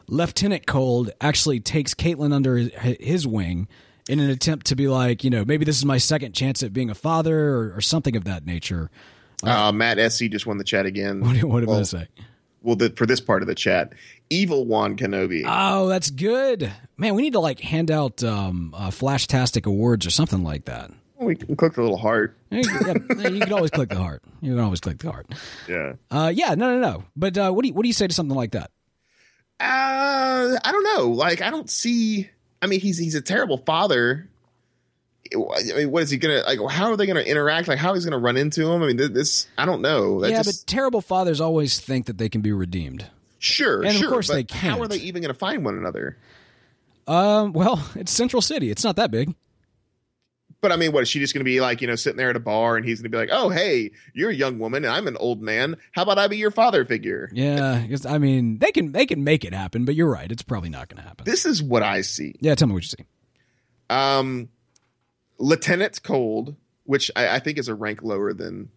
Lieutenant 0.08 0.66
Cold 0.66 1.12
actually 1.20 1.60
takes 1.60 1.94
Caitlin 1.94 2.32
under 2.32 2.56
his, 2.56 2.70
his 2.74 3.26
wing 3.26 3.68
in 4.08 4.18
an 4.18 4.30
attempt 4.30 4.66
to 4.66 4.74
be 4.74 4.88
like, 4.88 5.22
you 5.22 5.30
know, 5.30 5.44
maybe 5.44 5.64
this 5.64 5.76
is 5.76 5.84
my 5.84 5.98
second 5.98 6.32
chance 6.32 6.62
at 6.64 6.72
being 6.72 6.90
a 6.90 6.94
father 6.94 7.38
or, 7.50 7.74
or 7.76 7.80
something 7.80 8.16
of 8.16 8.24
that 8.24 8.46
nature. 8.46 8.90
Uh, 9.44 9.70
Matt 9.70 10.12
SC 10.12 10.24
just 10.24 10.46
won 10.46 10.58
the 10.58 10.64
chat 10.64 10.86
again. 10.86 11.20
What, 11.20 11.44
what 11.44 11.60
did 11.60 11.68
well, 11.68 11.78
I 11.78 11.82
say? 11.84 12.08
Well, 12.62 12.76
the, 12.76 12.90
for 12.90 13.06
this 13.06 13.20
part 13.20 13.42
of 13.42 13.48
the 13.48 13.54
chat, 13.54 13.92
evil 14.30 14.66
Juan 14.66 14.96
Kenobi. 14.96 15.44
Oh, 15.46 15.88
that's 15.88 16.10
good, 16.10 16.72
man. 16.96 17.14
We 17.14 17.22
need 17.22 17.34
to 17.34 17.40
like 17.40 17.60
hand 17.60 17.90
out 17.90 18.22
um, 18.24 18.74
uh, 18.76 18.90
Flashtastic 18.90 19.66
awards 19.66 20.06
or 20.06 20.10
something 20.10 20.42
like 20.42 20.64
that. 20.64 20.90
We 21.20 21.34
can 21.34 21.56
click 21.56 21.74
the 21.74 21.82
little 21.82 21.96
heart. 21.98 22.36
You, 22.50 22.62
yeah, 22.64 23.28
you 23.28 23.40
can 23.40 23.52
always 23.52 23.70
click 23.70 23.90
the 23.90 23.96
heart. 23.96 24.22
You 24.40 24.52
can 24.52 24.64
always 24.64 24.80
click 24.80 24.98
the 24.98 25.12
heart. 25.12 25.26
Yeah. 25.68 25.94
Uh, 26.10 26.32
yeah. 26.34 26.54
No, 26.54 26.74
no, 26.74 26.80
no. 26.80 27.04
But 27.14 27.36
uh, 27.36 27.50
what 27.50 27.62
do 27.62 27.68
you 27.68 27.74
what 27.74 27.82
do 27.82 27.88
you 27.88 27.92
say 27.92 28.06
to 28.06 28.14
something 28.14 28.36
like 28.36 28.52
that? 28.52 28.70
Uh, 29.60 30.58
I 30.64 30.72
don't 30.72 30.84
know. 30.84 31.10
Like, 31.10 31.42
I 31.42 31.50
don't 31.50 31.68
see. 31.68 32.30
I 32.62 32.66
mean, 32.66 32.80
he's 32.80 32.96
he's 32.96 33.14
a 33.14 33.20
terrible 33.20 33.58
father. 33.58 34.30
I 35.34 35.76
mean, 35.76 35.90
what 35.90 36.02
is 36.02 36.10
he 36.10 36.16
gonna 36.16 36.42
like? 36.46 36.58
How 36.70 36.90
are 36.90 36.96
they 36.96 37.06
gonna 37.06 37.20
interact? 37.20 37.68
Like, 37.68 37.78
how 37.78 37.94
he's 37.94 38.04
gonna 38.04 38.18
run 38.18 38.36
into 38.36 38.70
him? 38.70 38.82
I 38.82 38.86
mean, 38.86 38.96
this 38.96 39.46
I 39.56 39.64
don't 39.64 39.82
know. 39.82 40.20
That 40.20 40.30
yeah, 40.30 40.42
just, 40.42 40.66
but 40.66 40.70
terrible 40.70 41.00
fathers 41.00 41.40
always 41.40 41.80
think 41.80 42.06
that 42.06 42.18
they 42.18 42.28
can 42.28 42.40
be 42.40 42.52
redeemed. 42.52 43.06
Sure, 43.38 43.82
and 43.82 43.96
sure, 43.96 44.08
of 44.08 44.12
course 44.12 44.28
they 44.28 44.44
can't. 44.44 44.76
How 44.76 44.82
are 44.82 44.88
they 44.88 44.98
even 44.98 45.22
gonna 45.22 45.34
find 45.34 45.64
one 45.64 45.76
another? 45.76 46.16
Um, 47.06 47.52
well, 47.52 47.84
it's 47.94 48.12
Central 48.12 48.42
City. 48.42 48.70
It's 48.70 48.84
not 48.84 48.96
that 48.96 49.10
big. 49.10 49.34
But 50.60 50.72
I 50.72 50.76
mean, 50.76 50.92
what 50.92 51.02
is 51.02 51.08
she 51.08 51.20
just 51.20 51.34
going 51.34 51.40
to 51.40 51.44
be 51.44 51.60
like? 51.60 51.80
You 51.80 51.86
know, 51.86 51.94
sitting 51.94 52.16
there 52.16 52.30
at 52.30 52.36
a 52.36 52.40
bar, 52.40 52.76
and 52.76 52.84
he's 52.84 53.00
going 53.00 53.10
to 53.10 53.16
be 53.16 53.16
like, 53.16 53.28
"Oh, 53.30 53.48
hey, 53.48 53.92
you're 54.12 54.30
a 54.30 54.34
young 54.34 54.58
woman, 54.58 54.84
and 54.84 54.92
I'm 54.92 55.06
an 55.06 55.16
old 55.16 55.40
man. 55.40 55.76
How 55.92 56.02
about 56.02 56.18
I 56.18 56.26
be 56.26 56.36
your 56.36 56.50
father 56.50 56.84
figure?" 56.84 57.30
Yeah, 57.32 57.86
I 58.06 58.18
mean, 58.18 58.58
they 58.58 58.72
can 58.72 58.90
they 58.90 59.06
can 59.06 59.22
make 59.22 59.44
it 59.44 59.54
happen, 59.54 59.84
but 59.84 59.94
you're 59.94 60.10
right. 60.10 60.30
It's 60.30 60.42
probably 60.42 60.68
not 60.68 60.88
going 60.88 61.00
to 61.00 61.08
happen. 61.08 61.24
This 61.24 61.46
is 61.46 61.62
what 61.62 61.84
I 61.84 62.00
see. 62.00 62.34
Yeah, 62.40 62.56
tell 62.56 62.66
me 62.66 62.74
what 62.74 62.82
you 62.82 62.88
see. 62.88 63.04
Um, 63.88 64.48
Lieutenant 65.38 66.02
Cold, 66.02 66.56
which 66.84 67.10
I, 67.16 67.36
I 67.36 67.38
think 67.38 67.58
is 67.58 67.68
a 67.68 67.74
rank 67.74 68.02
lower 68.02 68.32
than 68.32 68.70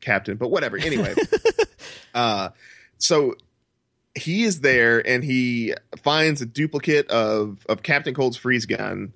Captain, 0.00 0.36
but 0.36 0.50
whatever. 0.50 0.78
Anyway, 0.78 1.14
uh, 2.14 2.50
so 2.98 3.34
he 4.14 4.44
is 4.44 4.60
there, 4.60 5.06
and 5.06 5.22
he 5.22 5.74
finds 6.02 6.42
a 6.42 6.46
duplicate 6.46 7.08
of 7.08 7.66
of 7.68 7.82
Captain 7.82 8.14
Cold's 8.14 8.36
freeze 8.36 8.66
gun 8.66 9.12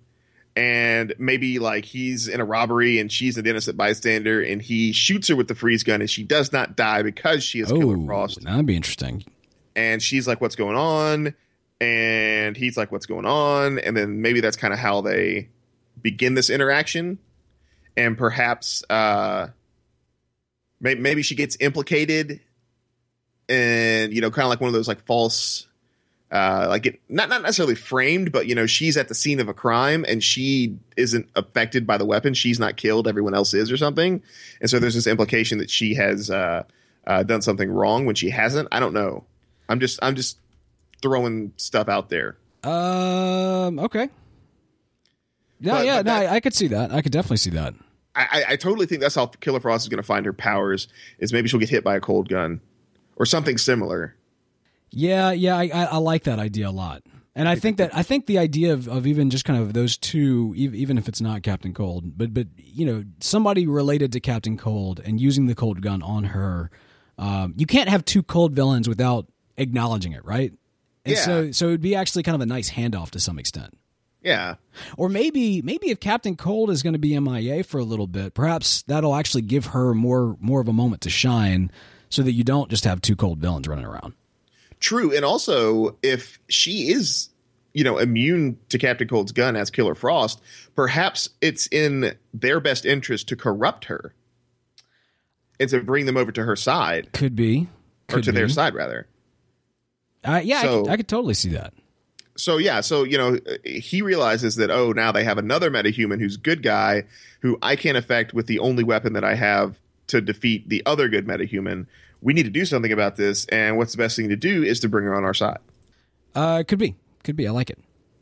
and 0.56 1.14
maybe 1.18 1.58
like 1.58 1.84
he's 1.84 2.28
in 2.28 2.40
a 2.40 2.44
robbery 2.44 2.98
and 2.98 3.12
she's 3.12 3.36
an 3.36 3.46
innocent 3.46 3.76
bystander 3.76 4.42
and 4.42 4.62
he 4.62 4.90
shoots 4.92 5.28
her 5.28 5.36
with 5.36 5.48
the 5.48 5.54
freeze 5.54 5.82
gun 5.82 6.00
and 6.00 6.08
she 6.08 6.22
does 6.22 6.50
not 6.52 6.76
die 6.76 7.02
because 7.02 7.44
she 7.44 7.60
is 7.60 7.70
oh, 7.70 7.78
Killer 7.78 8.04
Frost. 8.06 8.42
That'd 8.42 8.64
be 8.64 8.74
interesting. 8.74 9.22
And 9.76 10.02
she's 10.02 10.26
like, 10.26 10.40
"What's 10.40 10.56
going 10.56 10.76
on?" 10.76 11.34
And 11.78 12.56
he's 12.56 12.78
like, 12.78 12.90
"What's 12.90 13.04
going 13.04 13.26
on?" 13.26 13.78
And 13.78 13.94
then 13.94 14.22
maybe 14.22 14.40
that's 14.40 14.56
kind 14.56 14.72
of 14.72 14.80
how 14.80 15.02
they 15.02 15.50
begin 16.00 16.35
this 16.35 16.50
interaction. 16.50 17.18
And 17.96 18.16
perhaps 18.18 18.85
uh 18.90 19.48
maybe, 20.80 21.00
maybe 21.00 21.22
she 21.22 21.35
gets 21.35 21.56
implicated 21.61 22.40
and 23.48 24.12
you 24.12 24.20
know 24.20 24.30
kind 24.30 24.44
of 24.44 24.50
like 24.50 24.61
one 24.61 24.68
of 24.68 24.74
those 24.74 24.88
like 24.88 25.00
false 25.06 25.66
uh, 26.30 26.66
like 26.68 26.87
it 26.87 27.00
not 27.09 27.28
not 27.28 27.42
necessarily 27.42 27.76
framed, 27.76 28.32
but 28.32 28.46
you 28.46 28.54
know 28.54 28.66
she's 28.66 28.96
at 28.96 29.09
the 29.09 29.14
scene 29.14 29.38
of 29.38 29.48
a 29.48 29.54
crime 29.54 30.04
and 30.09 30.22
she 30.24 30.76
isn't 30.96 31.28
affected 31.37 31.87
by 31.87 31.96
the 31.96 32.04
weapon. 32.04 32.35
She's 32.35 32.59
not 32.59 32.76
killed. 32.76 33.06
Everyone 33.06 33.35
else 33.35 33.54
is, 33.54 33.70
or 33.70 33.76
something. 33.76 34.22
And 34.61 34.68
so 34.68 34.78
there's 34.78 34.94
this 34.94 35.06
implication 35.06 35.59
that 35.59 35.70
she 35.70 35.94
has 35.94 36.28
uh, 36.28 36.64
uh, 37.06 37.22
done 37.22 37.42
something 37.42 37.70
wrong 37.70 38.06
when 38.06 38.16
she 38.16 38.30
hasn't. 38.30 38.68
I 38.72 38.80
don't 38.80 38.92
know. 38.92 39.24
I'm 39.68 39.78
just 39.78 40.00
I'm 40.02 40.16
just 40.16 40.38
throwing 41.00 41.52
stuff 41.56 41.88
out 41.88 42.09
there. 42.09 42.37
Um. 42.64 43.78
Okay. 43.78 44.09
Yeah. 45.60 45.72
But- 45.72 45.86
yeah. 45.86 45.96
but 46.02 46.06
no, 46.06 46.12
that- 46.20 46.32
I, 46.32 46.36
I 46.36 46.40
could 46.40 46.54
see 46.54 46.68
that. 46.68 46.92
I 46.92 47.02
could 47.02 47.12
definitely 47.12 47.38
see 47.38 47.50
that. 47.50 47.74
I, 48.18 48.44
I, 48.48 48.56
totally 48.56 48.86
think 48.86 49.02
that's 49.02 49.14
how 49.14 49.26
Killer 49.26 49.60
Frost 49.60 49.84
is 49.84 49.90
going 49.90 49.98
to 49.98 50.06
find 50.06 50.24
her 50.24 50.32
powers. 50.32 50.88
Is 51.18 51.34
maybe 51.34 51.48
she'll 51.48 51.60
get 51.60 51.68
hit 51.68 51.84
by 51.84 51.96
a 51.96 52.00
cold 52.00 52.30
gun 52.30 52.62
or 53.16 53.26
something 53.26 53.58
similar. 53.58 54.16
Yeah, 54.90 55.32
yeah, 55.32 55.54
I, 55.54 55.64
I, 55.64 55.84
I 55.84 55.96
like 55.98 56.24
that 56.24 56.38
idea 56.38 56.68
a 56.68 56.70
lot, 56.70 57.02
and 57.34 57.46
I 57.46 57.56
think 57.56 57.76
that 57.76 57.94
I 57.94 58.02
think 58.02 58.24
the 58.24 58.38
idea 58.38 58.72
of, 58.72 58.88
of 58.88 59.06
even 59.06 59.28
just 59.28 59.44
kind 59.44 59.60
of 59.60 59.74
those 59.74 59.98
two, 59.98 60.54
even 60.56 60.96
if 60.96 61.08
it's 61.08 61.20
not 61.20 61.42
Captain 61.42 61.74
Cold, 61.74 62.16
but 62.16 62.32
but 62.32 62.46
you 62.56 62.86
know 62.86 63.04
somebody 63.20 63.66
related 63.66 64.12
to 64.12 64.20
Captain 64.20 64.56
Cold 64.56 64.98
and 65.04 65.20
using 65.20 65.44
the 65.44 65.54
cold 65.54 65.82
gun 65.82 66.02
on 66.02 66.24
her, 66.24 66.70
um, 67.18 67.52
you 67.58 67.66
can't 67.66 67.90
have 67.90 68.02
two 68.06 68.22
cold 68.22 68.54
villains 68.54 68.88
without 68.88 69.26
acknowledging 69.58 70.12
it, 70.12 70.24
right? 70.24 70.52
And 71.04 71.14
Yeah. 71.16 71.20
so 71.22 71.50
so 71.50 71.66
it'd 71.66 71.82
be 71.82 71.94
actually 71.94 72.22
kind 72.22 72.34
of 72.34 72.40
a 72.40 72.46
nice 72.46 72.70
handoff 72.70 73.10
to 73.10 73.20
some 73.20 73.38
extent. 73.38 73.76
Yeah. 74.22 74.57
Or 74.96 75.09
maybe 75.09 75.62
maybe 75.62 75.90
if 75.90 76.00
Captain 76.00 76.37
Cold 76.37 76.70
is 76.70 76.83
going 76.83 76.94
to 76.94 76.98
be 76.98 77.18
MIA 77.18 77.62
for 77.62 77.79
a 77.79 77.85
little 77.85 78.07
bit, 78.07 78.35
perhaps 78.35 78.83
that'll 78.83 79.14
actually 79.14 79.42
give 79.42 79.66
her 79.66 79.94
more 79.94 80.37
more 80.40 80.61
of 80.61 80.68
a 80.68 80.72
moment 80.72 81.02
to 81.02 81.11
shine, 81.11 81.70
so 82.09 82.22
that 82.22 82.33
you 82.33 82.42
don't 82.44 82.70
just 82.70 82.85
have 82.85 83.00
two 83.00 83.16
cold 83.16 83.38
villains 83.38 83.68
running 83.68 83.85
around. 83.85 84.14
True, 84.81 85.14
and 85.14 85.24
also 85.24 85.96
if 86.02 86.38
she 86.48 86.90
is, 86.90 87.31
you 87.72 87.85
know, 87.85 87.98
immune 87.98 88.59
to 88.68 88.79
Captain 88.79 89.09
Cold's 89.09 89.33
gun 89.33 89.57
as 89.57 89.70
Killer 89.70 89.94
Frost, 89.94 90.40
perhaps 90.74 91.31
it's 91.40 91.66
in 91.68 92.16
their 92.35 92.61
best 92.61 92.85
interest 92.85 93.29
to 93.29 93.37
corrupt 93.37 93.87
her 93.87 94.14
and 95.59 95.70
to 95.70 95.81
bring 95.81 96.07
them 96.07 96.16
over 96.16 96.33
to 96.33 96.44
her 96.44 96.57
side, 96.57 97.12
Could 97.12 97.37
be, 97.37 97.68
or 98.11 98.16
could 98.16 98.24
to 98.24 98.33
their 98.33 98.48
side 98.48 98.74
rather. 98.74 99.07
Uh, 100.24 100.40
yeah, 100.42 100.61
I, 100.61 100.66
could, 100.66 100.88
I 100.88 100.96
could 100.96 101.09
totally 101.09 101.35
see 101.35 101.50
that. 101.50 101.72
So 102.37 102.59
yeah, 102.59 102.81
so 102.81 103.05
you 103.05 103.18
know, 103.18 103.38
he 103.64 104.03
realizes 104.03 104.57
that 104.57 104.70
oh, 104.70 104.92
now 104.92 105.12
they 105.12 105.25
have 105.25 105.38
another 105.38 105.70
metahuman 105.70 106.20
who's 106.20 106.37
good 106.37 106.62
guy 106.62 107.05
who 107.40 107.59
I 107.62 107.77
can't 107.77 107.96
affect 107.96 108.35
with 108.35 108.46
the 108.46 108.59
only 108.59 108.85
weapon 108.85 109.12
that 109.14 109.25
I 109.25 109.35
have 109.35 109.77
to 110.09 110.20
defeat 110.20 110.68
the 110.68 110.83
other 110.87 111.09
good 111.09 111.27
metahuman. 111.27 111.87
We 112.22 112.33
need 112.33 112.44
to 112.44 112.51
do 112.51 112.64
something 112.64 112.92
about 112.92 113.16
this, 113.16 113.46
and 113.46 113.77
what's 113.77 113.92
the 113.92 113.99
best 113.99 114.16
thing 114.16 114.29
to 114.31 114.37
do 114.37 114.62
is 114.62 114.81
to 114.81 114.88
bring 114.88 115.05
her 115.05 115.14
on 115.14 115.25
our 115.25 115.35
side. 115.35 115.59
Uh, 116.35 116.62
could 116.66 116.79
be, 116.79 116.94
could 117.25 117.37
be. 117.37 117.46
I 117.46 117.51
like 117.51 117.70
it. 117.70 117.79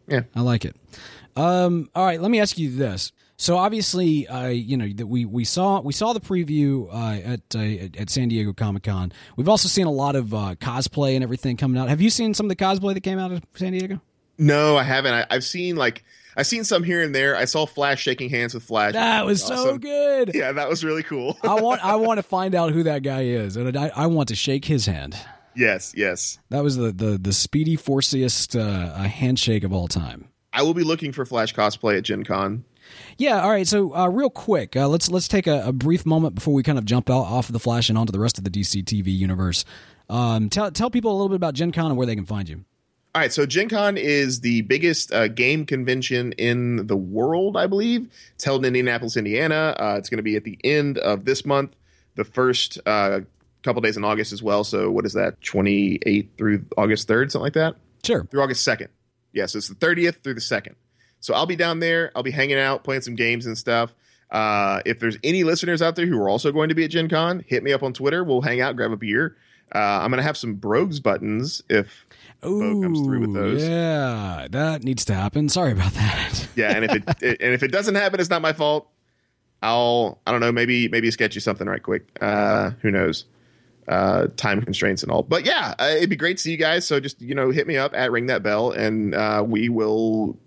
Yeah, 0.06 0.22
I 0.34 0.40
like 0.40 0.64
it. 0.64 0.76
Um, 1.36 1.90
all 1.94 2.04
right, 2.04 2.20
let 2.20 2.30
me 2.30 2.40
ask 2.40 2.58
you 2.58 2.70
this. 2.70 3.12
So 3.36 3.56
obviously, 3.56 4.28
uh, 4.28 4.46
you 4.48 4.76
know 4.76 4.88
that 4.94 5.06
we 5.06 5.24
we 5.24 5.44
saw 5.44 5.80
we 5.80 5.92
saw 5.92 6.12
the 6.12 6.20
preview 6.20 6.88
uh, 6.92 7.32
at 7.32 7.40
uh, 7.54 8.00
at- 8.00 8.10
San 8.10 8.28
Diego 8.28 8.52
Comic 8.52 8.84
Con. 8.84 9.12
We've 9.36 9.48
also 9.48 9.68
seen 9.68 9.86
a 9.86 9.90
lot 9.92 10.14
of 10.14 10.32
uh, 10.32 10.54
cosplay 10.60 11.14
and 11.14 11.24
everything 11.24 11.56
coming 11.56 11.80
out. 11.80 11.88
Have 11.88 12.00
you 12.00 12.10
seen 12.10 12.32
some 12.34 12.46
of 12.46 12.50
the 12.50 12.56
cosplay 12.56 12.94
that 12.94 13.00
came 13.02 13.18
out 13.18 13.32
of 13.32 13.42
San 13.54 13.72
Diego? 13.72 14.00
No, 14.38 14.76
I 14.76 14.84
haven't. 14.84 15.14
I, 15.14 15.26
I've 15.30 15.42
seen 15.44 15.74
like 15.74 16.04
I've 16.36 16.46
seen 16.46 16.62
some 16.64 16.84
here 16.84 17.02
and 17.02 17.12
there. 17.14 17.36
I 17.36 17.44
saw 17.44 17.66
Flash 17.66 18.02
shaking 18.02 18.30
hands 18.30 18.54
with 18.54 18.62
Flash. 18.62 18.92
That 18.92 19.26
was 19.26 19.42
so 19.42 19.54
Awesome. 19.54 19.78
good. 19.78 20.30
Yeah, 20.34 20.52
that 20.52 20.68
was 20.68 20.84
really 20.84 21.02
cool. 21.02 21.36
I 21.42 21.60
want 21.60 21.84
I 21.84 21.96
want 21.96 22.18
to 22.18 22.22
find 22.38 22.54
out 22.54 22.72
who 22.72 22.84
that 22.84 23.02
guy 23.02 23.22
is, 23.22 23.56
and 23.56 23.76
I, 23.76 23.90
I 23.96 24.06
want 24.06 24.28
to 24.28 24.36
shake 24.36 24.64
his 24.64 24.86
hand. 24.86 25.16
yes, 25.56 25.92
yes. 25.96 26.38
That 26.50 26.62
was 26.62 26.76
the 26.76 26.92
the 26.92 27.18
the 27.18 27.32
speedy 27.32 27.74
forciest 27.76 28.54
uh, 28.54 28.94
handshake 28.94 29.64
of 29.64 29.72
all 29.72 29.88
time. 29.88 30.28
I 30.52 30.62
will 30.62 30.74
be 30.74 30.84
looking 30.84 31.10
for 31.10 31.24
Flash 31.26 31.52
cosplay 31.52 31.98
at 31.98 32.04
Gen 32.04 32.22
Con. 32.22 32.64
Yeah. 33.18 33.42
All 33.42 33.50
right. 33.50 33.66
So, 33.66 33.94
uh, 33.94 34.08
real 34.08 34.30
quick, 34.30 34.76
uh, 34.76 34.88
let's 34.88 35.10
let's 35.10 35.28
take 35.28 35.46
a, 35.46 35.66
a 35.66 35.72
brief 35.72 36.04
moment 36.04 36.34
before 36.34 36.54
we 36.54 36.62
kind 36.62 36.78
of 36.78 36.84
jump 36.84 37.10
out, 37.10 37.22
off 37.22 37.48
of 37.48 37.52
the 37.52 37.60
Flash 37.60 37.88
and 37.88 37.98
onto 37.98 38.12
the 38.12 38.20
rest 38.20 38.38
of 38.38 38.44
the 38.44 38.50
DC 38.50 38.84
TV 38.84 39.16
universe. 39.16 39.64
Um, 40.08 40.50
tell 40.50 40.70
tell 40.70 40.90
people 40.90 41.10
a 41.12 41.14
little 41.14 41.28
bit 41.28 41.36
about 41.36 41.54
Gen 41.54 41.72
Con 41.72 41.86
and 41.86 41.96
where 41.96 42.06
they 42.06 42.16
can 42.16 42.26
find 42.26 42.48
you. 42.48 42.64
All 43.14 43.20
right, 43.20 43.32
so 43.32 43.46
Gen 43.46 43.68
Con 43.68 43.96
is 43.96 44.40
the 44.40 44.62
biggest 44.62 45.12
uh, 45.12 45.28
game 45.28 45.66
convention 45.66 46.32
in 46.32 46.88
the 46.88 46.96
world, 46.96 47.56
I 47.56 47.68
believe. 47.68 48.08
It's 48.34 48.42
held 48.42 48.64
in 48.64 48.66
Indianapolis, 48.66 49.16
Indiana. 49.16 49.76
Uh, 49.78 49.94
it's 49.98 50.08
going 50.08 50.16
to 50.16 50.24
be 50.24 50.34
at 50.34 50.42
the 50.42 50.58
end 50.64 50.98
of 50.98 51.24
this 51.24 51.46
month, 51.46 51.76
the 52.16 52.24
first 52.24 52.80
uh, 52.86 53.20
couple 53.62 53.80
days 53.82 53.96
in 53.96 54.04
August 54.04 54.32
as 54.32 54.42
well. 54.42 54.64
So, 54.64 54.90
what 54.90 55.06
is 55.06 55.12
that, 55.12 55.40
28th 55.42 56.28
through 56.36 56.64
August 56.76 57.06
3rd, 57.06 57.30
something 57.30 57.44
like 57.44 57.52
that? 57.52 57.76
Sure. 58.02 58.24
Through 58.24 58.42
August 58.42 58.66
2nd. 58.66 58.88
Yes, 59.32 59.54
it's 59.54 59.68
the 59.68 59.76
30th 59.76 60.22
through 60.24 60.34
the 60.34 60.40
2nd. 60.40 60.74
So, 61.24 61.34
I'll 61.34 61.46
be 61.46 61.56
down 61.56 61.80
there. 61.80 62.12
I'll 62.14 62.22
be 62.22 62.30
hanging 62.30 62.58
out, 62.58 62.84
playing 62.84 63.02
some 63.02 63.14
games 63.14 63.46
and 63.46 63.56
stuff. 63.56 63.94
Uh, 64.30 64.80
if 64.84 65.00
there's 65.00 65.16
any 65.22 65.44
listeners 65.44 65.80
out 65.80 65.96
there 65.96 66.06
who 66.06 66.20
are 66.20 66.28
also 66.28 66.50
going 66.50 66.68
to 66.68 66.74
be 66.74 66.84
at 66.84 66.90
Gen 66.90 67.08
Con, 67.08 67.44
hit 67.46 67.62
me 67.62 67.72
up 67.72 67.82
on 67.82 67.92
Twitter. 67.92 68.24
We'll 68.24 68.40
hang 68.40 68.60
out, 68.60 68.76
grab 68.76 68.90
a 68.90 68.96
beer. 68.96 69.36
Uh, 69.74 69.78
I'm 69.78 70.10
going 70.10 70.18
to 70.18 70.24
have 70.24 70.36
some 70.36 70.56
Brogues 70.56 71.00
buttons 71.00 71.62
if 71.68 72.06
Beau 72.40 72.80
comes 72.82 73.00
through 73.00 73.20
with 73.20 73.34
those. 73.34 73.66
Yeah, 73.66 74.46
that 74.50 74.82
needs 74.82 75.04
to 75.06 75.14
happen. 75.14 75.48
Sorry 75.48 75.72
about 75.72 75.92
that. 75.94 76.48
yeah, 76.56 76.76
and 76.76 76.84
if 76.84 76.92
it, 76.94 77.22
it 77.22 77.40
and 77.40 77.54
if 77.54 77.62
it 77.62 77.72
doesn't 77.72 77.94
happen, 77.94 78.20
it's 78.20 78.30
not 78.30 78.42
my 78.42 78.52
fault. 78.52 78.88
I'll 79.62 80.20
I 80.26 80.32
don't 80.32 80.40
know 80.40 80.52
maybe 80.52 80.88
maybe 80.88 81.10
sketch 81.10 81.34
you 81.34 81.40
something 81.40 81.66
right 81.66 81.82
quick. 81.82 82.06
Uh, 82.20 82.72
who 82.82 82.90
knows? 82.90 83.24
Uh, 83.88 84.28
time 84.36 84.62
constraints 84.62 85.02
and 85.02 85.10
all. 85.10 85.22
But 85.22 85.46
yeah, 85.46 85.74
uh, 85.78 85.94
it'd 85.96 86.10
be 86.10 86.16
great 86.16 86.36
to 86.36 86.42
see 86.42 86.50
you 86.50 86.56
guys. 86.56 86.86
So 86.86 87.00
just 87.00 87.20
you 87.22 87.34
know 87.34 87.50
hit 87.50 87.66
me 87.66 87.76
up 87.76 87.94
at 87.94 88.12
ring 88.12 88.26
that 88.26 88.42
Beall 88.42 88.72
and 88.72 89.14
uh, 89.14 89.42
we 89.46 89.68
will 89.68 90.38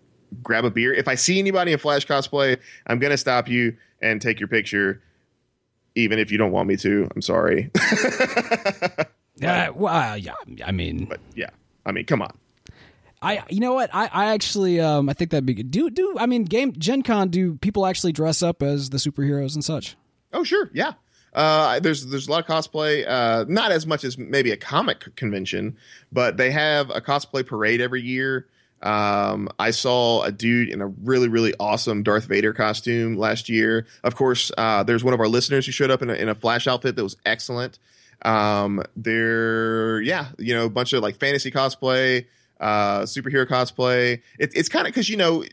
grab 0.43 0.65
a 0.65 0.71
beer. 0.71 0.93
If 0.93 1.07
I 1.07 1.15
see 1.15 1.39
anybody 1.39 1.71
in 1.71 1.79
Flash 1.79 2.05
cosplay, 2.05 2.57
I'm 2.85 2.99
gonna 2.99 3.17
stop 3.17 3.47
you 3.47 3.77
and 4.01 4.21
take 4.21 4.39
your 4.39 4.47
picture, 4.47 5.01
even 5.95 6.19
if 6.19 6.31
you 6.31 6.37
don't 6.37 6.51
want 6.51 6.67
me 6.67 6.77
to. 6.77 7.09
I'm 7.15 7.21
sorry. 7.21 7.71
yeah, 9.37 9.69
well, 9.69 10.17
yeah. 10.17 10.33
I 10.65 10.71
mean, 10.71 11.05
but 11.05 11.19
yeah, 11.35 11.49
I 11.85 11.91
mean, 11.91 12.05
come 12.05 12.21
on. 12.21 12.37
I 13.21 13.43
you 13.49 13.59
know 13.59 13.73
what 13.73 13.89
I, 13.93 14.09
I 14.13 14.25
actually 14.33 14.79
um 14.79 15.09
I 15.09 15.13
think 15.13 15.31
that'd 15.31 15.45
be 15.45 15.55
good. 15.55 15.71
Do 15.71 15.89
do 15.89 16.15
I 16.19 16.27
mean 16.27 16.43
game 16.43 16.73
Gen 16.77 17.01
Con 17.01 17.29
do 17.29 17.55
people 17.55 17.85
actually 17.85 18.11
dress 18.11 18.43
up 18.43 18.61
as 18.61 18.91
the 18.91 18.97
superheroes 18.97 19.55
and 19.55 19.63
such? 19.63 19.95
Oh 20.33 20.43
sure, 20.43 20.69
yeah. 20.73 20.93
Uh, 21.33 21.79
there's 21.79 22.05
there's 22.07 22.27
a 22.27 22.31
lot 22.31 22.39
of 22.39 22.47
cosplay, 22.47 23.07
uh, 23.07 23.45
not 23.47 23.71
as 23.71 23.85
much 23.85 24.03
as 24.03 24.17
maybe 24.17 24.51
a 24.51 24.57
comic 24.57 25.15
convention, 25.15 25.77
but 26.11 26.37
they 26.37 26.49
have 26.51 26.89
a 26.89 27.01
cosplay 27.01 27.45
parade 27.45 27.81
every 27.81 28.01
year. 28.01 28.47
Um, 28.81 29.49
I 29.57 29.71
saw 29.71 30.23
a 30.23 30.31
dude 30.31 30.69
in 30.69 30.81
a 30.81 30.87
really 30.87 31.27
really 31.27 31.53
awesome 31.59 32.03
Darth 32.03 32.25
Vader 32.25 32.53
costume 32.53 33.17
last 33.17 33.49
year. 33.49 33.87
Of 34.03 34.15
course, 34.15 34.51
uh, 34.57 34.83
there's 34.83 35.03
one 35.03 35.13
of 35.13 35.19
our 35.19 35.27
listeners 35.27 35.65
who 35.65 35.71
showed 35.71 35.91
up 35.91 36.01
in 36.01 36.09
a, 36.09 36.13
in 36.13 36.29
a 36.29 36.35
Flash 36.35 36.67
outfit 36.67 36.95
that 36.95 37.03
was 37.03 37.17
excellent. 37.25 37.79
Um, 38.23 38.83
there, 38.95 40.01
yeah, 40.01 40.27
you 40.37 40.55
know, 40.55 40.65
a 40.65 40.69
bunch 40.69 40.93
of 40.93 41.03
like 41.03 41.17
fantasy 41.17 41.51
cosplay 41.51 42.25
uh, 42.59 43.01
superhero 43.01 43.45
cosplay. 43.45 44.21
It, 44.39 44.51
it's 44.55 44.69
kind 44.69 44.87
of 44.87 44.93
because 44.93 45.09
you 45.09 45.17
know 45.17 45.43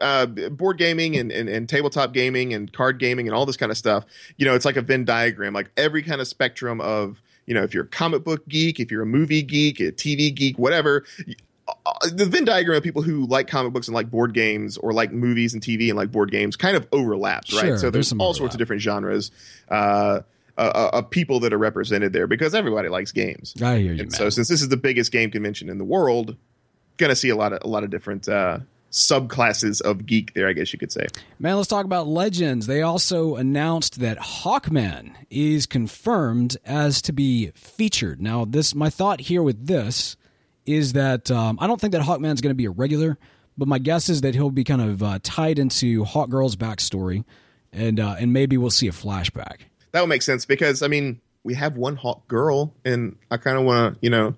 uh, 0.00 0.26
board 0.26 0.78
gaming 0.78 1.16
and, 1.16 1.32
and, 1.32 1.48
and, 1.48 1.68
tabletop 1.68 2.12
gaming 2.12 2.52
and 2.52 2.70
card 2.72 2.98
gaming 2.98 3.26
and 3.26 3.34
all 3.34 3.46
this 3.46 3.56
kind 3.56 3.72
of 3.72 3.78
stuff. 3.78 4.04
You 4.36 4.44
know, 4.46 4.54
it's 4.54 4.64
like 4.64 4.76
a 4.76 4.82
Venn 4.82 5.04
diagram, 5.04 5.54
like 5.54 5.70
every 5.76 6.02
kind 6.02 6.20
of 6.20 6.28
spectrum 6.28 6.80
of 6.80 7.22
you 7.46 7.54
know, 7.54 7.62
if 7.62 7.72
you're 7.72 7.84
a 7.84 7.88
comic 7.88 8.24
book 8.24 8.46
geek, 8.46 8.78
if 8.78 8.90
you're 8.90 9.00
a 9.00 9.06
movie 9.06 9.42
geek, 9.42 9.80
a 9.80 9.90
TV 9.90 10.34
geek, 10.34 10.58
whatever. 10.58 11.04
Uh, 11.86 12.08
the 12.12 12.26
Venn 12.26 12.44
diagram 12.44 12.78
of 12.78 12.82
people 12.82 13.02
who 13.02 13.26
like 13.26 13.48
comic 13.48 13.72
books 13.72 13.88
and 13.88 13.94
like 13.94 14.10
board 14.10 14.32
games 14.34 14.76
or 14.78 14.92
like 14.92 15.12
movies 15.12 15.54
and 15.54 15.62
TV 15.62 15.88
and 15.88 15.96
like 15.96 16.10
board 16.10 16.30
games 16.30 16.56
kind 16.56 16.76
of 16.76 16.86
overlaps, 16.92 17.52
right? 17.52 17.66
Sure, 17.66 17.78
so 17.78 17.90
there's, 17.90 18.10
there's 18.10 18.20
all 18.20 18.28
overlap. 18.28 18.36
sorts 18.36 18.54
of 18.54 18.58
different 18.58 18.82
genres. 18.82 19.30
Uh, 19.68 20.20
uh, 20.56 20.90
of 20.92 21.10
people 21.10 21.38
that 21.40 21.52
are 21.52 21.58
represented 21.58 22.12
there 22.12 22.26
because 22.26 22.52
everybody 22.52 22.88
likes 22.88 23.12
games. 23.12 23.54
I 23.62 23.78
hear 23.78 23.78
you, 23.78 23.90
and 23.90 23.98
man. 23.98 24.10
So 24.10 24.28
since 24.28 24.48
this 24.48 24.60
is 24.60 24.68
the 24.68 24.76
biggest 24.76 25.12
game 25.12 25.30
convention 25.30 25.68
in 25.68 25.78
the 25.78 25.84
world, 25.84 26.36
gonna 26.96 27.14
see 27.14 27.28
a 27.28 27.36
lot 27.36 27.52
of 27.52 27.60
a 27.62 27.68
lot 27.68 27.84
of 27.84 27.90
different 27.90 28.28
uh, 28.28 28.58
subclasses 28.90 29.80
of 29.80 30.04
geek 30.04 30.34
there. 30.34 30.48
I 30.48 30.52
guess 30.52 30.72
you 30.72 30.78
could 30.78 30.92
say. 30.92 31.06
Man, 31.38 31.56
let's 31.56 31.68
talk 31.68 31.84
about 31.84 32.08
Legends. 32.08 32.66
They 32.66 32.82
also 32.82 33.36
announced 33.36 34.00
that 34.00 34.18
Hawkman 34.18 35.14
is 35.30 35.66
confirmed 35.66 36.56
as 36.64 37.00
to 37.02 37.12
be 37.12 37.52
featured. 37.54 38.20
Now, 38.20 38.44
this 38.44 38.74
my 38.74 38.90
thought 38.90 39.20
here 39.22 39.42
with 39.42 39.66
this 39.66 40.16
is 40.68 40.92
that 40.92 41.30
um, 41.30 41.58
I 41.60 41.66
don't 41.66 41.80
think 41.80 41.92
that 41.92 42.02
Hawkman's 42.02 42.40
going 42.40 42.50
to 42.50 42.54
be 42.54 42.66
a 42.66 42.70
regular, 42.70 43.18
but 43.56 43.66
my 43.66 43.78
guess 43.78 44.08
is 44.08 44.20
that 44.20 44.34
he'll 44.34 44.50
be 44.50 44.64
kind 44.64 44.82
of 44.82 45.02
uh, 45.02 45.18
tied 45.22 45.58
into 45.58 46.04
Hawkgirl's 46.04 46.56
backstory, 46.56 47.24
and 47.72 47.98
uh, 47.98 48.16
and 48.18 48.32
maybe 48.32 48.56
we'll 48.56 48.70
see 48.70 48.86
a 48.86 48.92
flashback. 48.92 49.62
That 49.92 50.02
would 50.02 50.08
make 50.08 50.22
sense 50.22 50.44
because 50.44 50.82
I 50.82 50.88
mean 50.88 51.20
we 51.42 51.54
have 51.54 51.76
one 51.76 51.96
Hawk 51.96 52.28
Girl, 52.28 52.74
and 52.84 53.16
I 53.30 53.38
kind 53.38 53.56
of 53.56 53.64
want 53.64 53.94
to 53.94 53.98
you 54.02 54.10
know 54.10 54.34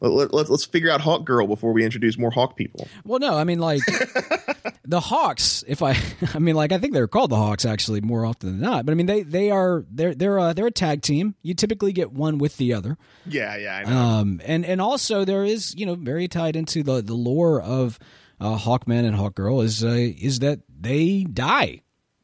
let, 0.00 0.34
let, 0.34 0.50
let's 0.50 0.64
figure 0.66 0.90
out 0.90 1.00
Hawk 1.00 1.24
Girl 1.24 1.46
before 1.46 1.72
we 1.72 1.84
introduce 1.84 2.18
more 2.18 2.30
Hawk 2.30 2.56
people. 2.56 2.86
Well, 3.04 3.18
no, 3.18 3.36
I 3.36 3.44
mean 3.44 3.58
like 3.58 3.80
the 4.86 5.00
Hawks. 5.00 5.64
If 5.66 5.82
I, 5.82 5.96
I 6.34 6.38
mean 6.38 6.54
like 6.54 6.72
I 6.72 6.78
think 6.78 6.92
they're 6.92 7.08
called 7.08 7.30
the 7.30 7.36
Hawks 7.36 7.64
actually 7.64 8.00
more 8.00 8.24
often 8.24 8.50
than 8.50 8.60
not. 8.60 8.86
But 8.86 8.92
I 8.92 8.94
mean 8.94 9.06
they 9.06 9.22
they 9.22 9.50
are 9.50 9.84
they're 9.90 10.14
they're 10.14 10.38
a, 10.38 10.54
they're 10.54 10.66
a 10.66 10.72
tag 10.72 11.02
team. 11.02 11.34
You 11.42 11.54
typically 11.54 11.92
get 11.92 12.12
one 12.12 12.38
with 12.38 12.56
the 12.56 12.74
other. 12.74 12.96
Yeah, 13.26 13.56
yeah. 13.56 13.82
Um, 13.86 14.40
and 14.44 14.64
and 14.64 14.80
also 14.80 15.24
there 15.24 15.44
is 15.44 15.74
you 15.76 15.86
know 15.86 15.94
very 15.94 16.28
tied 16.28 16.56
into 16.56 16.82
the 16.82 17.02
the 17.02 17.14
lore 17.14 17.60
of 17.60 17.98
uh, 18.40 18.58
Hawkman 18.58 19.04
and 19.04 19.16
Hawkgirl 19.16 19.64
is 19.64 19.84
uh, 19.84 19.88
is 19.88 20.40
that 20.40 20.60
they 20.68 21.24
die. 21.24 21.80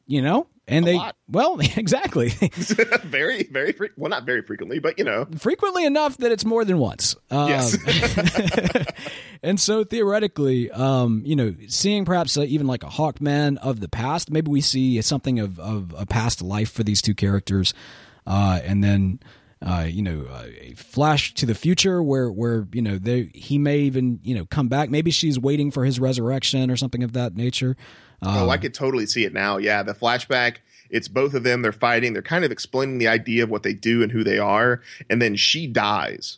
You 0.07 0.21
know, 0.21 0.47
and 0.71 0.85
A 0.85 0.91
they 0.91 0.97
lot. 0.97 1.15
well 1.29 1.59
exactly 1.77 2.29
very, 3.03 3.43
very 3.43 3.71
fre- 3.73 3.85
well, 3.97 4.09
not 4.09 4.25
very 4.25 4.41
frequently, 4.41 4.79
but 4.79 4.97
you 4.97 5.05
know, 5.05 5.27
frequently 5.37 5.85
enough 5.85 6.17
that 6.17 6.31
it's 6.31 6.45
more 6.45 6.65
than 6.65 6.77
once. 6.77 7.15
Um, 7.29 7.49
yes. 7.49 7.77
and 9.43 9.59
so 9.59 9.83
theoretically, 9.83 10.71
um, 10.71 11.21
you 11.25 11.35
know, 11.35 11.55
seeing 11.67 12.05
perhaps 12.05 12.37
uh, 12.37 12.41
even 12.41 12.67
like 12.67 12.83
a 12.83 12.87
Hawkman 12.87 13.57
of 13.57 13.79
the 13.79 13.89
past, 13.89 14.31
maybe 14.31 14.49
we 14.51 14.61
see 14.61 15.01
something 15.01 15.39
of, 15.39 15.59
of 15.59 15.93
a 15.97 16.05
past 16.05 16.41
life 16.41 16.71
for 16.71 16.83
these 16.83 17.01
two 17.01 17.13
characters, 17.13 17.73
uh, 18.25 18.59
and 18.63 18.83
then. 18.83 19.19
Uh, 19.63 19.83
you 19.87 20.01
know, 20.01 20.25
uh, 20.27 20.45
a 20.59 20.73
flash 20.73 21.35
to 21.35 21.45
the 21.45 21.53
future 21.53 22.01
where, 22.01 22.31
where 22.31 22.67
you 22.73 22.81
know, 22.81 22.97
they, 22.97 23.29
he 23.31 23.59
may 23.59 23.77
even 23.81 24.19
you 24.23 24.33
know 24.33 24.43
come 24.47 24.69
back. 24.69 24.89
Maybe 24.89 25.11
she's 25.11 25.37
waiting 25.37 25.69
for 25.69 25.85
his 25.85 25.99
resurrection 25.99 26.71
or 26.71 26.75
something 26.77 27.03
of 27.03 27.13
that 27.13 27.35
nature. 27.35 27.77
Oh, 28.23 28.49
I 28.49 28.55
Um, 28.55 28.61
could 28.61 28.73
totally 28.73 29.05
see 29.05 29.23
it 29.25 29.33
now. 29.33 29.57
Yeah, 29.57 29.83
the 29.83 29.93
flashback. 29.93 30.57
It's 30.89 31.07
both 31.07 31.33
of 31.33 31.43
them. 31.43 31.61
They're 31.61 31.71
fighting. 31.71 32.13
They're 32.13 32.21
kind 32.21 32.43
of 32.43 32.51
explaining 32.51 32.97
the 32.97 33.07
idea 33.07 33.43
of 33.43 33.49
what 33.49 33.63
they 33.63 33.73
do 33.73 34.03
and 34.03 34.11
who 34.11 34.23
they 34.23 34.37
are, 34.39 34.81
and 35.09 35.21
then 35.21 35.35
she 35.35 35.65
dies, 35.67 36.37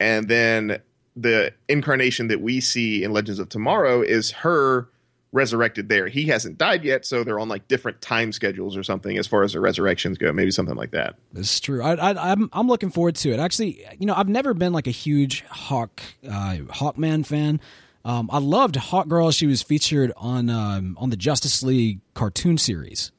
and 0.00 0.28
then 0.28 0.80
the 1.16 1.52
incarnation 1.68 2.26
that 2.28 2.40
we 2.40 2.60
see 2.60 3.04
in 3.04 3.12
Legends 3.12 3.38
of 3.38 3.48
Tomorrow 3.48 4.02
is 4.02 4.32
her 4.32 4.88
resurrected 5.30 5.88
there. 5.88 6.08
He 6.08 6.24
hasn't 6.26 6.58
died 6.58 6.84
yet, 6.84 7.04
so 7.06 7.22
they're 7.24 7.38
on 7.38 7.48
like 7.48 7.66
different 7.68 8.00
time 8.00 8.32
schedules 8.32 8.76
or 8.76 8.82
something 8.82 9.16
as 9.18 9.26
far 9.28 9.42
as 9.44 9.52
the 9.52 9.60
resurrections 9.60 10.18
go. 10.18 10.32
Maybe 10.32 10.50
something 10.50 10.74
like 10.76 10.90
that. 10.90 11.14
This 11.32 11.52
is 11.54 11.60
true. 11.60 11.82
I, 11.82 11.94
I, 11.94 12.32
I'm 12.32 12.50
I'm 12.52 12.66
looking 12.66 12.90
forward 12.90 13.14
to 13.16 13.30
it. 13.32 13.38
Actually, 13.38 13.84
you 13.98 14.06
know, 14.06 14.14
I've 14.16 14.28
never 14.28 14.54
been 14.54 14.72
like 14.72 14.88
a 14.88 14.92
huge 14.92 15.42
Hawk 15.48 16.02
uh, 16.28 16.56
Hawkman 16.70 17.24
fan. 17.24 17.60
Um, 18.04 18.28
I 18.32 18.38
loved 18.38 18.76
Hawk 18.76 19.08
Girl. 19.08 19.30
She 19.30 19.46
was 19.46 19.62
featured 19.62 20.12
on 20.16 20.50
um, 20.50 20.96
on 21.00 21.10
the 21.10 21.16
Justice 21.16 21.62
League 21.62 22.00
cartoon 22.12 22.58
series. 22.58 23.12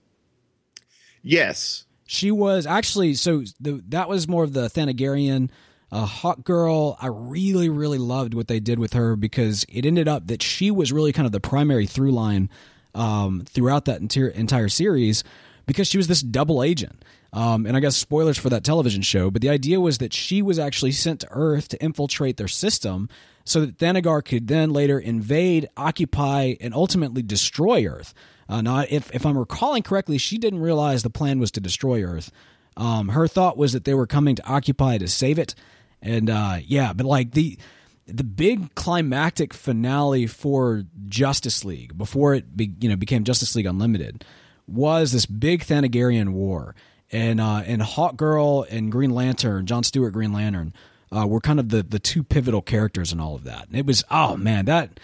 Yes, 1.24 1.86
She 2.06 2.30
was 2.30 2.68
actually 2.68 3.16
so 3.16 3.44
the, 3.60 3.84
that 3.90 4.08
was 4.08 4.28
more 4.28 4.44
of 4.44 4.54
the 4.54 4.70
Thanagarian 4.70 5.50
uh, 5.92 6.06
Hawk 6.06 6.44
Girl. 6.44 6.98
I 7.02 7.08
really 7.08 7.68
really 7.68 7.98
loved 7.98 8.36
what 8.36 8.48
they 8.48 8.60
did 8.60 8.78
with 8.78 8.94
her 8.94 9.16
because 9.16 9.66
it 9.70 9.86
ended 9.86 10.08
up 10.08 10.28
that 10.28 10.44
she 10.44 10.70
was 10.70 10.92
really 10.92 11.12
kind 11.12 11.26
of 11.26 11.32
the 11.32 11.40
primary 11.40 11.88
through 11.88 12.12
line 12.12 12.50
um, 12.94 13.44
throughout 13.48 13.86
that 13.86 14.02
entire 14.02 14.28
entire 14.28 14.70
series 14.70 15.24
because 15.66 15.88
she 15.88 15.98
was 15.98 16.08
this 16.08 16.22
double 16.22 16.64
agent. 16.64 17.04
Um, 17.34 17.66
and 17.66 17.76
I 17.76 17.82
guess 17.82 17.98
spoilers 17.98 18.38
for 18.38 18.50
that 18.50 18.64
television 18.64 19.02
show, 19.02 19.30
but 19.30 19.42
the 19.42 19.50
idea 19.50 19.82
was 19.82 19.98
that 19.98 20.14
she 20.14 20.42
was 20.42 20.58
actually 20.58 20.94
sent 20.94 21.20
to 21.20 21.28
Earth 21.32 21.68
to 21.70 21.84
infiltrate 21.84 22.38
their 22.38 22.48
system 22.48 23.10
so 23.44 23.62
that 23.62 23.78
Thanagar 23.78 24.24
could 24.24 24.48
then 24.48 24.72
later 24.72 24.98
invade, 24.98 25.68
occupy, 25.76 26.56
and 26.62 26.74
ultimately 26.74 27.22
destroy 27.22 27.86
Earth. 27.86 28.14
Uh, 28.48 28.62
now, 28.62 28.86
if, 28.90 29.14
if 29.14 29.26
I'm 29.26 29.38
recalling 29.38 29.84
correctly, 29.84 30.18
she 30.18 30.38
didn't 30.38 30.62
realize 30.62 31.04
the 31.04 31.10
plan 31.10 31.40
was 31.40 31.52
to 31.52 31.60
destroy 31.60 32.04
Earth. 32.04 32.32
Um, 32.78 33.10
her 33.10 33.28
thought 33.28 33.58
was 33.58 33.74
that 33.74 33.86
they 33.86 33.94
were 33.94 34.08
coming 34.08 34.36
to 34.36 34.48
occupy 34.48 34.98
to 34.98 35.08
save 35.08 35.40
it. 35.40 35.56
And 36.02 36.30
uh, 36.30 36.58
yeah, 36.66 36.94
but 36.94 37.06
like 37.06 37.32
the 37.32 37.58
the 38.08 38.24
big 38.24 38.76
climactic 38.76 39.54
finale 39.54 40.28
for 40.28 40.84
Justice 41.08 41.66
League 41.66 41.98
before 41.98 42.36
it 42.36 42.56
be, 42.56 42.72
you 42.80 42.90
know 42.90 42.96
became 42.96 43.24
Justice 43.24 43.56
League 43.56 43.66
Unlimited 43.66 44.24
was 44.68 45.12
this 45.12 45.26
big 45.26 45.64
Thanagarian 45.64 46.30
war, 46.30 46.76
and 47.12 47.40
uh, 47.40 47.64
and 47.66 47.82
Hawk 47.82 48.18
Girl 48.18 48.66
and 48.70 48.92
Green 48.92 49.12
Lantern, 49.12 49.66
John 49.66 49.84
Stewart 49.84 50.14
Green 50.14 50.34
Lantern, 50.34 50.74
uh, 51.12 51.28
were 51.28 51.42
kind 51.42 51.60
of 51.60 51.70
the 51.70 51.84
the 51.84 52.00
two 52.00 52.24
pivotal 52.24 52.62
characters 52.62 53.12
in 53.12 53.20
all 53.20 53.36
of 53.36 53.44
that. 53.44 53.68
And 53.68 53.78
it 53.78 53.86
was 53.86 54.04
oh 54.12 54.38
man 54.38 54.66
that 54.66 55.00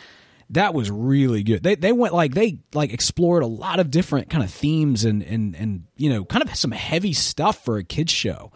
that 0.52 0.74
was 0.74 0.92
really 0.92 1.44
good. 1.44 1.64
They 1.64 1.76
they 1.76 1.94
went 1.94 2.14
like 2.14 2.34
they 2.34 2.60
like 2.74 2.94
explored 2.94 3.44
a 3.44 3.48
lot 3.48 3.80
of 3.80 3.90
different 3.90 4.30
kind 4.30 4.44
of 4.44 4.52
themes 4.52 5.06
and 5.06 5.24
and 5.24 5.56
and 5.56 5.84
you 5.96 6.10
know 6.10 6.26
kind 6.26 6.44
of 6.44 6.54
some 6.56 6.72
heavy 6.72 7.14
stuff 7.14 7.64
for 7.64 7.78
a 7.78 7.84
kids 7.84 8.12
show. 8.12 8.52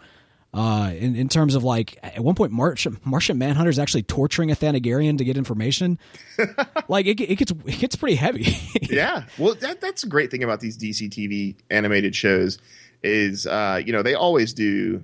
Uh, 0.56 0.90
in, 0.92 1.14
in 1.16 1.28
terms 1.28 1.54
of 1.54 1.64
like 1.64 1.98
at 2.02 2.20
one 2.20 2.34
point 2.34 2.50
Martian, 2.50 2.98
Martian 3.04 3.36
Manhunter 3.36 3.68
is 3.68 3.78
actually 3.78 4.04
torturing 4.04 4.50
a 4.50 4.54
Thanagarian 4.54 5.18
to 5.18 5.24
get 5.24 5.36
information. 5.36 5.98
like 6.88 7.04
it, 7.04 7.20
it 7.20 7.36
gets 7.36 7.50
it 7.52 7.78
gets 7.78 7.94
pretty 7.94 8.16
heavy. 8.16 8.56
yeah. 8.80 9.24
Well, 9.36 9.54
that 9.56 9.82
that's 9.82 10.02
a 10.02 10.08
great 10.08 10.30
thing 10.30 10.42
about 10.42 10.60
these 10.60 10.78
DC 10.78 11.10
TV 11.10 11.56
animated 11.70 12.16
shows 12.16 12.56
is 13.02 13.46
uh, 13.46 13.82
you 13.84 13.92
know, 13.92 14.02
they 14.02 14.14
always 14.14 14.54
do 14.54 15.02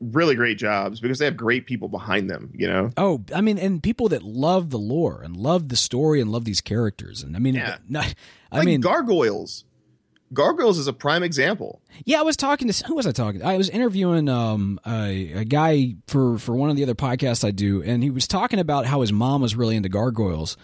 really 0.00 0.36
great 0.36 0.58
jobs 0.58 1.00
because 1.00 1.18
they 1.18 1.24
have 1.24 1.36
great 1.36 1.66
people 1.66 1.88
behind 1.88 2.30
them, 2.30 2.52
you 2.54 2.68
know. 2.68 2.90
Oh, 2.96 3.24
I 3.34 3.40
mean, 3.40 3.58
and 3.58 3.82
people 3.82 4.08
that 4.10 4.22
love 4.22 4.70
the 4.70 4.78
lore 4.78 5.20
and 5.20 5.36
love 5.36 5.68
the 5.68 5.76
story 5.76 6.20
and 6.20 6.30
love 6.30 6.44
these 6.44 6.60
characters, 6.60 7.24
and 7.24 7.34
I 7.34 7.40
mean, 7.40 7.54
Yeah. 7.56 7.78
I 8.52 8.58
like 8.58 8.66
mean, 8.66 8.80
gargoyles. 8.82 9.64
Gargoyles 10.32 10.78
is 10.78 10.86
a 10.88 10.92
prime 10.92 11.22
example. 11.22 11.80
Yeah, 12.04 12.20
I 12.20 12.22
was 12.22 12.36
talking 12.36 12.68
to 12.70 12.84
who 12.86 12.94
was 12.94 13.06
I 13.06 13.12
talking? 13.12 13.40
to? 13.40 13.46
I 13.46 13.56
was 13.56 13.68
interviewing 13.68 14.28
um, 14.28 14.78
a, 14.86 15.32
a 15.32 15.44
guy 15.44 15.94
for 16.06 16.38
for 16.38 16.54
one 16.56 16.70
of 16.70 16.76
the 16.76 16.82
other 16.82 16.94
podcasts 16.94 17.44
I 17.46 17.50
do, 17.50 17.82
and 17.82 18.02
he 18.02 18.10
was 18.10 18.26
talking 18.26 18.58
about 18.58 18.86
how 18.86 19.00
his 19.00 19.12
mom 19.12 19.42
was 19.42 19.54
really 19.54 19.76
into 19.76 19.88
gargoyles. 19.88 20.56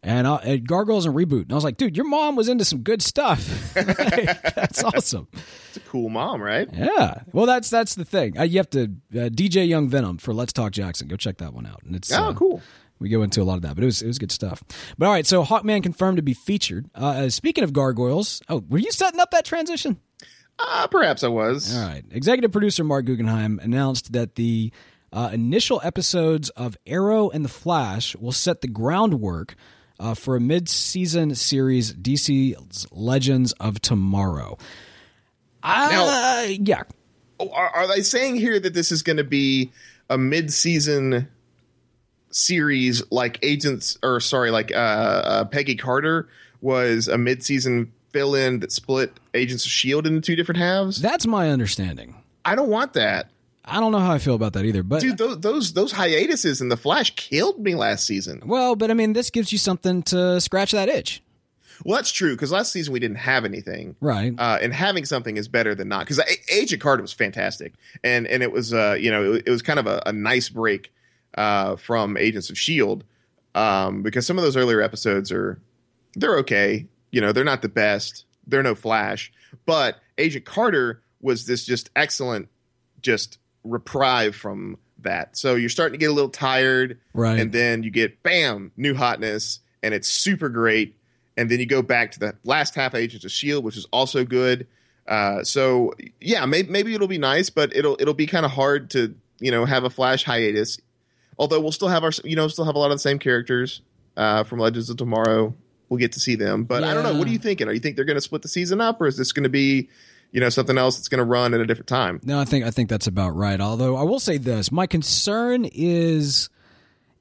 And 0.00 0.28
uh, 0.28 0.58
Gargoyles 0.58 1.06
and 1.06 1.14
Reboot. 1.16 1.42
And 1.42 1.50
I 1.52 1.56
was 1.56 1.64
like, 1.64 1.76
dude, 1.76 1.96
your 1.96 2.06
mom 2.06 2.36
was 2.36 2.48
into 2.48 2.64
some 2.64 2.82
good 2.82 3.02
stuff. 3.02 3.74
Like, 3.76 4.54
that's 4.54 4.82
awesome. 4.84 5.26
It's 5.68 5.76
a 5.76 5.80
cool 5.80 6.08
mom, 6.08 6.40
right? 6.40 6.68
Yeah. 6.72 7.22
Well, 7.32 7.46
that's 7.46 7.68
that's 7.68 7.96
the 7.96 8.04
thing. 8.04 8.38
Uh, 8.38 8.44
you 8.44 8.58
have 8.58 8.70
to 8.70 8.84
uh, 9.12 9.28
DJ 9.28 9.66
Young 9.68 9.88
Venom 9.88 10.18
for 10.18 10.32
Let's 10.32 10.52
Talk 10.52 10.70
Jackson. 10.72 11.08
Go 11.08 11.16
check 11.16 11.38
that 11.38 11.52
one 11.52 11.66
out. 11.66 11.82
And 11.84 11.96
it's 11.96 12.12
Oh, 12.12 12.26
uh, 12.26 12.32
cool. 12.32 12.62
We 12.98 13.08
go 13.08 13.22
into 13.22 13.42
a 13.42 13.44
lot 13.44 13.56
of 13.56 13.62
that, 13.62 13.74
but 13.74 13.82
it 13.82 13.86
was 13.86 14.02
it 14.02 14.06
was 14.06 14.18
good 14.18 14.32
stuff. 14.32 14.62
But 14.96 15.06
all 15.06 15.12
right, 15.12 15.26
so 15.26 15.44
Hawkman 15.44 15.82
confirmed 15.82 16.16
to 16.16 16.22
be 16.22 16.34
featured. 16.34 16.90
Uh, 16.94 17.28
speaking 17.28 17.64
of 17.64 17.72
gargoyles, 17.72 18.40
oh, 18.48 18.64
were 18.68 18.78
you 18.78 18.90
setting 18.90 19.20
up 19.20 19.30
that 19.30 19.44
transition? 19.44 20.00
Uh, 20.58 20.86
perhaps 20.88 21.22
I 21.22 21.28
was. 21.28 21.74
All 21.76 21.86
right. 21.86 22.04
Executive 22.10 22.50
producer 22.50 22.82
Marc 22.82 23.04
Guggenheim 23.04 23.60
announced 23.62 24.12
that 24.12 24.34
the 24.34 24.72
uh, 25.12 25.30
initial 25.32 25.80
episodes 25.84 26.50
of 26.50 26.76
Arrow 26.86 27.30
and 27.30 27.44
the 27.44 27.48
Flash 27.48 28.16
will 28.16 28.32
set 28.32 28.60
the 28.60 28.68
groundwork 28.68 29.54
uh, 30.00 30.14
for 30.14 30.36
a 30.36 30.40
mid-season 30.40 31.34
series, 31.34 31.94
DC's 31.94 32.86
Legends 32.90 33.52
of 33.54 33.80
Tomorrow. 33.80 34.58
Uh, 35.62 36.46
yeah. 36.48 36.82
Oh, 37.40 37.50
Are, 37.50 37.68
are 37.68 37.86
they 37.88 38.02
saying 38.02 38.36
here 38.36 38.58
that 38.58 38.74
this 38.74 38.90
is 38.90 39.02
going 39.02 39.16
to 39.16 39.24
be 39.24 39.70
a 40.10 40.18
mid-season 40.18 41.28
series 42.30 43.02
like 43.10 43.38
Agents, 43.42 43.98
or 44.02 44.20
sorry, 44.20 44.50
like 44.50 44.72
uh, 44.72 44.74
uh, 44.76 45.44
Peggy 45.44 45.76
Carter 45.76 46.28
was 46.60 47.08
a 47.08 47.18
mid-season 47.18 47.92
fill-in 48.12 48.60
that 48.60 48.72
split 48.72 49.12
Agents 49.34 49.64
of 49.64 49.70
Shield 49.70 50.06
into 50.06 50.20
two 50.20 50.36
different 50.36 50.58
halves? 50.58 51.00
That's 51.00 51.26
my 51.26 51.50
understanding. 51.50 52.14
I 52.44 52.54
don't 52.54 52.68
want 52.70 52.94
that. 52.94 53.30
I 53.64 53.80
don't 53.80 53.92
know 53.92 53.98
how 53.98 54.12
I 54.12 54.18
feel 54.18 54.34
about 54.34 54.54
that 54.54 54.64
either, 54.64 54.82
but 54.82 55.02
Dude, 55.02 55.18
those 55.18 55.40
those 55.40 55.72
those 55.74 55.92
hiatuses 55.92 56.62
in 56.62 56.70
the 56.70 56.76
Flash 56.76 57.14
killed 57.16 57.58
me 57.60 57.74
last 57.74 58.06
season. 58.06 58.42
well, 58.46 58.76
but 58.76 58.90
I 58.90 58.94
mean, 58.94 59.12
this 59.12 59.28
gives 59.28 59.52
you 59.52 59.58
something 59.58 60.02
to 60.04 60.40
scratch 60.40 60.72
that 60.72 60.88
itch, 60.88 61.22
Well, 61.84 61.96
that's 61.96 62.10
true 62.10 62.34
because 62.34 62.50
last 62.50 62.72
season 62.72 62.94
we 62.94 62.98
didn't 62.98 63.18
have 63.18 63.44
anything, 63.44 63.94
right? 64.00 64.32
uh, 64.38 64.58
and 64.62 64.72
having 64.72 65.04
something 65.04 65.36
is 65.36 65.48
better 65.48 65.74
than 65.74 65.86
not. 65.88 66.06
Because 66.06 66.18
Agent 66.50 66.80
Carter 66.80 67.02
was 67.02 67.12
fantastic, 67.12 67.74
and 68.02 68.26
and 68.26 68.42
it 68.42 68.50
was 68.52 68.72
uh, 68.72 68.96
you 68.98 69.10
know 69.10 69.34
it, 69.34 69.42
it 69.46 69.50
was 69.50 69.60
kind 69.60 69.78
of 69.78 69.86
a, 69.86 70.02
a 70.06 70.12
nice 70.14 70.48
break 70.48 70.90
uh, 71.34 71.76
from 71.76 72.16
Agents 72.16 72.50
of 72.50 72.58
Shield 72.58 73.04
um, 73.54 74.02
because 74.02 74.26
some 74.26 74.38
of 74.38 74.44
those 74.44 74.56
earlier 74.56 74.80
episodes 74.80 75.32
are 75.32 75.60
they're 76.14 76.38
okay. 76.38 76.86
You 77.10 77.20
know, 77.20 77.32
they're 77.32 77.44
not 77.44 77.62
the 77.62 77.68
best. 77.68 78.24
They're 78.46 78.62
no 78.62 78.74
Flash, 78.74 79.32
but 79.66 80.00
Agent 80.16 80.44
Carter 80.44 81.02
was 81.20 81.46
this 81.46 81.64
just 81.64 81.90
excellent, 81.96 82.48
just 83.02 83.38
reprieve 83.64 84.34
from 84.34 84.78
that. 85.00 85.36
So 85.36 85.54
you're 85.54 85.68
starting 85.68 85.92
to 85.92 85.98
get 85.98 86.10
a 86.10 86.14
little 86.14 86.30
tired, 86.30 86.98
Right. 87.12 87.38
And 87.38 87.52
then 87.52 87.82
you 87.82 87.90
get 87.90 88.22
bam, 88.22 88.72
new 88.76 88.94
hotness, 88.94 89.60
and 89.82 89.92
it's 89.94 90.08
super 90.08 90.48
great. 90.48 90.96
And 91.36 91.50
then 91.50 91.60
you 91.60 91.66
go 91.66 91.82
back 91.82 92.12
to 92.12 92.18
the 92.18 92.36
last 92.44 92.74
half 92.74 92.94
of 92.94 93.00
Agents 93.00 93.24
of 93.24 93.30
Shield, 93.30 93.64
which 93.64 93.76
is 93.76 93.86
also 93.92 94.24
good. 94.24 94.66
Uh, 95.06 95.44
so 95.44 95.94
yeah, 96.20 96.44
maybe, 96.46 96.70
maybe 96.70 96.94
it'll 96.94 97.08
be 97.08 97.18
nice, 97.18 97.48
but 97.50 97.74
it'll 97.74 97.96
it'll 98.00 98.14
be 98.14 98.26
kind 98.26 98.44
of 98.44 98.52
hard 98.52 98.90
to 98.90 99.14
you 99.40 99.50
know 99.50 99.64
have 99.64 99.84
a 99.84 99.90
Flash 99.90 100.24
hiatus. 100.24 100.78
Although 101.38 101.60
we'll 101.60 101.72
still 101.72 101.88
have 101.88 102.04
our 102.04 102.10
you 102.24 102.36
know 102.36 102.48
still 102.48 102.64
have 102.64 102.74
a 102.74 102.78
lot 102.78 102.90
of 102.90 102.96
the 102.96 103.00
same 103.00 103.18
characters 103.18 103.82
uh, 104.16 104.44
from 104.44 104.58
Legends 104.58 104.90
of 104.90 104.96
Tomorrow. 104.96 105.54
We'll 105.88 105.98
get 105.98 106.12
to 106.12 106.20
see 106.20 106.34
them, 106.34 106.64
but 106.64 106.84
I 106.84 106.92
don't 106.92 107.02
know. 107.02 107.14
What 107.14 107.26
are 107.28 107.30
you 107.30 107.38
thinking? 107.38 107.66
Are 107.66 107.72
you 107.72 107.80
think 107.80 107.96
they're 107.96 108.04
going 108.04 108.16
to 108.16 108.20
split 108.20 108.42
the 108.42 108.48
season 108.48 108.80
up, 108.80 109.00
or 109.00 109.06
is 109.06 109.16
this 109.16 109.32
going 109.32 109.44
to 109.44 109.48
be 109.48 109.88
you 110.32 110.40
know 110.40 110.50
something 110.50 110.76
else 110.76 110.96
that's 110.96 111.08
going 111.08 111.20
to 111.20 111.24
run 111.24 111.54
at 111.54 111.60
a 111.60 111.66
different 111.66 111.88
time? 111.88 112.20
No, 112.24 112.38
I 112.38 112.44
think 112.44 112.66
I 112.66 112.70
think 112.70 112.90
that's 112.90 113.06
about 113.06 113.34
right. 113.34 113.58
Although 113.58 113.96
I 113.96 114.02
will 114.02 114.20
say 114.20 114.36
this, 114.36 114.70
my 114.70 114.86
concern 114.86 115.64
is, 115.64 116.50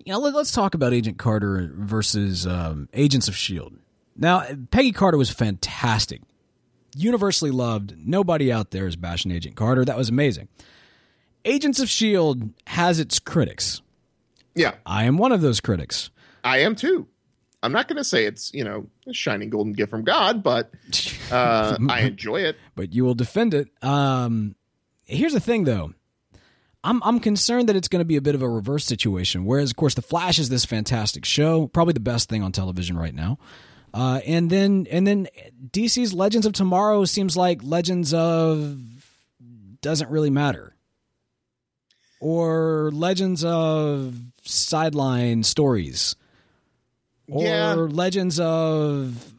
you 0.03 0.11
know, 0.11 0.20
let, 0.20 0.36
us 0.36 0.51
talk 0.51 0.74
about 0.74 0.93
Agent 0.93 1.18
Carter 1.18 1.72
versus 1.76 2.45
um, 2.45 2.89
Agents 2.93 3.30
of 3.30 3.38
Shield. 3.38 3.74
Now, 4.18 4.43
Peggy 4.72 4.91
Carter 4.91 5.18
was 5.18 5.30
fantastic, 5.30 6.22
universally 6.95 7.51
loved. 7.51 7.95
Nobody 7.97 8.51
out 8.51 8.72
there 8.72 8.88
is 8.88 8.97
bashing 8.97 9.32
Agent 9.32 9.55
Carter. 9.55 9.86
That 9.86 9.95
was 9.95 10.09
amazing. 10.09 10.49
Agents 11.45 11.80
of 11.80 11.88
Shield 11.88 12.49
has 12.65 12.99
its 12.99 13.20
critics. 13.20 13.82
Yeah, 14.57 14.75
I 14.85 15.05
am 15.05 15.17
one 15.17 15.31
of 15.31 15.41
those 15.41 15.59
critics. 15.61 16.09
I 16.43 16.59
am 16.59 16.75
too. 16.75 17.07
I'm 17.63 17.71
not 17.71 17.87
going 17.87 17.97
to 17.97 18.03
say 18.03 18.25
it's 18.25 18.53
you 18.53 18.63
know 18.63 18.87
a 19.07 19.13
shining 19.13 19.49
golden 19.49 19.73
gift 19.73 19.89
from 19.89 20.03
God, 20.03 20.43
but 20.43 20.71
uh, 21.31 21.77
I 21.89 22.01
enjoy 22.01 22.41
it. 22.41 22.57
but 22.75 22.93
you 22.93 23.03
will 23.05 23.15
defend 23.15 23.53
it. 23.53 23.69
Um, 23.83 24.55
here's 25.05 25.33
the 25.33 25.39
thing, 25.39 25.63
though. 25.63 25.93
I'm 26.83 27.01
I'm 27.03 27.19
concerned 27.19 27.67
that 27.69 27.75
it's 27.75 27.87
going 27.87 28.01
to 28.01 28.05
be 28.05 28.15
a 28.15 28.21
bit 28.21 28.35
of 28.35 28.41
a 28.41 28.47
reverse 28.49 28.85
situation. 28.85 29.45
Whereas, 29.45 29.71
of 29.71 29.75
course, 29.75 29.95
The 29.95 30.01
Flash 30.01 30.39
is 30.39 30.49
this 30.49 30.63
fantastic 30.65 31.25
show, 31.25 31.67
probably 31.67 31.93
the 31.93 31.99
best 31.99 32.29
thing 32.29 32.43
on 32.43 32.51
television 32.51 32.97
right 32.97 33.13
now. 33.13 33.39
Uh, 33.93 34.21
and 34.25 34.49
then 34.49 34.85
and 34.91 35.07
then 35.07 35.27
DC's 35.71 36.13
Legends 36.13 36.45
of 36.45 36.53
Tomorrow 36.53 37.05
seems 37.05 37.35
like 37.35 37.61
Legends 37.63 38.13
of 38.13 38.77
doesn't 39.81 40.09
really 40.11 40.29
matter, 40.29 40.75
or 42.19 42.91
Legends 42.93 43.43
of 43.43 44.15
sideline 44.47 45.43
stories, 45.43 46.15
or 47.29 47.43
Yeah. 47.43 47.73
Legends 47.73 48.39
of 48.39 49.33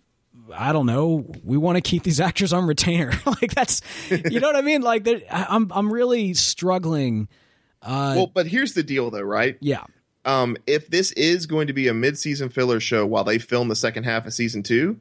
I 0.55 0.73
don't 0.73 0.87
know. 0.87 1.27
We 1.45 1.59
want 1.59 1.77
to 1.77 1.83
keep 1.83 2.03
these 2.05 2.21
actors 2.29 2.53
on 2.53 2.67
retainer. 2.67 3.13
like 3.27 3.55
that's, 3.55 3.83
you 4.11 4.41
know 4.41 4.47
what 4.49 4.57
I 4.57 4.63
mean? 4.63 4.81
Like 4.83 5.07
I'm, 5.31 5.71
I'm 5.75 5.93
really 5.93 6.33
struggling. 6.35 7.29
Uh, 7.83 8.15
well, 8.17 8.27
but 8.29 8.47
here's 8.47 8.73
the 8.73 8.83
deal, 8.83 9.11
though, 9.11 9.21
right? 9.23 9.57
yeah, 9.61 9.85
Um, 10.25 10.57
if 10.67 10.89
this 10.89 11.13
is 11.13 11.47
going 11.47 11.67
to 11.69 11.73
be 11.73 11.87
a 11.89 11.95
mid-season 11.95 12.49
filler 12.49 12.81
show 12.81 13.07
while 13.07 13.23
they 13.25 13.39
film 13.39 13.69
the 13.69 13.77
second 13.77 14.05
half 14.05 14.27
of 14.27 14.33
season 14.35 14.63
2 14.63 14.99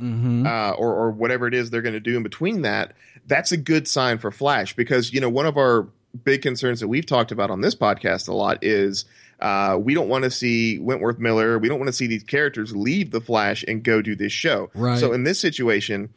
Mm-hmm. 0.00 0.46
uh, 0.46 0.70
or 0.70 0.94
or 0.94 1.10
whatever 1.10 1.46
it 1.46 1.52
is 1.52 1.68
they're 1.68 1.82
going 1.82 1.92
to 1.92 2.00
do 2.00 2.16
in 2.16 2.22
between 2.22 2.62
that, 2.62 2.94
that's 3.26 3.52
a 3.52 3.58
good 3.58 3.86
sign 3.86 4.16
for 4.16 4.30
Flash 4.30 4.74
because 4.74 5.12
you 5.12 5.20
know 5.20 5.28
one 5.28 5.44
of 5.44 5.58
our 5.58 5.86
big 6.24 6.40
concerns 6.40 6.80
that 6.80 6.88
we've 6.88 7.04
talked 7.04 7.30
about 7.30 7.50
on 7.50 7.60
this 7.60 7.74
podcast 7.74 8.26
a 8.28 8.32
lot 8.32 8.58
is. 8.62 9.04
Uh, 9.42 9.76
we 9.76 9.92
don't 9.92 10.08
want 10.08 10.22
to 10.22 10.30
see 10.30 10.78
Wentworth 10.78 11.18
Miller. 11.18 11.58
We 11.58 11.68
don't 11.68 11.80
want 11.80 11.88
to 11.88 11.92
see 11.92 12.06
these 12.06 12.22
characters 12.22 12.76
leave 12.76 13.10
the 13.10 13.20
Flash 13.20 13.64
and 13.66 13.82
go 13.82 14.00
do 14.00 14.14
this 14.14 14.32
show. 14.32 14.70
Right. 14.72 14.98
So 14.98 15.12
in 15.12 15.24
this 15.24 15.40
situation, 15.40 16.14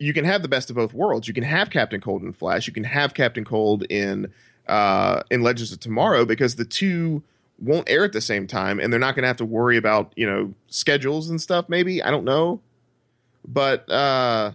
you 0.00 0.12
can 0.12 0.24
have 0.24 0.42
the 0.42 0.48
best 0.48 0.68
of 0.68 0.74
both 0.74 0.92
worlds. 0.92 1.28
You 1.28 1.34
can 1.34 1.44
have 1.44 1.70
Captain 1.70 2.00
Cold 2.00 2.22
in 2.22 2.32
Flash. 2.32 2.66
You 2.66 2.72
can 2.72 2.82
have 2.82 3.14
Captain 3.14 3.44
Cold 3.44 3.84
in 3.84 4.32
uh, 4.66 5.22
in 5.30 5.42
Legends 5.42 5.72
of 5.72 5.78
Tomorrow 5.78 6.24
because 6.24 6.56
the 6.56 6.64
two 6.64 7.22
won't 7.60 7.88
air 7.88 8.04
at 8.04 8.12
the 8.12 8.20
same 8.20 8.48
time, 8.48 8.80
and 8.80 8.92
they're 8.92 9.00
not 9.00 9.14
going 9.14 9.22
to 9.22 9.28
have 9.28 9.36
to 9.36 9.44
worry 9.44 9.76
about 9.76 10.12
you 10.16 10.28
know 10.28 10.52
schedules 10.66 11.30
and 11.30 11.40
stuff. 11.40 11.68
Maybe 11.68 12.02
I 12.02 12.10
don't 12.10 12.24
know, 12.24 12.60
but 13.46 13.88
uh, 13.88 14.50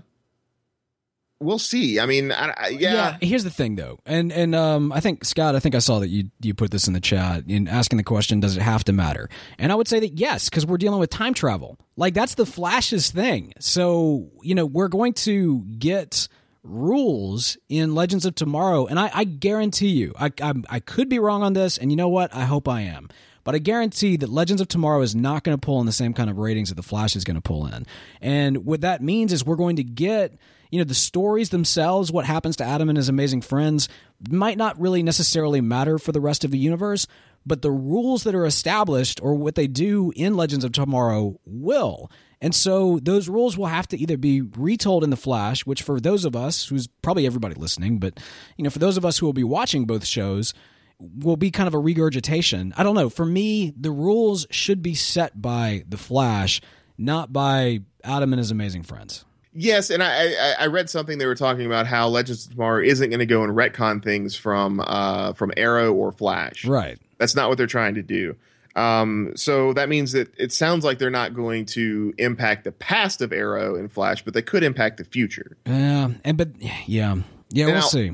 we'll 1.44 1.60
see. 1.60 2.00
I 2.00 2.06
mean, 2.06 2.32
I, 2.32 2.54
I, 2.58 2.68
yeah, 2.70 3.18
Here's 3.22 3.44
the 3.44 3.50
thing, 3.50 3.76
though, 3.76 4.00
and 4.06 4.32
and 4.32 4.56
um, 4.56 4.92
I 4.92 5.00
think 5.00 5.26
Scott, 5.26 5.56
I 5.56 5.60
think 5.60 5.76
I 5.76 5.80
saw 5.80 6.00
that 6.00 6.10
you 6.10 6.30
you 6.42 6.54
put 6.54 6.72
this 6.72 6.88
in 6.88 6.94
the 6.94 7.00
chat 7.00 7.44
in 7.48 7.68
asking 7.68 7.98
the 7.98 8.04
question, 8.04 8.40
does 8.40 8.58
it 8.58 8.62
have 8.62 8.84
to 8.86 8.94
matter? 8.94 9.30
And 9.58 9.72
I 9.72 9.76
would 9.76 9.88
say 9.88 10.00
that 10.00 10.20
yes, 10.20 10.50
because 10.50 10.66
we're 10.66 10.78
dealing 10.78 11.00
with 11.00 11.10
time 11.10 11.34
travel. 11.34 11.78
Like 11.96 12.14
that's 12.14 12.36
the 12.36 12.46
Flash's 12.46 13.12
thing. 13.12 13.54
So 13.60 14.32
you 14.42 14.56
know 14.56 14.66
we're 14.66 14.88
going 14.88 15.14
to 15.14 15.64
get 15.78 16.28
rules 16.64 17.58
in 17.70 17.94
Legends 17.94 18.26
of 18.26 18.36
Tomorrow, 18.36 18.88
and 18.88 19.00
I, 19.00 19.12
I 19.14 19.24
guarantee 19.26 19.90
you, 19.90 20.14
I, 20.18 20.32
I 20.42 20.54
I 20.70 20.80
could 20.80 21.10
be 21.10 21.20
wrong 21.20 21.44
on 21.44 21.54
this, 21.54 21.78
and 21.78 21.92
you 21.92 21.98
know 21.98 22.10
what? 22.10 22.34
I 22.34 22.46
hope 22.46 22.68
I 22.68 22.82
am. 22.82 23.10
But 23.44 23.56
I 23.56 23.58
guarantee 23.58 24.18
that 24.18 24.30
Legends 24.30 24.62
of 24.62 24.68
Tomorrow 24.68 25.02
is 25.02 25.16
not 25.16 25.44
going 25.44 25.58
to 25.58 25.64
pull 25.64 25.80
in 25.80 25.86
the 25.86 25.92
same 25.92 26.14
kind 26.14 26.30
of 26.30 26.38
ratings 26.38 26.70
that 26.70 26.76
The 26.76 26.84
Flash 26.84 27.16
is 27.16 27.24
going 27.24 27.36
to 27.36 27.42
pull 27.42 27.66
in. 27.66 27.86
And 28.22 28.66
what 28.66 28.82
that 28.82 29.02
means 29.02 29.34
is 29.34 29.46
we're 29.46 29.58
going 29.58 29.76
to 29.76 29.84
get, 29.84 30.38
you 30.74 30.80
know, 30.80 30.86
the 30.86 30.96
stories 30.96 31.52
themselves, 31.52 32.12
what 32.12 32.26
happens 32.26 32.56
to 32.56 32.66
Atom 32.66 32.90
and 32.90 32.98
his 32.98 33.08
amazing 33.08 33.42
friends, 33.42 33.88
might 34.28 34.58
not 34.58 34.82
really 34.82 35.04
necessarily 35.04 35.62
matter 35.62 36.00
for 36.00 36.12
the 36.12 36.20
rest 36.20 36.44
of 36.44 36.50
the 36.50 36.58
universe, 36.58 37.06
but 37.46 37.62
the 37.62 37.70
rules 37.70 38.24
that 38.24 38.34
are 38.34 38.44
established 38.44 39.20
or 39.22 39.36
what 39.36 39.54
they 39.54 39.68
do 39.68 40.12
in 40.16 40.36
Legends 40.36 40.66
of 40.66 40.72
Tomorrow 40.72 41.40
will. 41.46 42.10
And 42.42 42.56
so 42.56 42.98
those 43.04 43.30
rules 43.30 43.56
will 43.56 43.68
have 43.68 43.88
to 43.90 43.98
either 44.00 44.18
be 44.18 44.42
retold 44.42 45.04
in 45.04 45.12
The 45.12 45.16
Flash, 45.16 45.64
which 45.64 45.84
for 45.84 46.00
those 46.00 46.26
of 46.26 46.36
us, 46.36 46.66
who's 46.66 46.88
probably 47.04 47.28
everybody 47.28 47.54
listening, 47.54 48.00
but, 48.00 48.20
you 48.58 48.64
know, 48.64 48.72
for 48.72 48.80
those 48.80 48.98
of 48.98 49.06
us 49.06 49.20
who 49.20 49.28
will 49.28 49.34
be 49.34 49.44
watching 49.44 49.86
both 49.86 50.08
shows, 50.08 50.56
will 50.98 51.38
be 51.38 51.52
kind 51.52 51.68
of 51.68 51.76
a 51.76 51.80
regurgitation. 51.80 52.74
I 52.76 52.82
don't 52.82 52.96
know. 52.96 53.12
For 53.12 53.28
me, 53.28 53.76
the 53.80 53.92
rules 53.92 54.48
should 54.50 54.82
be 54.82 54.96
set 54.96 55.40
by 55.40 55.84
the 55.88 55.98
Flash, 55.98 56.62
not 56.98 57.32
by 57.32 57.82
Atom 58.04 58.34
and 58.34 58.40
his 58.40 58.50
amazing 58.50 58.82
friends. 58.82 59.24
Yes, 59.56 59.90
and 59.90 60.02
I, 60.02 60.34
I 60.34 60.56
I 60.62 60.66
read 60.68 60.90
something 60.90 61.18
they 61.18 61.26
were 61.26 61.36
talking 61.36 61.66
about 61.66 61.86
how 61.86 62.08
Legends 62.08 62.46
of 62.46 62.52
Tomorrow 62.54 62.84
isn't 62.84 63.10
going 63.10 63.20
to 63.20 63.26
go 63.26 63.44
and 63.44 63.56
retcon 63.56 64.04
things 64.04 64.36
from 64.36 64.80
uh 64.80 65.34
from 65.34 65.52
Arrow 65.58 65.94
or 65.94 66.12
Flash. 66.12 66.66
Right. 66.66 66.98
That's 67.20 67.36
not 67.36 67.50
what 67.50 67.58
they're 67.58 67.68
trying 67.68 67.96
to 67.96 68.02
do. 68.02 68.36
Um, 68.76 69.34
so 69.36 69.74
that 69.74 69.88
means 69.88 70.14
that 70.14 70.34
it 70.38 70.52
sounds 70.52 70.84
like 70.84 70.98
they're 70.98 71.12
not 71.12 71.34
going 71.34 71.66
to 71.68 72.14
impact 72.18 72.64
the 72.64 72.72
past 72.72 73.22
of 73.22 73.32
Arrow 73.32 73.76
and 73.76 73.92
Flash, 73.92 74.24
but 74.24 74.34
they 74.34 74.42
could 74.42 74.64
impact 74.64 74.98
the 74.98 75.04
future. 75.04 75.56
Yeah, 75.66 76.10
and 76.24 76.38
but 76.38 76.50
yeah, 76.60 77.16
yeah, 77.52 77.68
we'll 77.68 77.82
see. 77.84 78.12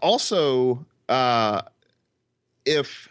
Also, 0.00 0.86
uh, 1.08 1.62
if 2.64 3.08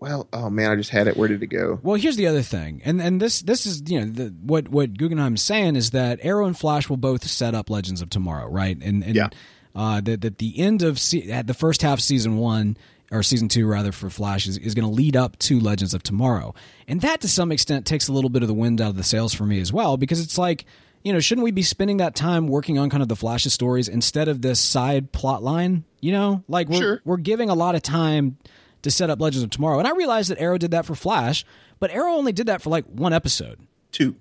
well, 0.00 0.28
oh 0.32 0.48
man, 0.50 0.70
I 0.70 0.76
just 0.76 0.90
had 0.90 1.06
it. 1.08 1.16
Where 1.16 1.28
did 1.28 1.42
it 1.42 1.48
go? 1.48 1.78
Well, 1.82 1.96
here's 1.96 2.16
the 2.16 2.26
other 2.26 2.42
thing, 2.42 2.80
and 2.84 3.00
and 3.00 3.20
this 3.20 3.42
this 3.42 3.66
is 3.66 3.82
you 3.90 4.00
know 4.00 4.06
the, 4.06 4.34
what 4.42 4.68
what 4.68 4.96
Guggenheim's 4.96 5.42
saying 5.42 5.76
is 5.76 5.90
that 5.90 6.18
Arrow 6.22 6.46
and 6.46 6.58
Flash 6.58 6.88
will 6.88 6.96
both 6.96 7.26
set 7.26 7.54
up 7.54 7.68
Legends 7.70 8.00
of 8.02 8.10
Tomorrow, 8.10 8.48
right? 8.48 8.76
And 8.82 9.04
and 9.04 9.14
Yeah. 9.14 9.28
uh, 9.74 10.00
that 10.00 10.22
that 10.22 10.38
the 10.38 10.58
end 10.58 10.82
of 10.82 10.98
se- 10.98 11.30
at 11.30 11.46
the 11.46 11.54
first 11.54 11.82
half 11.82 11.98
of 11.98 12.02
season 12.02 12.36
one 12.38 12.76
or 13.12 13.22
season 13.22 13.48
two 13.48 13.66
rather 13.66 13.92
for 13.92 14.08
Flash 14.08 14.46
is, 14.46 14.56
is 14.58 14.74
going 14.74 14.88
to 14.88 14.94
lead 14.94 15.16
up 15.16 15.36
to 15.40 15.58
Legends 15.60 15.92
of 15.94 16.02
Tomorrow, 16.02 16.54
and 16.88 17.00
that 17.02 17.20
to 17.20 17.28
some 17.28 17.52
extent 17.52 17.84
takes 17.86 18.08
a 18.08 18.12
little 18.12 18.30
bit 18.30 18.42
of 18.42 18.48
the 18.48 18.54
wind 18.54 18.80
out 18.80 18.90
of 18.90 18.96
the 18.96 19.02
sails 19.04 19.34
for 19.34 19.44
me 19.44 19.60
as 19.60 19.72
well 19.72 19.96
because 19.96 20.20
it's 20.20 20.38
like. 20.38 20.64
You 21.02 21.14
know, 21.14 21.18
shouldn't 21.20 21.46
we 21.46 21.50
be 21.50 21.62
spending 21.62 21.96
that 21.96 22.14
time 22.14 22.46
working 22.46 22.76
on 22.78 22.90
kind 22.90 23.02
of 23.02 23.08
the 23.08 23.16
Flash's 23.16 23.54
stories 23.54 23.88
instead 23.88 24.28
of 24.28 24.42
this 24.42 24.60
side 24.60 25.12
plot 25.12 25.42
line? 25.42 25.84
You 26.02 26.12
know, 26.12 26.44
like 26.46 26.68
we're 26.68 26.76
Sure. 26.76 27.00
we're 27.06 27.16
giving 27.16 27.48
a 27.48 27.54
lot 27.54 27.74
of 27.74 27.80
time 27.80 28.36
to 28.82 28.90
set 28.90 29.10
up 29.10 29.20
Legends 29.20 29.42
of 29.44 29.50
Tomorrow. 29.50 29.78
And 29.78 29.86
I 29.88 29.92
realized 29.92 30.30
that 30.30 30.40
Arrow 30.40 30.58
did 30.58 30.70
that 30.72 30.86
for 30.86 30.94
Flash, 30.94 31.44
but 31.78 31.90
Arrow 31.90 32.12
only 32.12 32.32
did 32.32 32.46
that 32.46 32.62
for 32.62 32.70
like 32.70 32.84
one 32.86 33.12
episode. 33.12 33.58
Two. 33.92 34.16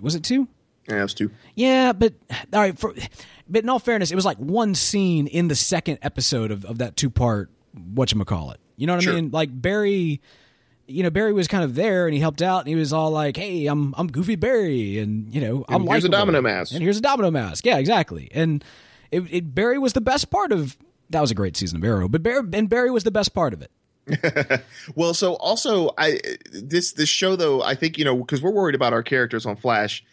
Was 0.00 0.14
it 0.14 0.22
two? 0.22 0.48
Yeah, 0.88 1.00
it 1.00 1.02
was 1.02 1.14
two. 1.14 1.30
Yeah, 1.54 1.92
but 1.92 2.14
all 2.52 2.60
right. 2.60 2.78
For, 2.78 2.94
but 3.48 3.62
in 3.62 3.68
all 3.68 3.78
fairness, 3.78 4.10
it 4.10 4.14
was 4.14 4.24
like 4.24 4.38
one 4.38 4.74
scene 4.74 5.26
in 5.26 5.48
the 5.48 5.54
second 5.54 5.98
episode 6.02 6.50
of, 6.50 6.64
of 6.64 6.78
that 6.78 6.96
two 6.96 7.10
part 7.10 7.50
whatchamacallit. 7.76 8.16
You 8.18 8.24
call 8.24 8.50
it. 8.52 8.60
You 8.76 8.86
know 8.86 8.94
what 8.94 9.02
Sure. 9.02 9.12
I 9.12 9.16
mean? 9.16 9.30
Like 9.30 9.50
Barry, 9.52 10.20
you 10.86 11.02
know, 11.02 11.10
Barry 11.10 11.32
was 11.32 11.48
kind 11.48 11.64
of 11.64 11.74
there 11.74 12.06
and 12.06 12.14
he 12.14 12.20
helped 12.20 12.40
out 12.42 12.60
and 12.60 12.68
he 12.68 12.74
was 12.74 12.92
all 12.92 13.10
like, 13.10 13.36
"Hey, 13.36 13.66
I'm 13.66 13.94
I'm 13.98 14.06
Goofy 14.06 14.36
Barry," 14.36 14.98
and 14.98 15.34
you 15.34 15.40
know, 15.40 15.64
I'm 15.68 15.82
And 15.82 15.90
here's 15.90 16.04
a 16.04 16.08
domino 16.08 16.40
mask. 16.40 16.72
and 16.72 16.82
here's 16.82 16.96
a 16.96 17.02
domino 17.02 17.30
mask. 17.30 17.66
Yeah, 17.66 17.78
exactly. 17.78 18.30
And 18.32 18.64
it, 19.10 19.22
it 19.30 19.54
Barry 19.54 19.78
was 19.78 19.92
the 19.92 20.00
best 20.00 20.30
part 20.30 20.52
of 20.52 20.78
that 21.10 21.20
was 21.20 21.30
a 21.30 21.34
great 21.34 21.56
season 21.56 21.78
of 21.78 21.84
Arrow, 21.84 22.08
but 22.08 22.22
Barry 22.22 22.42
and 22.52 22.68
Barry 22.70 22.90
was 22.90 23.04
the 23.04 23.10
best 23.10 23.34
part 23.34 23.52
of 23.52 23.60
it. 23.62 23.70
Well, 24.94 25.14
so 25.14 25.34
also 25.34 25.90
I 25.98 26.20
this 26.52 26.92
this 26.92 27.08
show 27.08 27.36
though 27.36 27.62
I 27.62 27.74
think 27.74 27.98
you 27.98 28.04
know 28.04 28.16
because 28.16 28.42
we're 28.42 28.52
worried 28.52 28.74
about 28.74 28.92
our 28.92 29.02
characters 29.02 29.46
on 29.46 29.56
Flash. 29.56 30.04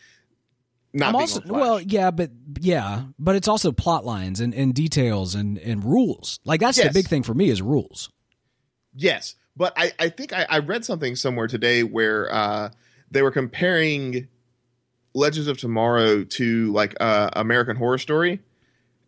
Not 0.94 1.08
I'm 1.08 1.14
being 1.14 1.22
also 1.22 1.42
well, 1.46 1.82
yeah, 1.82 2.12
but 2.12 2.32
yeah, 2.60 3.04
but 3.20 3.36
it's 3.36 3.48
also 3.48 3.72
plot 3.72 4.06
lines 4.06 4.40
and, 4.40 4.54
and 4.54 4.74
details 4.74 5.36
and, 5.36 5.58
and 5.58 5.84
rules. 5.84 6.40
Like 6.46 6.62
that's 6.62 6.82
the 6.82 6.90
big 6.92 7.08
thing 7.08 7.24
for 7.24 7.34
me 7.34 7.50
is 7.50 7.62
rules. 7.62 8.10
Yes, 8.96 9.36
but 9.58 9.74
I, 9.76 9.92
I 10.00 10.10
think 10.10 10.32
I, 10.32 10.46
I 10.50 10.60
read 10.60 10.86
something 10.86 11.16
somewhere 11.16 11.48
today 11.48 11.84
where 11.84 12.34
uh, 12.34 12.70
they 13.12 13.22
were 13.22 13.32
comparing 13.32 14.30
Legends 15.14 15.48
of 15.48 15.58
Tomorrow 15.58 16.24
to 16.24 16.72
like 16.72 16.96
uh, 17.00 17.30
American 17.34 17.76
Horror 17.76 17.98
Story, 17.98 18.40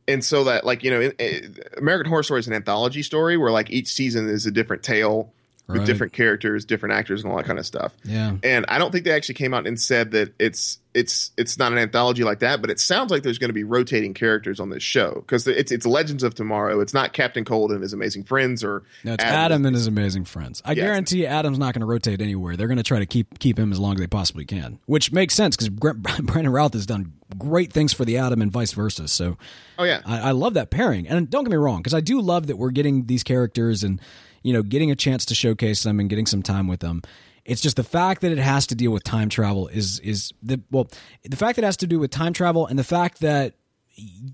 and 0.08 0.24
so 0.24 0.44
that 0.46 0.66
like 0.66 0.84
you 0.84 0.92
know 0.92 1.02
it, 1.02 1.16
it- 1.20 1.74
American 1.78 2.10
Horror 2.10 2.24
Story 2.24 2.40
is 2.40 2.48
an 2.48 2.54
anthology 2.54 3.04
story 3.04 3.38
where 3.38 3.52
like 3.52 3.70
each 3.70 3.88
season 3.88 4.30
is 4.30 4.46
a 4.46 4.52
different 4.52 4.84
tale 4.84 5.34
with 5.68 5.86
different 5.86 6.14
characters, 6.14 6.64
different 6.66 6.94
actors, 6.96 7.24
and 7.24 7.32
all 7.32 7.38
that 7.38 7.46
kind 7.46 7.60
of 7.60 7.66
stuff. 7.66 7.94
Yeah. 8.04 8.38
And 8.42 8.66
I 8.70 8.78
don't 8.78 8.92
think 8.92 9.04
they 9.04 9.12
actually 9.12 9.36
came 9.36 9.54
out 9.54 9.68
and 9.68 9.80
said 9.80 10.12
that 10.12 10.34
it's 10.40 10.80
it's 10.94 11.32
it's 11.38 11.60
not 11.60 11.72
an 11.72 11.78
anthology 11.78 12.24
like 12.24 12.40
that, 12.40 12.62
but 12.62 12.70
it 12.70 12.80
sounds 12.80 13.12
like 13.12 13.22
there's 13.22 13.38
going 13.38 13.50
to 13.50 13.54
be 13.54 13.66
rotating 13.66 14.14
characters 14.14 14.60
on 14.60 14.70
this 14.70 14.82
show 14.82 15.16
because 15.16 15.46
it's 15.46 15.72
it's 15.72 15.86
Legends 15.86 16.24
of 16.24 16.36
Tomorrow. 16.36 16.80
It's 16.80 16.94
not 16.94 17.14
Captain 17.14 17.44
Cold 17.44 17.72
and 17.72 17.82
his 17.82 17.94
amazing 17.94 18.24
friends 18.24 18.64
or 18.64 18.84
No, 19.04 19.14
it's 19.14 19.24
Atom, 19.24 19.66
and 19.66 19.76
his 19.76 19.88
amazing 19.88 20.26
friends. 20.26 20.62
I 20.64 20.72
Yeah, 20.72 20.86
guarantee 20.86 21.28
Atom's 21.28 21.60
not 21.60 21.74
going 21.74 21.82
to 21.82 21.86
rotate 21.86 22.22
anywhere. 22.22 22.56
They're 22.56 22.68
going 22.68 22.78
to 22.78 22.84
try 22.84 23.00
to 23.00 23.06
keep 23.06 23.38
keep 23.40 23.60
him 23.60 23.72
as 23.72 23.80
long 23.80 23.96
as 23.96 24.00
they 24.00 24.08
possibly 24.08 24.46
can, 24.46 24.80
which 24.86 25.12
makes 25.12 25.34
sense 25.36 25.56
because 25.58 25.70
Brandon 25.70 26.50
Routh 26.50 26.74
has 26.74 26.86
done 26.86 27.14
great 27.38 27.74
things 27.74 27.92
for 27.92 28.06
the 28.06 28.18
Adam 28.18 28.42
and 28.42 28.52
vice 28.52 28.72
versa. 28.72 29.08
So, 29.10 29.38
Oh 29.78 29.84
yeah, 29.84 30.02
I, 30.06 30.30
I 30.30 30.32
love 30.32 30.54
that 30.54 30.70
pairing. 30.70 31.08
And 31.08 31.30
don't 31.30 31.44
get 31.44 31.52
me 31.52 31.58
wrong, 31.58 31.80
because 31.80 31.94
I 31.94 32.00
do 32.00 32.22
love 32.22 32.48
that 32.48 32.56
we're 32.56 32.72
getting 32.72 33.06
these 33.06 33.24
characters 33.24 33.84
and 33.84 34.02
you 34.48 34.54
know 34.54 34.64
getting 34.64 34.92
a 34.92 34.96
chance 34.96 35.26
to 35.26 35.36
showcase 35.36 35.84
them 35.84 36.00
and 36.00 36.10
getting 36.10 36.26
some 36.26 36.42
time 36.42 36.68
with 36.68 36.80
them. 36.80 37.02
It's 37.44 37.60
just 37.60 37.76
the 37.76 37.84
fact 37.84 38.22
that 38.22 38.32
it 38.32 38.38
has 38.38 38.66
to 38.68 38.76
deal 38.76 38.92
with 38.92 39.04
time 39.04 39.28
travel 39.28 39.68
is 39.68 40.00
is 40.00 40.32
the 40.42 40.62
well 40.72 40.88
the 41.24 41.36
fact 41.36 41.58
that 41.58 41.64
it 41.64 41.66
has 41.66 41.78
to 41.78 41.88
do 41.88 42.00
with 42.00 42.12
time 42.12 42.32
travel 42.32 42.66
and 42.66 42.80
the 42.80 42.86
fact 42.86 43.20
that 43.20 43.56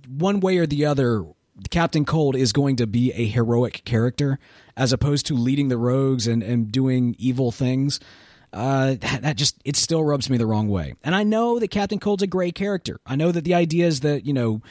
one 0.07 0.39
way 0.39 0.59
or 0.59 0.68
the 0.68 0.86
other 0.86 1.24
Captain 1.72 2.05
Cold 2.05 2.36
is 2.36 2.53
going 2.53 2.76
to 2.76 2.86
be 2.86 3.11
a 3.14 3.26
heroic 3.26 3.84
character 3.86 4.38
as 4.78 4.93
opposed 4.93 5.26
to 5.28 5.36
leading 5.36 5.70
the 5.70 5.78
rogues 5.78 6.28
and, 6.28 6.43
and 6.43 6.72
doing 6.72 7.16
evil 7.18 7.51
things. 7.51 7.99
Uh, 8.51 8.95
that, 9.22 9.36
just 9.36 9.59
it 9.66 9.76
still 9.76 10.03
rubs 10.03 10.30
me 10.30 10.38
the 10.38 10.45
wrong 10.45 10.68
way. 10.68 10.93
And 11.03 11.16
I 11.16 11.24
know 11.24 11.57
that 11.57 11.70
Captain 11.70 11.97
Cold's 11.97 12.22
a 12.22 12.28
great 12.28 12.53
character. 12.53 12.99
I 13.05 13.16
know 13.16 13.32
that 13.32 13.45
the 13.45 13.55
idea 13.55 13.88
is 13.88 14.01
that 14.01 14.28
you 14.28 14.34
know 14.34 14.61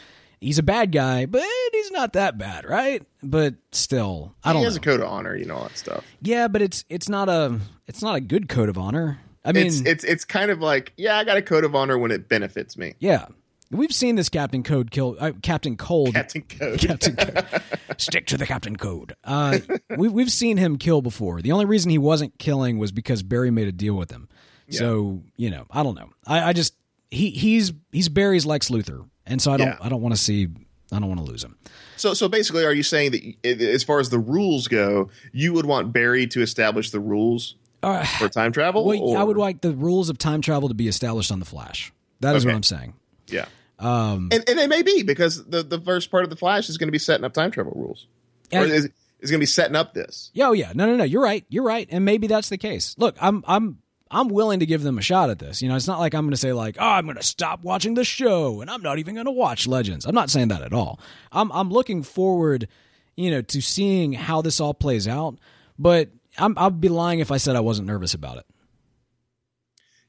he's 0.43 0.59
a 0.59 0.63
bad 0.63 0.93
guy, 0.93 1.27
but 1.27 1.43
he's 1.73 1.91
not 1.91 2.13
that 2.15 2.37
bad, 2.37 2.69
right? 2.69 3.03
But 3.23 3.55
still, 3.71 4.35
I 4.45 4.53
don't. 4.53 4.57
Know. 4.57 4.59
He 4.59 4.65
know. 4.65 4.69
has 4.69 4.77
a 4.77 4.81
code 4.81 5.01
of 5.01 5.07
honor, 5.07 5.37
you 5.37 5.47
know 5.47 5.57
all 5.57 5.65
that 5.65 5.79
stuff. 5.79 6.05
yeah, 6.21 6.49
but 6.49 6.61
it's 6.61 6.85
it's 6.89 7.09
not 7.09 7.29
a 7.29 7.59
it's 7.87 8.03
not 8.03 8.17
a 8.17 8.21
good 8.21 8.49
code 8.49 8.69
of 8.69 8.77
honor. 8.77 9.21
I 9.45 9.53
mean, 9.53 9.67
it's 9.67 9.81
it's 9.81 10.05
it's 10.05 10.25
kind 10.25 10.51
of 10.51 10.61
like 10.61 10.93
yeah, 10.97 11.17
I 11.17 11.25
got 11.25 11.37
a 11.37 11.43
code 11.43 11.65
of 11.65 11.75
honor 11.75 11.97
when 11.97 12.11
it 12.11 12.29
benefits 12.29 12.77
me. 12.77 12.95
yeah, 12.99 13.27
we've 13.71 13.93
seen 13.93 14.17
this 14.17 14.29
Captain 14.29 14.63
Code 14.63 14.91
kill 14.91 15.17
uh, 15.19 15.33
Captain 15.43 15.77
Cold. 15.77 16.15
Captain 16.15 16.43
Code. 16.43 16.79
Captain 16.79 17.17
Code. 17.17 17.63
Stick 17.99 18.27
to 18.27 18.37
the 18.37 18.47
Captain 18.47 18.77
Code. 18.77 19.15
Uh, 19.25 19.59
we, 19.97 20.09
we've 20.09 20.33
seen 20.33 20.57
him 20.57 20.77
kill 20.79 21.03
before. 21.03 21.41
The 21.41 21.53
only 21.53 21.65
reason 21.65 21.91
he 21.91 21.99
wasn't 21.99 22.39
killing 22.39 22.79
was 22.79 22.93
because 22.93 23.23
Barry 23.23 23.51
made 23.51 23.69
a 23.69 23.73
deal 23.73 23.95
with 23.95 24.11
him. 24.11 24.29
So 24.71 25.23
you 25.37 25.51
know, 25.51 25.67
I 25.71 25.83
don't 25.83 25.95
know. 25.95 26.09
I, 26.27 26.49
I 26.49 26.53
just 26.55 26.75
he 27.13 27.31
he's 27.31 27.73
he's 27.93 28.09
Barry's 28.09 28.47
Lex 28.47 28.69
Luthor, 28.71 29.09
and 29.27 29.41
so 29.41 29.53
I 29.53 29.57
don't 29.59 29.69
Yeah. 29.69 29.77
I 29.81 29.89
don't 29.89 30.01
want 30.03 30.15
to 30.15 30.21
see 30.21 30.49
I 30.91 30.99
don't 30.99 31.09
want 31.09 31.21
to 31.21 31.27
lose 31.27 31.45
him. 31.45 31.57
So 31.97 32.15
so 32.15 32.29
basically, 32.29 32.65
are 32.65 32.73
you 32.73 32.83
saying 32.83 33.13
that 33.43 33.61
as 33.61 33.85
far 33.85 34.01
as 34.01 34.11
the 34.11 34.19
rules 34.19 34.67
go, 34.69 35.11
you 35.33 35.53
would 35.53 35.67
want 35.67 35.93
Barry 35.93 36.27
to 36.29 36.43
establish 36.43 36.91
the 36.91 37.01
rules 37.01 37.57
Uh, 37.83 38.05
for 38.05 38.29
time 38.29 38.53
travel? 38.53 38.85
well, 38.85 39.17
I 39.17 39.23
would 39.23 39.37
like 39.37 39.61
the 39.61 39.73
rules 39.73 40.09
of 40.11 40.19
time 40.19 40.41
travel 40.41 40.69
to 40.69 40.75
be 40.75 40.89
established 40.89 41.31
on 41.31 41.39
the 41.39 41.45
Flash. 41.47 41.93
That 42.21 42.35
is 42.37 42.45
what 42.47 42.55
I'm 42.55 42.63
saying. 42.63 42.95
yeah. 43.29 43.47
Um, 43.79 44.29
And, 44.31 44.49
and 44.49 44.61
it 44.61 44.69
may 44.69 44.83
be 44.83 45.03
because 45.03 45.45
the, 45.45 45.63
the 45.65 45.81
first 45.81 46.11
part 46.11 46.23
of 46.23 46.31
the 46.31 46.37
Flash 46.37 46.69
is 46.69 46.79
going 46.79 46.87
to 46.87 46.93
be 46.93 47.01
setting 47.01 47.25
up 47.25 47.33
time 47.33 47.51
travel 47.51 47.73
rules, 47.75 48.07
or 48.53 48.65
is, 48.65 48.85
is 49.21 49.31
going 49.31 49.39
to 49.41 49.43
be 49.43 49.47
setting 49.47 49.75
up 49.75 49.93
this. 49.93 50.31
Yeah, 50.35 50.49
oh 50.49 50.53
yeah, 50.53 50.71
no, 50.75 50.87
no, 50.87 50.95
no. 50.97 51.03
You're 51.05 51.23
right. 51.23 51.45
You're 51.49 51.65
right, 51.65 51.89
and 51.91 52.05
maybe 52.05 52.29
that's 52.29 52.49
the 52.49 52.59
case. 52.59 52.95
Look, 52.97 53.17
I'm, 53.21 53.43
I'm, 53.49 53.79
I'm 54.13 54.29
willing 54.29 54.61
to 54.61 54.67
give 54.67 54.83
them 54.83 54.99
a 54.99 55.03
shot 55.03 55.31
at 55.31 55.39
this. 55.39 55.63
You 55.63 55.69
know, 55.69 55.77
it's 55.77 55.89
not 55.89 55.99
like 55.99 56.15
I'm 56.15 56.23
going 56.23 56.33
to 56.33 56.37
say 56.37 56.53
like, 56.53 56.77
oh, 56.79 56.87
I'm 56.87 57.07
going 57.07 57.17
to 57.17 57.23
stop 57.23 57.63
watching 57.63 57.95
the 57.95 58.05
show 58.05 58.61
and 58.61 58.71
I'm 58.71 58.83
not 58.83 58.99
even 58.99 59.15
going 59.15 59.27
to 59.27 59.33
watch 59.33 59.67
Legends. 59.67 60.05
I'm 60.05 60.15
not 60.15 60.29
saying 60.29 60.49
that 60.49 60.63
at 60.63 60.75
all. 60.75 61.01
I'm, 61.33 61.51
I'm 61.51 61.71
looking 61.71 62.03
forward, 62.03 62.69
you 63.17 63.31
know, 63.31 63.41
to 63.41 63.63
seeing 63.63 64.13
how 64.13 64.43
this 64.43 64.61
all 64.61 64.75
plays 64.75 65.09
out. 65.09 65.39
But 65.79 66.11
I'm, 66.37 66.57
I'd 66.59 66.81
be 66.81 66.91
lying 66.91 67.21
if 67.21 67.33
I 67.33 67.39
said 67.39 67.57
I 67.57 67.61
wasn't 67.61 67.89
nervous 67.89 68.13
about 68.13 68.37
it. 68.37 68.47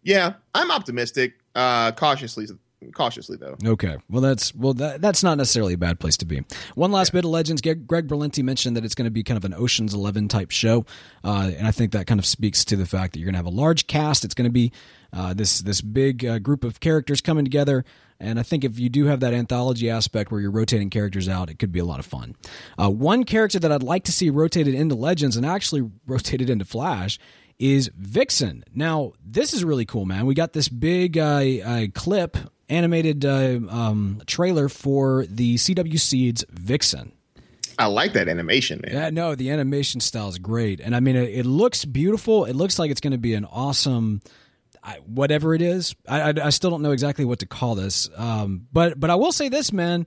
Yeah, 0.04 0.34
I'm 0.54 0.70
optimistic, 0.70 1.36
uh, 1.56 1.94
cautiously, 1.94 2.48
cautiously 2.92 3.38
though. 3.38 3.56
Okay. 3.66 3.98
Well, 4.10 4.22
that's 4.22 4.54
well, 4.56 4.74
that, 4.76 5.02
that's 5.02 5.24
not 5.24 5.38
necessarily 5.38 5.74
a 5.74 5.78
bad 5.78 6.00
place 6.00 6.18
to 6.18 6.26
be. 6.26 6.44
One 6.76 6.92
last 6.92 7.12
bit 7.14 7.26
of 7.26 7.32
legends. 7.32 7.62
Greg, 7.62 7.88
Greg 7.88 8.08
Berlanti 8.08 8.44
mentioned 8.44 8.76
that 8.78 8.86
it's 8.86 8.96
going 8.96 9.06
to 9.06 9.12
be 9.12 9.24
kind 9.24 9.38
of 9.38 9.46
an 9.46 9.54
Ocean's 9.54 9.94
Eleven 9.94 10.28
type 10.28 10.52
show, 10.52 10.86
uh, 11.24 11.52
and 11.58 11.68
I 11.68 11.72
think 11.72 11.92
that 11.94 12.08
kind 12.08 12.20
of 12.20 12.26
speaks 12.26 12.66
to 12.66 12.76
the 12.76 12.86
fact 12.86 13.14
that 13.14 13.20
you're 13.20 13.28
going 13.28 13.34
to 13.34 13.40
have 13.40 13.46
a 13.46 13.50
large 13.50 13.88
cast. 13.88 14.26
It's 14.26 14.34
going 14.34 14.50
to 14.50 14.52
be 14.52 14.72
uh, 15.12 15.34
this 15.34 15.60
this 15.60 15.82
big 15.82 16.26
uh, 16.26 16.40
group 16.40 16.64
of 16.64 16.80
characters 16.80 17.22
coming 17.22 17.46
together. 17.46 17.86
And 18.20 18.40
I 18.40 18.44
think 18.44 18.64
if 18.64 18.80
you 18.80 18.90
do 18.90 19.06
have 19.06 19.20
that 19.20 19.34
anthology 19.34 19.90
aspect 19.90 20.32
where 20.32 20.40
you're 20.40 20.52
rotating 20.52 20.90
characters 20.90 21.28
out, 21.28 21.50
it 21.50 21.60
could 21.60 21.74
be 21.74 21.80
a 21.80 21.86
lot 21.86 22.00
of 22.00 22.06
fun. 22.06 22.36
Uh, 22.82 22.90
one 22.90 23.26
character 23.26 23.60
that 23.60 23.72
I'd 23.72 23.84
like 23.84 24.06
to 24.06 24.14
see 24.14 24.30
rotated 24.30 24.74
into 24.76 24.96
Legends 24.96 25.36
and 25.36 25.46
actually 25.46 25.90
rotated 26.08 26.50
into 26.50 26.64
Flash 26.64 27.20
is 27.60 27.92
Vixen. 27.96 28.64
Now, 28.74 29.14
this 29.24 29.54
is 29.54 29.64
really 29.64 29.86
cool, 29.86 30.06
man. 30.06 30.26
We 30.26 30.34
got 30.34 30.54
this 30.54 30.70
big 30.70 31.18
uh, 31.18 31.44
uh, 31.64 31.88
clip, 31.94 32.38
animated 32.74 33.24
uh, 33.26 33.60
um, 33.70 34.22
trailer 34.26 34.68
for 34.70 35.26
the 35.30 35.56
CW 35.56 36.00
Seeds 36.00 36.44
Vixen. 36.50 37.14
I 37.80 37.88
like 37.88 38.14
that 38.14 38.28
animation, 38.28 38.82
man. 38.86 38.94
Yeah, 38.94 39.10
no, 39.10 39.34
the 39.36 39.50
animation 39.50 40.00
style 40.02 40.28
is 40.30 40.38
great, 40.38 40.80
and 40.80 40.96
I 40.96 41.00
mean, 41.00 41.16
it, 41.16 41.30
it 41.30 41.46
looks 41.46 41.86
beautiful. 41.86 42.46
It 42.46 42.56
looks 42.56 42.78
like 42.78 42.92
it's 42.92 43.02
going 43.02 43.14
to 43.14 43.18
be 43.18 43.34
an 43.34 43.46
awesome, 43.46 44.22
I, 44.84 44.98
whatever 45.06 45.56
it 45.56 45.62
is. 45.62 45.96
I, 46.08 46.22
I, 46.22 46.34
I 46.46 46.50
still 46.52 46.70
don't 46.70 46.84
know 46.84 46.92
exactly 46.92 47.26
what 47.26 47.40
to 47.40 47.48
call 47.48 47.74
this, 47.76 48.10
um, 48.16 48.68
but 48.72 49.00
but 49.00 49.10
I 49.10 49.16
will 49.16 49.32
say 49.32 49.50
this, 49.50 49.74
man. 49.74 50.06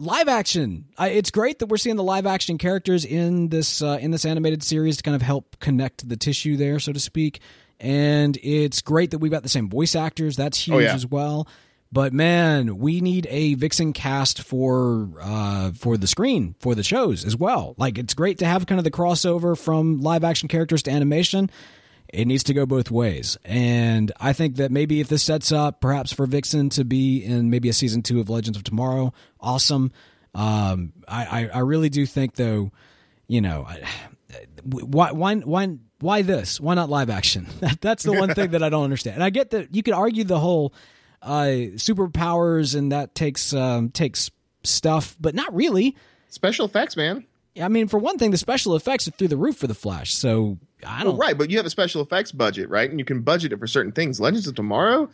Live 0.00 0.28
action. 0.28 0.84
I, 0.96 1.08
it's 1.08 1.32
great 1.32 1.58
that 1.58 1.66
we're 1.66 1.76
seeing 1.76 1.96
the 1.96 2.04
live 2.04 2.24
action 2.24 2.56
characters 2.58 3.04
in 3.04 3.48
this 3.48 3.82
uh, 3.82 3.98
in 4.00 4.12
this 4.12 4.24
animated 4.24 4.62
series 4.62 4.98
to 4.98 5.02
kind 5.02 5.16
of 5.16 5.22
help 5.22 5.58
connect 5.58 6.08
the 6.08 6.16
tissue 6.16 6.56
there, 6.56 6.78
so 6.78 6.92
to 6.92 7.00
speak. 7.00 7.40
And 7.80 8.38
it's 8.40 8.80
great 8.82 9.10
that 9.10 9.18
we've 9.18 9.32
got 9.32 9.42
the 9.42 9.48
same 9.48 9.68
voice 9.68 9.96
actors. 9.96 10.36
That's 10.36 10.58
huge 10.58 10.74
Oh, 10.76 10.78
yeah. 10.78 10.94
as 10.94 11.04
well. 11.06 11.48
But 11.90 12.12
man, 12.12 12.78
we 12.78 13.00
need 13.00 13.26
a 13.30 13.54
Vixen 13.54 13.92
cast 13.92 14.42
for 14.42 15.08
uh, 15.20 15.72
for 15.72 15.96
the 15.96 16.06
screen 16.06 16.54
for 16.60 16.74
the 16.74 16.82
shows 16.82 17.24
as 17.24 17.34
well. 17.34 17.74
Like 17.78 17.98
it's 17.98 18.14
great 18.14 18.38
to 18.38 18.46
have 18.46 18.66
kind 18.66 18.78
of 18.78 18.84
the 18.84 18.90
crossover 18.90 19.56
from 19.58 20.00
live 20.00 20.22
action 20.22 20.48
characters 20.48 20.82
to 20.84 20.90
animation. 20.90 21.50
It 22.12 22.26
needs 22.26 22.44
to 22.44 22.54
go 22.54 22.64
both 22.64 22.90
ways, 22.90 23.36
and 23.44 24.12
I 24.18 24.32
think 24.32 24.56
that 24.56 24.70
maybe 24.70 25.00
if 25.00 25.08
this 25.08 25.22
sets 25.22 25.52
up 25.52 25.80
perhaps 25.80 26.12
for 26.12 26.26
Vixen 26.26 26.70
to 26.70 26.84
be 26.84 27.22
in 27.22 27.50
maybe 27.50 27.68
a 27.68 27.74
season 27.74 28.02
two 28.02 28.18
of 28.20 28.30
Legends 28.30 28.56
of 28.56 28.64
Tomorrow, 28.64 29.12
awesome. 29.40 29.92
Um, 30.34 30.92
I, 31.06 31.24
I, 31.24 31.48
I 31.54 31.58
really 31.60 31.90
do 31.90 32.06
think 32.06 32.34
though, 32.34 32.70
you 33.26 33.42
know, 33.42 33.66
why 34.62 35.12
why 35.12 35.34
why 35.36 35.76
why 36.00 36.22
this? 36.22 36.60
Why 36.60 36.74
not 36.74 36.88
live 36.88 37.10
action? 37.10 37.46
That's 37.80 38.04
the 38.04 38.12
one 38.12 38.34
thing 38.34 38.52
that 38.52 38.62
I 38.62 38.68
don't 38.68 38.84
understand. 38.84 39.16
And 39.16 39.24
I 39.24 39.30
get 39.30 39.50
that 39.50 39.74
you 39.74 39.82
could 39.82 39.94
argue 39.94 40.24
the 40.24 40.38
whole 40.38 40.72
uh, 41.22 41.74
superpowers 41.76 42.76
and 42.76 42.92
that 42.92 43.14
takes 43.14 43.52
um, 43.52 43.90
takes 43.90 44.30
stuff, 44.64 45.16
but 45.20 45.34
not 45.34 45.54
really. 45.54 45.96
Special 46.28 46.66
effects, 46.66 46.96
man. 46.96 47.24
Yeah, 47.54 47.64
I 47.64 47.68
mean, 47.68 47.88
for 47.88 47.98
one 47.98 48.18
thing, 48.18 48.30
the 48.30 48.38
special 48.38 48.76
effects 48.76 49.08
are 49.08 49.10
through 49.12 49.28
the 49.28 49.36
roof 49.36 49.56
for 49.56 49.66
the 49.66 49.74
Flash. 49.74 50.14
So 50.14 50.58
I 50.86 51.02
don't. 51.02 51.18
Well, 51.18 51.26
right, 51.26 51.36
but 51.36 51.50
you 51.50 51.56
have 51.56 51.66
a 51.66 51.70
special 51.70 52.02
effects 52.02 52.30
budget, 52.32 52.68
right? 52.68 52.88
And 52.88 52.98
you 52.98 53.04
can 53.04 53.22
budget 53.22 53.52
it 53.52 53.58
for 53.58 53.66
certain 53.66 53.92
things. 53.92 54.20
Legends 54.20 54.46
of 54.46 54.54
Tomorrow, 54.54 55.10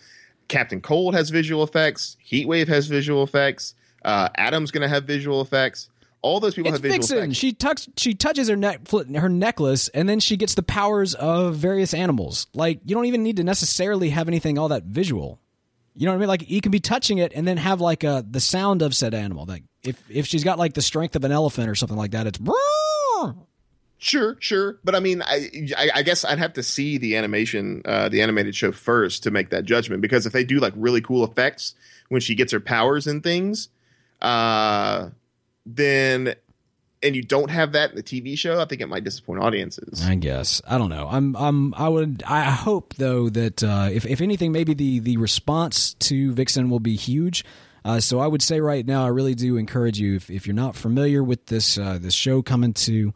Captain 0.48 0.80
Cold 0.80 1.14
has 1.14 1.30
visual 1.30 1.62
effects. 1.62 2.16
Heatwave 2.26 2.68
has 2.68 2.86
visual 2.86 3.22
effects. 3.22 3.74
Uh, 4.05 4.28
Atom's 4.36 4.70
going 4.70 4.82
to 4.82 4.88
have 4.88 5.05
visual 5.05 5.40
effects. 5.40 5.88
All 6.20 6.40
those 6.40 6.55
people 6.55 6.72
it's 6.72 6.76
have 6.76 6.82
visual 6.82 6.98
Vixen. 7.00 7.18
effects. 7.18 7.36
She 7.36 7.52
tucks, 7.52 7.88
she 7.96 8.14
touches 8.14 8.48
her 8.48 8.57
neck, 8.57 8.80
her 8.90 9.28
necklace, 9.28 9.88
and 9.88 10.09
then 10.09 10.20
she 10.20 10.36
gets 10.36 10.55
the 10.55 10.62
powers 10.62 11.14
of 11.14 11.57
various 11.57 11.92
animals. 11.92 12.46
Like 12.55 12.80
you 12.84 12.94
don't 12.94 13.05
even 13.07 13.22
need 13.22 13.36
to 13.36 13.44
necessarily 13.44 14.11
have 14.11 14.26
anything 14.28 14.59
all 14.59 14.68
that 14.68 14.84
visual. 14.84 15.38
You 15.95 16.07
know 16.07 16.12
what 16.12 16.16
I 16.16 16.20
mean? 16.20 16.28
Like 16.28 16.51
you 16.51 16.61
can 16.61 16.72
be 16.72 16.80
touching 16.80 17.18
it 17.18 17.32
and 17.34 17.47
then 17.47 17.57
have 17.57 17.80
like 17.80 18.05
a 18.05 18.24
the 18.28 18.40
sound 18.40 18.82
of 18.82 18.95
said 18.95 19.14
animal. 19.14 19.45
Like 19.47 19.62
if 19.82 20.03
if 20.11 20.26
she's 20.26 20.42
got 20.42 20.59
like 20.59 20.74
the 20.74 20.82
strength 20.82 21.14
of 21.16 21.24
an 21.24 21.32
elephant 21.32 21.68
or 21.68 21.74
something 21.74 21.99
like 21.99 22.11
that, 22.12 22.26
it's. 22.26 22.38
Sure, 23.99 24.36
sure, 24.38 24.78
but 24.84 24.95
I 24.95 25.01
mean, 25.01 25.22
I, 25.22 25.49
I, 25.78 25.90
I 25.95 26.03
guess 26.03 26.26
I'd 26.26 26.38
have 26.38 26.53
to 26.55 26.62
see 26.62 26.99
the 26.99 27.16
animation, 27.16 27.80
uh, 27.86 28.11
the 28.11 28.20
animated 28.20 28.55
show 28.55 28.70
first 28.70 29.22
to 29.22 29.30
make 29.30 29.49
that 29.49 29.64
judgment. 29.64 30.03
Because 30.03 30.26
if 30.26 30.32
they 30.34 30.45
do 30.45 30.59
like 30.59 30.74
really 30.76 31.01
cool 31.01 31.24
effects 31.24 31.74
when 32.11 32.20
she 32.20 32.34
gets 32.34 32.53
her 32.53 32.61
powers 32.61 33.07
and 33.07 33.22
things, 33.22 33.70
uh, 34.20 35.09
then 35.64 36.34
and 37.05 37.14
you 37.14 37.22
don't 37.22 37.50
have 37.50 37.72
that 37.72 37.90
in 37.90 37.96
the 37.96 38.02
TV 38.02 38.36
show, 38.36 38.61
I 38.61 38.64
think 38.64 38.80
it 38.80 38.88
might 38.88 39.05
disappoint 39.05 39.42
audiences. 39.42 40.02
I 40.05 40.14
guess 40.14 40.62
I 40.66 40.78
don't 40.78 40.88
know. 40.88 41.07
I'm 41.11 41.36
I'm 41.36 41.74
I 41.74 41.88
would 41.88 42.24
I 42.26 42.42
hope 42.44 42.94
though 42.94 43.28
that 43.28 43.62
uh, 43.62 43.90
if 43.92 44.07
if 44.07 44.20
anything, 44.20 44.50
maybe 44.50 44.74
the 44.74 44.98
the 45.00 45.18
response 45.18 45.94
to 45.94 46.32
Vixen 46.32 46.70
will 46.70 46.80
be 46.80 46.96
huge. 46.96 47.44
Uh, 47.84 48.00
so 48.00 48.18
I 48.18 48.26
would 48.26 48.40
say 48.40 48.61
right 48.61 48.86
now, 48.86 49.05
I 49.05 49.09
really 49.09 49.34
do 49.34 49.59
encourage 49.59 49.98
you 50.00 50.16
if, 50.16 50.30
if 50.30 50.46
you're 50.46 50.55
not 50.55 50.74
familiar 50.74 51.22
with 51.22 51.46
this 51.46 51.76
uh, 51.76 51.98
this 52.00 52.14
show 52.14 52.40
coming 52.40 52.72
to 52.72 53.12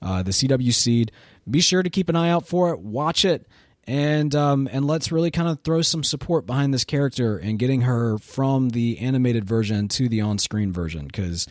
uh, 0.00 0.22
the 0.22 0.30
CW 0.30 0.72
Seed, 0.72 1.12
be 1.48 1.60
sure 1.60 1.82
to 1.82 1.90
keep 1.90 2.08
an 2.08 2.16
eye 2.16 2.30
out 2.30 2.46
for 2.46 2.70
it. 2.72 2.80
Watch 2.80 3.24
it. 3.24 3.46
And 3.84 4.34
um, 4.34 4.68
and 4.72 4.86
let's 4.86 5.12
really 5.12 5.30
kind 5.30 5.48
of 5.48 5.60
throw 5.62 5.82
some 5.82 6.02
support 6.02 6.46
behind 6.46 6.72
this 6.72 6.84
character 6.84 7.36
and 7.36 7.58
getting 7.58 7.82
her 7.82 8.18
from 8.18 8.70
the 8.70 8.98
animated 8.98 9.44
version 9.44 9.86
to 9.88 10.08
the 10.08 10.22
on-screen 10.22 10.72
version 10.72 11.06
because 11.06 11.46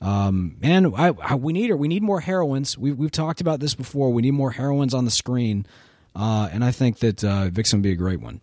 um, 0.00 0.56
man, 0.60 0.94
I, 0.94 1.08
I, 1.20 1.34
we 1.34 1.52
need 1.52 1.68
her. 1.70 1.76
We 1.76 1.88
need 1.88 2.02
more 2.02 2.20
heroines. 2.20 2.78
We've 2.78 2.96
we've 2.96 3.10
talked 3.10 3.40
about 3.40 3.60
this 3.60 3.74
before. 3.74 4.12
We 4.12 4.22
need 4.22 4.32
more 4.32 4.50
heroines 4.50 4.94
on 4.94 5.04
the 5.04 5.10
screen, 5.10 5.66
uh, 6.16 6.48
and 6.50 6.64
I 6.64 6.70
think 6.70 7.00
that 7.00 7.22
uh, 7.22 7.50
Vixen 7.50 7.78
would 7.78 7.82
be 7.82 7.92
a 7.92 7.96
great 7.96 8.20
one. 8.20 8.40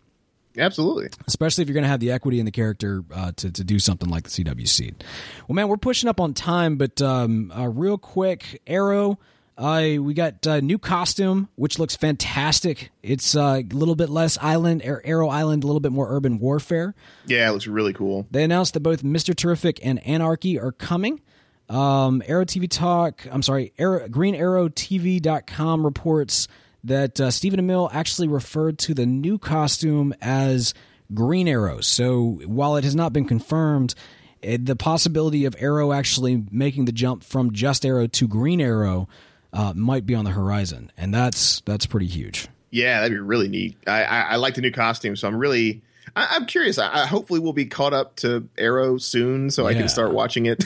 Absolutely, 0.56 1.10
especially 1.28 1.64
if 1.64 1.68
you're 1.68 1.74
going 1.74 1.84
to 1.84 1.90
have 1.90 2.00
the 2.00 2.12
equity 2.12 2.40
in 2.40 2.46
the 2.46 2.52
character 2.52 3.04
uh, 3.14 3.32
to 3.38 3.52
to 3.52 3.64
do 3.64 3.80
something 3.80 4.10
like 4.10 4.24
the 4.24 4.30
CW 4.30 4.68
seed. 4.68 5.04
Well, 5.48 5.56
man, 5.56 5.68
we're 5.68 5.78
pushing 5.78 6.10
up 6.10 6.20
on 6.20 6.34
time, 6.34 6.78
but 6.78 7.02
um, 7.02 7.52
uh, 7.52 7.68
real 7.68 7.98
quick, 7.98 8.62
Arrow. 8.68 9.20
Uh, 9.60 9.96
we 10.00 10.14
got 10.14 10.46
a 10.46 10.62
new 10.62 10.78
costume, 10.78 11.50
which 11.56 11.80
looks 11.80 11.96
fantastic. 11.96 12.92
It's 13.02 13.36
uh, 13.36 13.64
a 13.64 13.76
little 13.76 13.96
bit 13.96 14.08
less 14.08 14.38
island, 14.40 14.84
Arrow 14.86 15.30
Island, 15.30 15.64
a 15.64 15.66
little 15.66 15.80
bit 15.80 15.92
more 15.92 16.16
urban 16.16 16.38
warfare. 16.38 16.94
Yeah, 17.26 17.50
it 17.50 17.54
looks 17.54 17.66
really 17.66 17.94
cool. 17.94 18.28
They 18.30 18.44
announced 18.44 18.76
that 18.76 18.82
both 18.82 19.04
Mister 19.04 19.34
Terrific 19.34 19.80
and 19.82 19.98
Anarchy 20.06 20.60
are 20.60 20.72
coming. 20.72 21.22
Um, 21.70 22.24
Arrow 22.26 22.46
TV 22.46 22.70
Talk, 22.70 23.28
I'm 23.30 23.42
sorry, 23.42 23.74
Green 23.78 24.36
Arrow, 24.36 24.70
GreenArrowTV.com 24.70 25.86
reports 25.86 26.48
that 26.84 27.20
uh, 27.20 27.32
Stephen 27.32 27.60
Amell 27.60 27.90
actually 27.92 28.30
referred 28.30 28.80
to 28.80 28.94
the 28.94 29.06
new 29.06 29.38
costume 29.38 30.14
as 30.22 30.74
Green 31.14 31.48
Arrow. 31.48 31.82
So 31.82 32.40
while 32.46 32.78
it 32.78 32.84
has 32.84 32.96
not 32.96 33.12
been 33.12 33.26
confirmed, 33.26 33.96
it, 34.42 34.66
the 34.66 34.76
possibility 34.76 35.46
of 35.46 35.56
Arrow 35.60 35.92
actually 35.92 36.46
making 36.52 36.86
the 36.86 36.92
jump 36.92 37.24
from 37.24 37.52
just 37.52 37.86
Arrow 37.86 38.08
to 38.08 38.28
Green 38.28 38.62
Arrow 38.62 39.10
uh, 39.52 39.74
might 39.76 40.06
be 40.06 40.16
on 40.16 40.26
the 40.26 40.32
horizon, 40.32 40.92
and 40.98 41.14
that's 41.14 41.62
that's 41.62 41.86
pretty 41.86 42.08
huge. 42.08 42.48
Yeah, 42.70 43.00
that'd 43.00 43.16
be 43.16 43.20
really 43.20 43.48
neat. 43.48 43.78
I, 43.88 44.04
I, 44.04 44.20
I 44.22 44.36
like 44.36 44.56
the 44.56 44.62
new 44.62 44.72
costume, 44.72 45.16
so 45.16 45.28
I'm 45.28 45.38
really 45.38 45.82
I, 46.16 46.36
am 46.36 46.46
curious. 46.46 46.78
I, 46.78 47.04
I, 47.04 47.06
hopefully 47.06 47.40
we'll 47.40 47.54
be 47.54 47.66
caught 47.66 47.94
up 47.94 48.16
to 48.18 48.48
Arrow 48.58 48.98
soon, 48.98 49.50
so 49.50 49.64
yeah. 49.64 49.70
I 49.70 49.74
can 49.74 49.90
start 49.90 50.14
watching 50.14 50.46
it. 50.46 50.64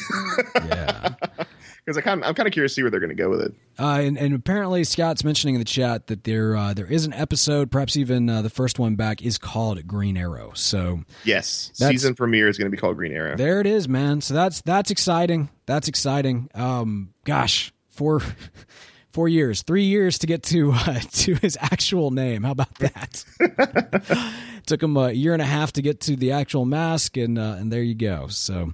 yeah, 0.55 1.15
because 1.85 1.97
I 1.97 2.01
kind 2.01 2.23
I'm 2.23 2.33
kind 2.33 2.47
of 2.47 2.53
curious 2.53 2.73
to 2.73 2.75
see 2.75 2.83
where 2.83 2.91
they're 2.91 2.99
going 2.99 3.09
to 3.09 3.15
go 3.15 3.29
with 3.29 3.41
it. 3.41 3.53
Uh, 3.79 4.01
and, 4.01 4.17
and, 4.17 4.35
apparently 4.35 4.83
Scott's 4.83 5.23
mentioning 5.23 5.55
in 5.55 5.59
the 5.59 5.65
chat 5.65 6.07
that 6.07 6.23
there 6.23 6.55
uh, 6.55 6.73
there 6.73 6.85
is 6.85 7.05
an 7.05 7.13
episode, 7.13 7.71
perhaps 7.71 7.97
even 7.97 8.29
uh, 8.29 8.41
the 8.41 8.49
first 8.49 8.79
one 8.79 8.95
back, 8.95 9.21
is 9.21 9.37
called 9.37 9.85
Green 9.87 10.17
Arrow. 10.17 10.51
So 10.53 11.01
yes, 11.23 11.71
season 11.73 12.15
premiere 12.15 12.47
is 12.47 12.57
going 12.57 12.69
to 12.69 12.75
be 12.75 12.79
called 12.79 12.97
Green 12.97 13.13
Arrow. 13.13 13.35
There 13.35 13.59
it 13.59 13.67
is, 13.67 13.87
man. 13.87 14.21
So 14.21 14.33
that's 14.33 14.61
that's 14.61 14.91
exciting. 14.91 15.49
That's 15.65 15.87
exciting. 15.87 16.49
Um, 16.53 17.13
gosh, 17.25 17.73
for. 17.89 18.21
Four 19.11 19.27
years, 19.27 19.61
three 19.61 19.83
years 19.83 20.17
to 20.19 20.27
get 20.27 20.43
to 20.43 20.71
uh, 20.71 20.99
to 21.11 21.35
his 21.35 21.57
actual 21.61 22.11
name. 22.11 22.43
How 22.43 22.51
about 22.51 22.75
that? 22.75 23.23
Took 24.65 24.83
him 24.83 24.97
a 24.97 25.11
year 25.11 25.33
and 25.33 25.41
a 25.41 25.45
half 25.45 25.73
to 25.73 25.81
get 25.81 26.01
to 26.01 26.15
the 26.15 26.31
actual 26.31 26.65
mask, 26.65 27.17
and 27.17 27.37
uh, 27.37 27.55
and 27.59 27.71
there 27.71 27.83
you 27.83 27.95
go. 27.95 28.27
So 28.27 28.73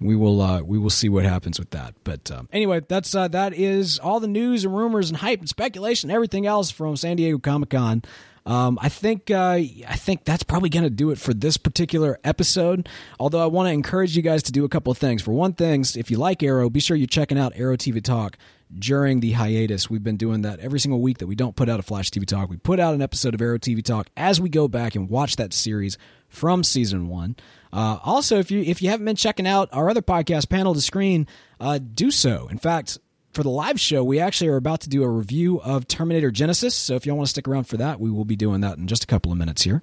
we 0.00 0.16
will 0.16 0.40
uh, 0.40 0.62
we 0.62 0.78
will 0.78 0.90
see 0.90 1.08
what 1.08 1.24
happens 1.24 1.58
with 1.58 1.70
that. 1.70 1.94
But 2.04 2.30
um, 2.30 2.48
anyway, 2.52 2.80
that's 2.86 3.14
uh, 3.14 3.28
that 3.28 3.54
is 3.54 3.98
all 3.98 4.20
the 4.20 4.28
news 4.28 4.64
and 4.64 4.76
rumors 4.76 5.10
and 5.10 5.18
hype 5.18 5.40
and 5.40 5.48
speculation, 5.48 6.10
and 6.10 6.14
everything 6.14 6.46
else 6.46 6.70
from 6.70 6.96
San 6.96 7.16
Diego 7.16 7.38
Comic 7.38 7.70
Con. 7.70 8.02
Um, 8.44 8.76
I 8.82 8.88
think 8.88 9.30
uh, 9.30 9.60
I 9.86 9.96
think 9.96 10.24
that's 10.24 10.42
probably 10.42 10.68
going 10.68 10.82
to 10.82 10.90
do 10.90 11.10
it 11.10 11.18
for 11.18 11.32
this 11.32 11.56
particular 11.56 12.18
episode. 12.24 12.88
Although 13.20 13.42
I 13.42 13.46
want 13.46 13.68
to 13.68 13.72
encourage 13.72 14.16
you 14.16 14.22
guys 14.22 14.42
to 14.44 14.52
do 14.52 14.64
a 14.64 14.68
couple 14.68 14.90
of 14.90 14.98
things. 14.98 15.22
For 15.22 15.32
one 15.32 15.52
thing, 15.52 15.84
if 15.94 16.10
you 16.10 16.18
like 16.18 16.42
Arrow, 16.42 16.68
be 16.68 16.80
sure 16.80 16.96
you're 16.96 17.06
checking 17.06 17.38
out 17.38 17.52
Arrow 17.54 17.76
TV 17.76 18.02
Talk 18.02 18.36
during 18.78 19.20
the 19.20 19.32
hiatus. 19.32 19.90
We've 19.90 20.02
been 20.02 20.16
doing 20.16 20.42
that 20.42 20.60
every 20.60 20.80
single 20.80 21.00
week 21.00 21.18
that 21.18 21.26
we 21.26 21.34
don't 21.34 21.56
put 21.56 21.68
out 21.68 21.80
a 21.80 21.82
Flash 21.82 22.10
TV 22.10 22.26
Talk. 22.26 22.48
We 22.48 22.56
put 22.56 22.80
out 22.80 22.94
an 22.94 23.02
episode 23.02 23.34
of 23.34 23.40
Arrow 23.42 23.58
TV 23.58 23.82
Talk 23.82 24.08
as 24.16 24.40
we 24.40 24.48
go 24.48 24.68
back 24.68 24.94
and 24.94 25.08
watch 25.08 25.36
that 25.36 25.52
series 25.52 25.98
from 26.28 26.64
season 26.64 27.08
one. 27.08 27.36
Uh, 27.72 27.98
also, 28.02 28.38
if 28.38 28.50
you 28.50 28.62
if 28.62 28.82
you 28.82 28.90
haven't 28.90 29.06
been 29.06 29.16
checking 29.16 29.46
out 29.46 29.68
our 29.72 29.88
other 29.88 30.02
podcast, 30.02 30.48
Panel 30.48 30.74
to 30.74 30.80
Screen, 30.80 31.26
uh, 31.60 31.78
do 31.78 32.10
so. 32.10 32.48
In 32.48 32.58
fact, 32.58 32.98
for 33.32 33.42
the 33.42 33.50
live 33.50 33.80
show, 33.80 34.04
we 34.04 34.20
actually 34.20 34.48
are 34.48 34.56
about 34.56 34.82
to 34.82 34.88
do 34.88 35.02
a 35.02 35.08
review 35.08 35.60
of 35.60 35.88
Terminator 35.88 36.30
Genisys. 36.30 36.72
So 36.72 36.94
if 36.94 37.06
y'all 37.06 37.16
want 37.16 37.26
to 37.26 37.30
stick 37.30 37.48
around 37.48 37.64
for 37.64 37.78
that, 37.78 37.98
we 37.98 38.10
will 38.10 38.26
be 38.26 38.36
doing 38.36 38.60
that 38.60 38.78
in 38.78 38.86
just 38.86 39.04
a 39.04 39.06
couple 39.06 39.32
of 39.32 39.38
minutes 39.38 39.62
here. 39.62 39.82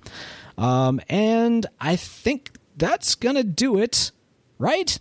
Um, 0.57 1.01
and 1.09 1.65
I 1.79 1.95
think 1.95 2.51
that's 2.77 3.15
gonna 3.15 3.43
do 3.43 3.79
it, 3.79 4.11
right? 4.57 4.99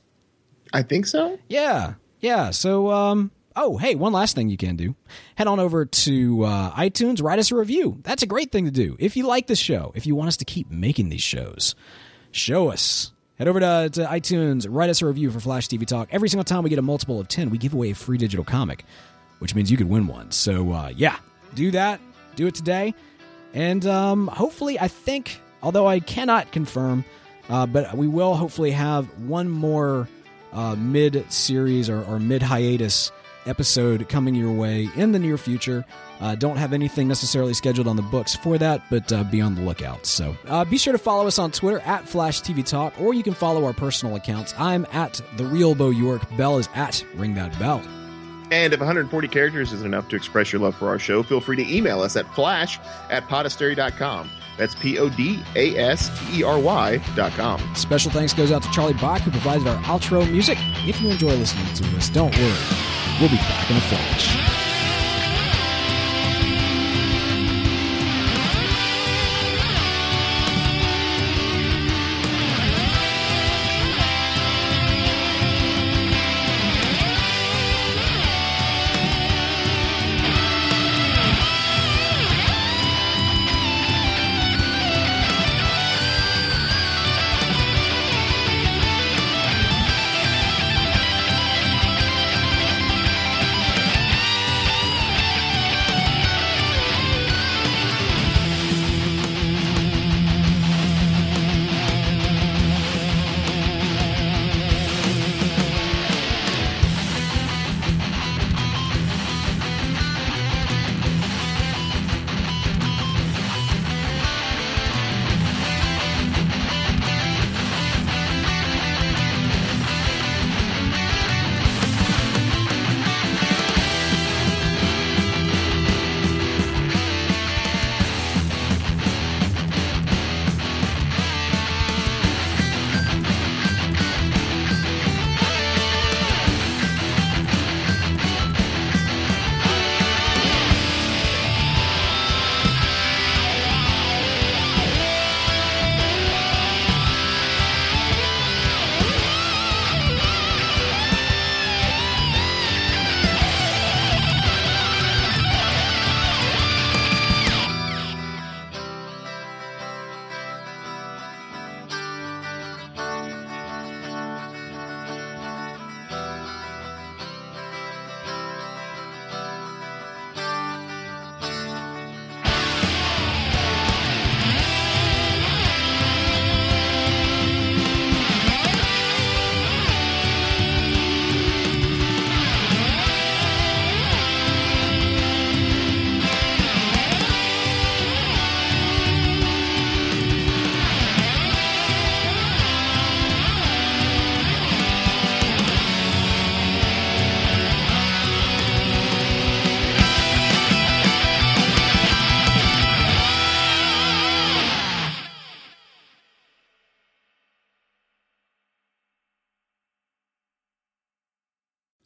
I 0.73 0.83
think 0.83 1.07
so. 1.07 1.39
Yeah, 1.49 1.95
yeah. 2.21 2.51
So 2.51 2.91
um, 2.91 3.31
Oh, 3.61 3.77
hey, 3.77 3.97
one 3.97 4.13
last 4.13 4.37
thing 4.37 4.49
you 4.49 4.57
can 4.57 4.77
do. 4.77 4.95
Head 5.35 5.49
on 5.49 5.59
over 5.59 5.85
to 5.85 6.45
uh, 6.45 6.71
iTunes, 6.77 7.21
write 7.21 7.41
us 7.41 7.51
a 7.51 7.57
review. 7.57 7.99
That's 8.05 8.23
a 8.23 8.27
great 8.27 8.53
thing 8.53 8.67
to 8.67 8.71
do. 8.71 8.97
If 9.01 9.17
you 9.17 9.27
like 9.27 9.49
this 9.49 9.59
show, 9.59 9.91
if 9.97 10.07
you 10.07 10.15
want 10.15 10.29
us 10.29 10.37
to 10.37 10.45
keep 10.45 10.71
making 10.71 11.09
these 11.09 11.23
shows, 11.23 11.75
show 12.31 12.69
us. 12.69 13.11
Head 13.37 13.49
over 13.49 13.59
to, 13.59 13.91
to 13.95 14.05
iTunes, 14.05 14.65
write 14.71 14.91
us 14.91 15.03
a 15.03 15.07
review 15.07 15.33
for 15.33 15.41
Flash 15.41 15.67
TV 15.67 15.85
Talk. 15.85 16.09
Every 16.13 16.29
single 16.29 16.45
time 16.45 16.63
we 16.63 16.71
get 16.71 16.79
a 16.79 16.83
multiple 16.83 17.19
of 17.19 17.27
10, 17.27 17.51
we 17.51 17.59
give 17.59 17.75
away 17.75 17.91
a 17.91 17.97
free 17.97 18.17
digital 18.17 18.45
comic, 18.45 18.85
which 19.41 19.57
means 19.57 19.73
you 19.73 19.77
could 19.77 19.89
win 19.89 20.07
one. 20.07 20.31
So, 20.31 20.71
uh, 20.71 20.93
yeah, 20.95 21.17
do 21.55 21.73
that. 21.73 22.01
Do 22.37 22.47
it 22.47 22.55
today. 22.55 22.95
And 23.55 23.85
um, 23.87 24.29
hopefully, 24.29 24.79
I 24.79 24.87
think, 24.87 25.41
although 25.65 25.89
I 25.89 25.99
cannot 25.99 26.53
confirm, 26.53 27.05
uh, 27.49 27.67
but 27.67 27.97
we 27.97 28.07
will 28.07 28.37
hopefully 28.37 28.71
have 28.71 29.07
one 29.19 29.49
more 29.49 30.09
uh, 30.53 30.77
mid 30.77 31.25
series 31.33 31.91
or, 31.91 32.05
or 32.05 32.21
mid 32.21 32.41
hiatus 32.41 33.11
episode 33.49 34.09
coming 34.09 34.35
your 34.35 34.53
way 34.53 34.89
in 34.97 35.13
the 35.13 35.19
near 35.19 35.39
future. 35.39 35.85
Uh, 36.21 36.35
don't 36.35 36.57
have 36.57 36.73
anything 36.73 37.09
necessarily 37.09 37.55
scheduled 37.55 37.89
on 37.89 37.97
the 37.97 38.03
books 38.03 38.35
for 38.37 38.59
that, 38.59 38.83
but 38.91 39.11
uh, 39.13 39.25
be 39.25 39.41
on 39.41 39.55
the 39.55 39.63
lookout. 39.63 40.07
So 40.07 40.37
uh, 40.47 40.65
be 40.65 40.79
sure 40.79 40.93
to 40.93 40.99
follow 40.99 41.27
us 41.27 41.39
on 41.39 41.51
Twitter 41.51 41.81
at 41.81 42.09
Flash 42.09 42.43
TV 42.43 42.65
Talk, 42.65 43.01
or 43.01 43.15
you 43.15 43.23
can 43.23 43.35
follow 43.35 43.65
our 43.65 43.73
personal 43.73 44.17
accounts. 44.17 44.55
I'm 44.59 44.87
at 44.93 45.21
the 45.37 45.45
real 45.45 45.75
Beau 45.75 45.91
York. 45.91 46.23
Beall 46.37 46.59
is 46.59 46.69
at 46.75 47.05
Ring 47.15 47.35
That 47.35 47.57
Beall. 47.59 47.83
And 48.51 48.73
if 48.73 48.81
140 48.81 49.29
characters 49.29 49.73
isn't 49.73 49.87
enough 49.87 50.09
to 50.09 50.17
express 50.17 50.53
your 50.53 50.63
love 50.63 50.75
for 50.75 50.89
our 50.89 50.99
show, 50.99 51.23
feel 51.23 51.41
free 51.41 51.57
to 51.57 51.75
email 51.77 52.01
us 52.01 52.17
at 52.17 52.33
flash 52.35 52.79
at 53.11 53.29
podastery.com. 53.29 54.31
That's 54.57 54.75
P 54.75 54.99
O 54.99 55.09
D 55.09 55.41
A 55.55 55.77
S 55.79 56.11
T 56.19 56.41
E 56.41 56.43
R 56.43 56.59
Y 56.59 57.01
dot 57.15 57.33
com. 57.33 57.61
Special 57.77 58.11
thanks 58.11 58.35
goes 58.35 58.51
out 58.51 58.63
to 58.63 58.71
Charlie 58.71 58.95
Bock, 58.95 59.21
who 59.21 59.31
provided 59.31 59.67
our 59.69 59.81
outro 59.85 60.29
music. 60.31 60.59
If 60.87 61.01
you 61.01 61.11
enjoy 61.11 61.35
listening 61.37 61.73
to 61.75 61.97
us, 61.97 62.09
don't 62.11 62.37
worry. 62.37 62.53
We'll 63.21 63.31
be 63.31 63.37
back 63.37 63.71
in 63.71 63.77
a 63.77 63.81
flash. 63.81 64.68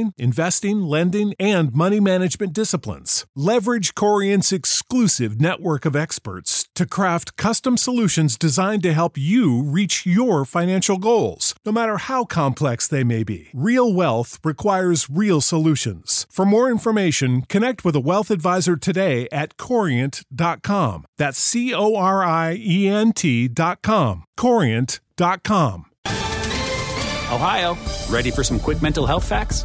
planning, 0.00 0.14
investing, 0.18 0.80
lending, 0.82 1.34
and 1.38 1.72
money 1.72 2.00
management 2.00 2.52
disciplines. 2.52 3.26
Leverage 3.36 3.94
Corient's 3.94 4.52
exclusive 4.52 5.40
network 5.40 5.84
of 5.84 5.96
experts 5.96 6.68
to 6.74 6.86
craft 6.86 7.36
custom 7.36 7.76
solutions 7.76 8.38
designed 8.38 8.82
to 8.82 8.92
help 8.92 9.18
you 9.18 9.62
reach 9.62 10.06
your 10.06 10.44
financial 10.44 10.98
goals, 10.98 11.54
no 11.64 11.72
matter 11.72 11.96
how 11.98 12.24
complex 12.24 12.88
they 12.88 13.04
may 13.04 13.24
be. 13.24 13.48
Real 13.54 13.92
wealth 13.92 14.38
requires 14.44 15.08
real 15.10 15.40
solutions. 15.40 16.26
For 16.30 16.46
more 16.46 16.70
information, 16.70 17.42
connect 17.42 17.84
with 17.84 17.96
a 17.96 18.00
wealth 18.00 18.30
advisor 18.30 18.76
today 18.76 19.28
at 19.32 19.56
corient.com. 19.56 21.04
That's 21.18 21.38
C 21.38 21.74
O 21.74 21.96
R 21.96 22.24
I 22.24 22.56
E 22.58 22.88
N 22.88 23.12
T.com. 23.12 24.24
Corient.com. 24.36 25.86
Ohio, 27.32 27.76
ready 28.08 28.32
for 28.32 28.42
some 28.42 28.58
quick 28.58 28.82
mental 28.82 29.06
health 29.06 29.24
facts? 29.24 29.64